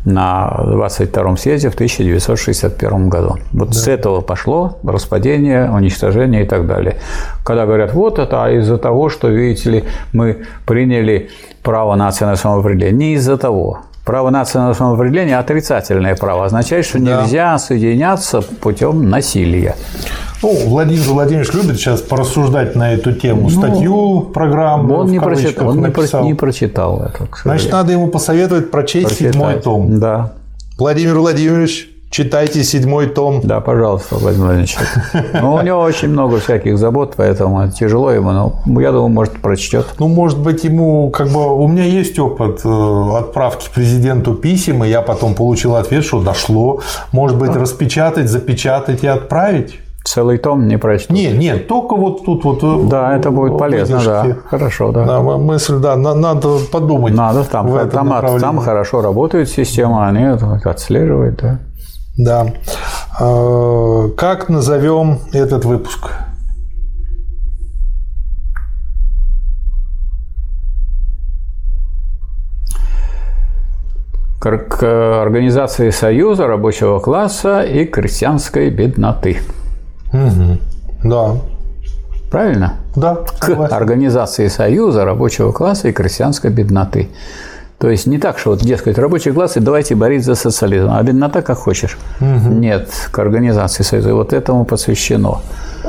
[0.04, 3.38] на 22-м съезде в 1961 году.
[3.52, 3.74] Вот да.
[3.74, 6.96] с этого пошло распадение, уничтожение и так далее.
[7.44, 11.30] Когда говорят, вот это из-за того, что, видите ли, мы приняли
[11.62, 12.92] право нации на самоопределение.
[12.92, 13.80] Не из-за того.
[14.04, 17.22] Право нации на самоопределение– отрицательное право, означает, что да.
[17.22, 19.76] нельзя соединяться путем насилия.
[20.44, 23.48] Ну, Владимир Владимирович любит сейчас порассуждать на эту тему.
[23.48, 24.96] Ну, Статью, программу.
[24.96, 26.22] Он, не прочитал, он написал.
[26.22, 27.26] не прочитал это.
[27.44, 29.32] Значит, надо ему посоветовать прочесть Прочитать.
[29.32, 29.98] седьмой том.
[29.98, 30.32] Да.
[30.78, 33.40] Владимир Владимирович, Читайте седьмой том.
[33.42, 34.76] Да, пожалуйста, Владимир Владимирович.
[35.40, 39.86] Ну, у него очень много всяких забот, поэтому тяжело ему, но я думаю, может, прочтет.
[39.98, 41.58] Ну, может быть, ему как бы...
[41.58, 46.82] У меня есть опыт э, отправки президенту писем, и я потом получил ответ, что дошло.
[47.10, 49.80] Может быть, распечатать, запечатать и отправить?
[50.04, 51.16] Целый том не прочтут.
[51.16, 52.62] Нет, нет, только вот тут вот.
[52.62, 54.36] Э, да, это будет полезно, да.
[54.46, 55.06] Хорошо, да.
[55.06, 55.20] да.
[55.20, 57.14] Мысль, да, надо подумать.
[57.14, 60.24] Надо, там, там, там хорошо работает система, они
[60.64, 61.58] отслеживают, да.
[62.16, 62.46] Да.
[63.18, 66.10] А, как назовем этот выпуск?
[74.38, 79.38] к организации Союза рабочего класса и крестьянской бедноты.
[80.14, 80.58] Угу.
[81.04, 81.36] Да.
[82.30, 82.74] Правильно?
[82.96, 83.18] Да.
[83.40, 87.08] К организации Союза рабочего класса и крестьянской бедноты.
[87.78, 91.42] То есть не так, что вот, дескать, рабочие классы, давайте борить за социализм, а беднота
[91.42, 91.98] как хочешь.
[92.20, 92.48] Угу.
[92.54, 94.10] Нет, к организации Союза.
[94.10, 95.40] И вот этому посвящено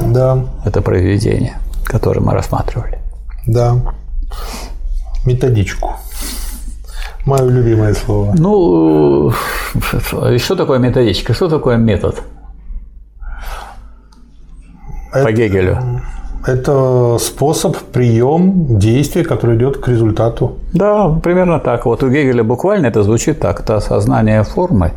[0.02, 0.46] да.
[0.66, 3.00] это произведение, которое мы рассматривали.
[3.48, 3.76] Да.
[5.26, 5.92] Методичку.
[7.26, 8.36] Мое любимое слово.
[8.38, 9.32] Ну,
[10.38, 11.34] что такое методичка?
[11.34, 12.22] Что такое метод?
[15.16, 15.24] Это...
[15.24, 15.78] По Гегелю.
[16.46, 20.60] Это способ, прием, действие, который идет к результату.
[20.74, 21.86] Да, примерно так.
[21.86, 23.62] Вот у Гегеля буквально это звучит так.
[23.62, 24.92] Это осознание формы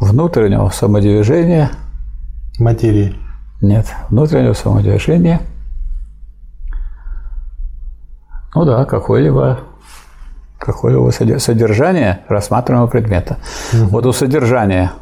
[0.00, 1.70] внутреннего самодвижения.
[2.58, 3.14] Материи.
[3.60, 5.40] Нет, внутреннего самодвижения.
[8.54, 9.60] Ну да, какой-либо
[10.60, 13.38] Какое его содержание рассматриваемого предмета.
[13.72, 13.84] Угу.
[13.86, 14.92] Вот у содержания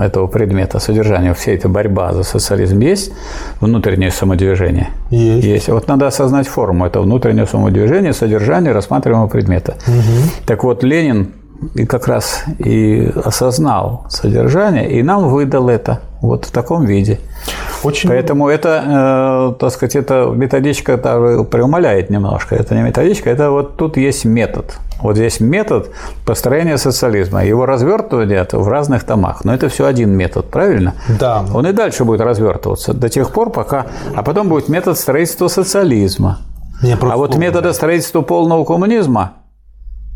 [0.00, 3.12] этого предмета, содержания, вся эта борьба за социализм есть
[3.60, 4.88] внутреннее самодвижение?
[5.10, 5.46] Есть.
[5.46, 5.68] Есть.
[5.68, 9.76] Вот надо осознать форму этого внутреннего самодвижения, содержания рассматриваемого предмета.
[9.86, 10.44] Угу.
[10.46, 11.32] Так вот, Ленин
[11.74, 17.20] и как раз и осознал содержание, и нам выдал это вот в таком виде.
[17.82, 22.54] Очень Поэтому это, э, так сказать, эта методичка преумоляет немножко.
[22.54, 24.78] Это не методичка, это вот тут есть метод.
[25.00, 25.90] Вот здесь метод
[26.24, 27.44] построения социализма.
[27.44, 29.44] Его развертывание в разных томах.
[29.44, 30.94] Но это все один метод, правильно?
[31.20, 31.44] Да.
[31.52, 33.86] Он и дальше будет развертываться до тех пор, пока...
[34.14, 36.38] А потом будет метод строительства социализма.
[36.82, 39.32] Не, а вот метода строительства полного коммунизма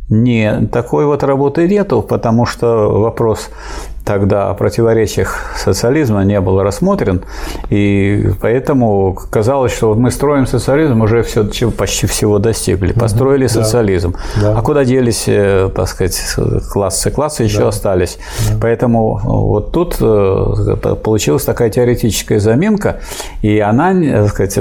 [0.09, 3.51] не, такой вот работы нету, потому что вопрос
[4.09, 7.20] тогда о противоречиях социализма не был рассмотрен,
[7.68, 13.52] и поэтому казалось, что вот мы строим социализм, уже все, почти всего достигли, построили угу,
[13.52, 14.14] социализм.
[14.40, 16.18] Да, А куда делись, э, так сказать,
[16.72, 17.10] классы?
[17.10, 17.68] Классы еще да.
[17.68, 18.18] остались.
[18.48, 18.56] Да.
[18.62, 23.01] Поэтому вот тут э, получилась такая теоретическая заминка,
[23.43, 24.59] и она, так сказать,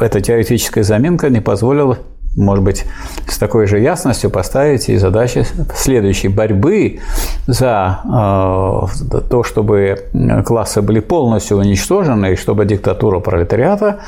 [0.00, 1.96] эта теоретическая заминка не позволила
[2.36, 2.84] может быть,
[3.28, 7.00] с такой же ясностью поставить и задачи следующей борьбы
[7.46, 10.06] за э, то, чтобы
[10.44, 14.00] классы были полностью уничтожены и чтобы диктатура пролетариата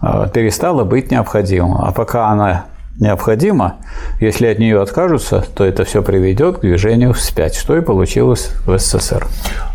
[0.00, 1.78] э, перестала быть необходимой.
[1.82, 2.66] А пока она
[2.98, 3.76] необходимо.
[4.20, 8.78] Если от нее откажутся, то это все приведет к движению вспять, что и получилось в
[8.78, 9.26] СССР.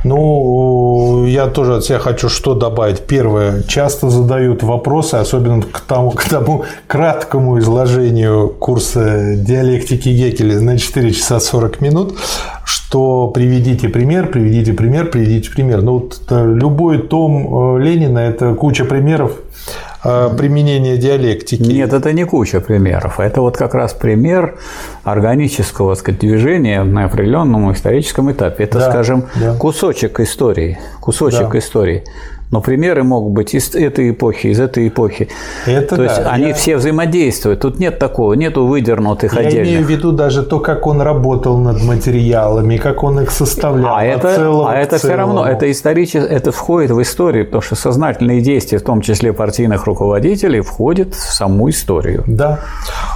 [0.04, 3.02] Ну, я тоже от себя хочу что добавить.
[3.02, 10.78] Первое, часто задают вопросы, особенно к тому, к тому краткому изложению курса диалектики Гекеля на
[10.78, 12.18] 4 часа 40 минут,
[12.64, 15.82] что приведите пример, приведите пример, приведите пример.
[15.82, 19.47] Ну, вот любой том э, Ленина– это куча примеров Э,
[20.02, 21.62] применения диалектики.
[21.62, 23.20] Нет, это не куча примеров.
[23.20, 24.58] Это вот как раз пример
[25.04, 28.64] органического сказать, движения на определенном историческом этапе.
[28.64, 29.56] Это, да, скажем, да.
[29.56, 30.80] кусочек истории.
[31.02, 31.60] Кусочек да.
[31.60, 32.04] истории.
[32.50, 35.28] Но примеры могут быть из этой эпохи, из этой эпохи.
[35.66, 36.54] Это То да, есть они я...
[36.54, 37.60] все взаимодействуют.
[37.60, 39.68] Тут нет такого, нету выдернутых я отдельных.
[39.68, 43.96] Я имею в виду даже то, как он работал над материалами, как он их составлял.
[43.96, 44.30] А это,
[44.70, 48.84] а это все равно, это исторически, это входит в историю, потому что сознательные действия, в
[48.84, 52.24] том числе партийных руководителей, входят в саму историю.
[52.28, 52.60] Да.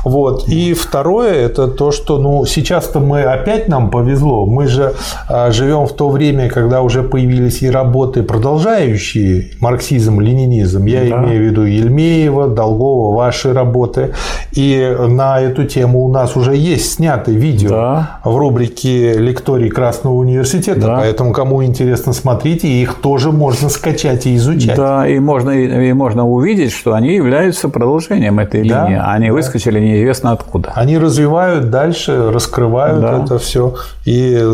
[0.03, 0.49] Вот.
[0.49, 4.45] И второе, это то, что ну, сейчас-то мы опять нам повезло.
[4.45, 4.93] Мы же
[5.29, 10.85] а, живем в то время, когда уже появились и работы продолжающие идущие марксизм, ленинизм.
[10.85, 11.23] Я да.
[11.23, 14.13] имею в виду Ельмеева, Долгова, ваши работы.
[14.51, 18.19] И на эту тему у нас уже есть снятое видео да.
[18.23, 20.81] в рубрике «Лекторий Красного университета».
[20.81, 20.97] Да.
[20.97, 22.67] Поэтому, кому интересно, смотрите.
[22.67, 24.75] Их тоже можно скачать и изучать.
[24.75, 28.87] Да, и можно, и можно увидеть, что они являются продолжением этой да.
[28.87, 29.01] линии.
[29.03, 29.33] Они да.
[29.33, 30.71] выскочили неизвестно откуда.
[30.75, 33.23] Они развивают дальше, раскрывают да.
[33.23, 33.75] это все.
[34.05, 34.53] И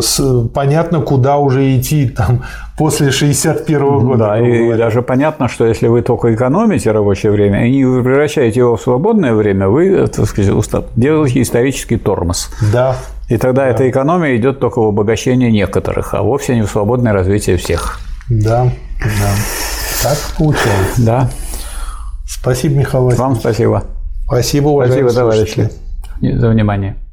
[0.54, 2.44] понятно, куда уже идти там
[2.78, 4.18] после 61 года.
[4.18, 8.60] Да, и, и даже понятно, что если вы только экономите рабочее время и не превращаете
[8.60, 10.54] его в свободное время, вы так сказать,
[10.96, 12.50] делаете исторический тормоз.
[12.72, 12.96] Да.
[13.30, 13.70] И тогда да.
[13.70, 18.00] эта экономия идет только в обогащение некоторых, а вовсе не в свободное развитие всех.
[18.30, 19.34] Да, да.
[20.04, 21.02] Так получается.
[21.02, 21.30] Да.
[22.26, 23.20] Спасибо, Михаил Васильевич.
[23.20, 23.84] Вам спасибо.
[24.26, 25.72] Спасибо, уважаемые Спасибо, товарищи,
[26.22, 27.07] за внимание.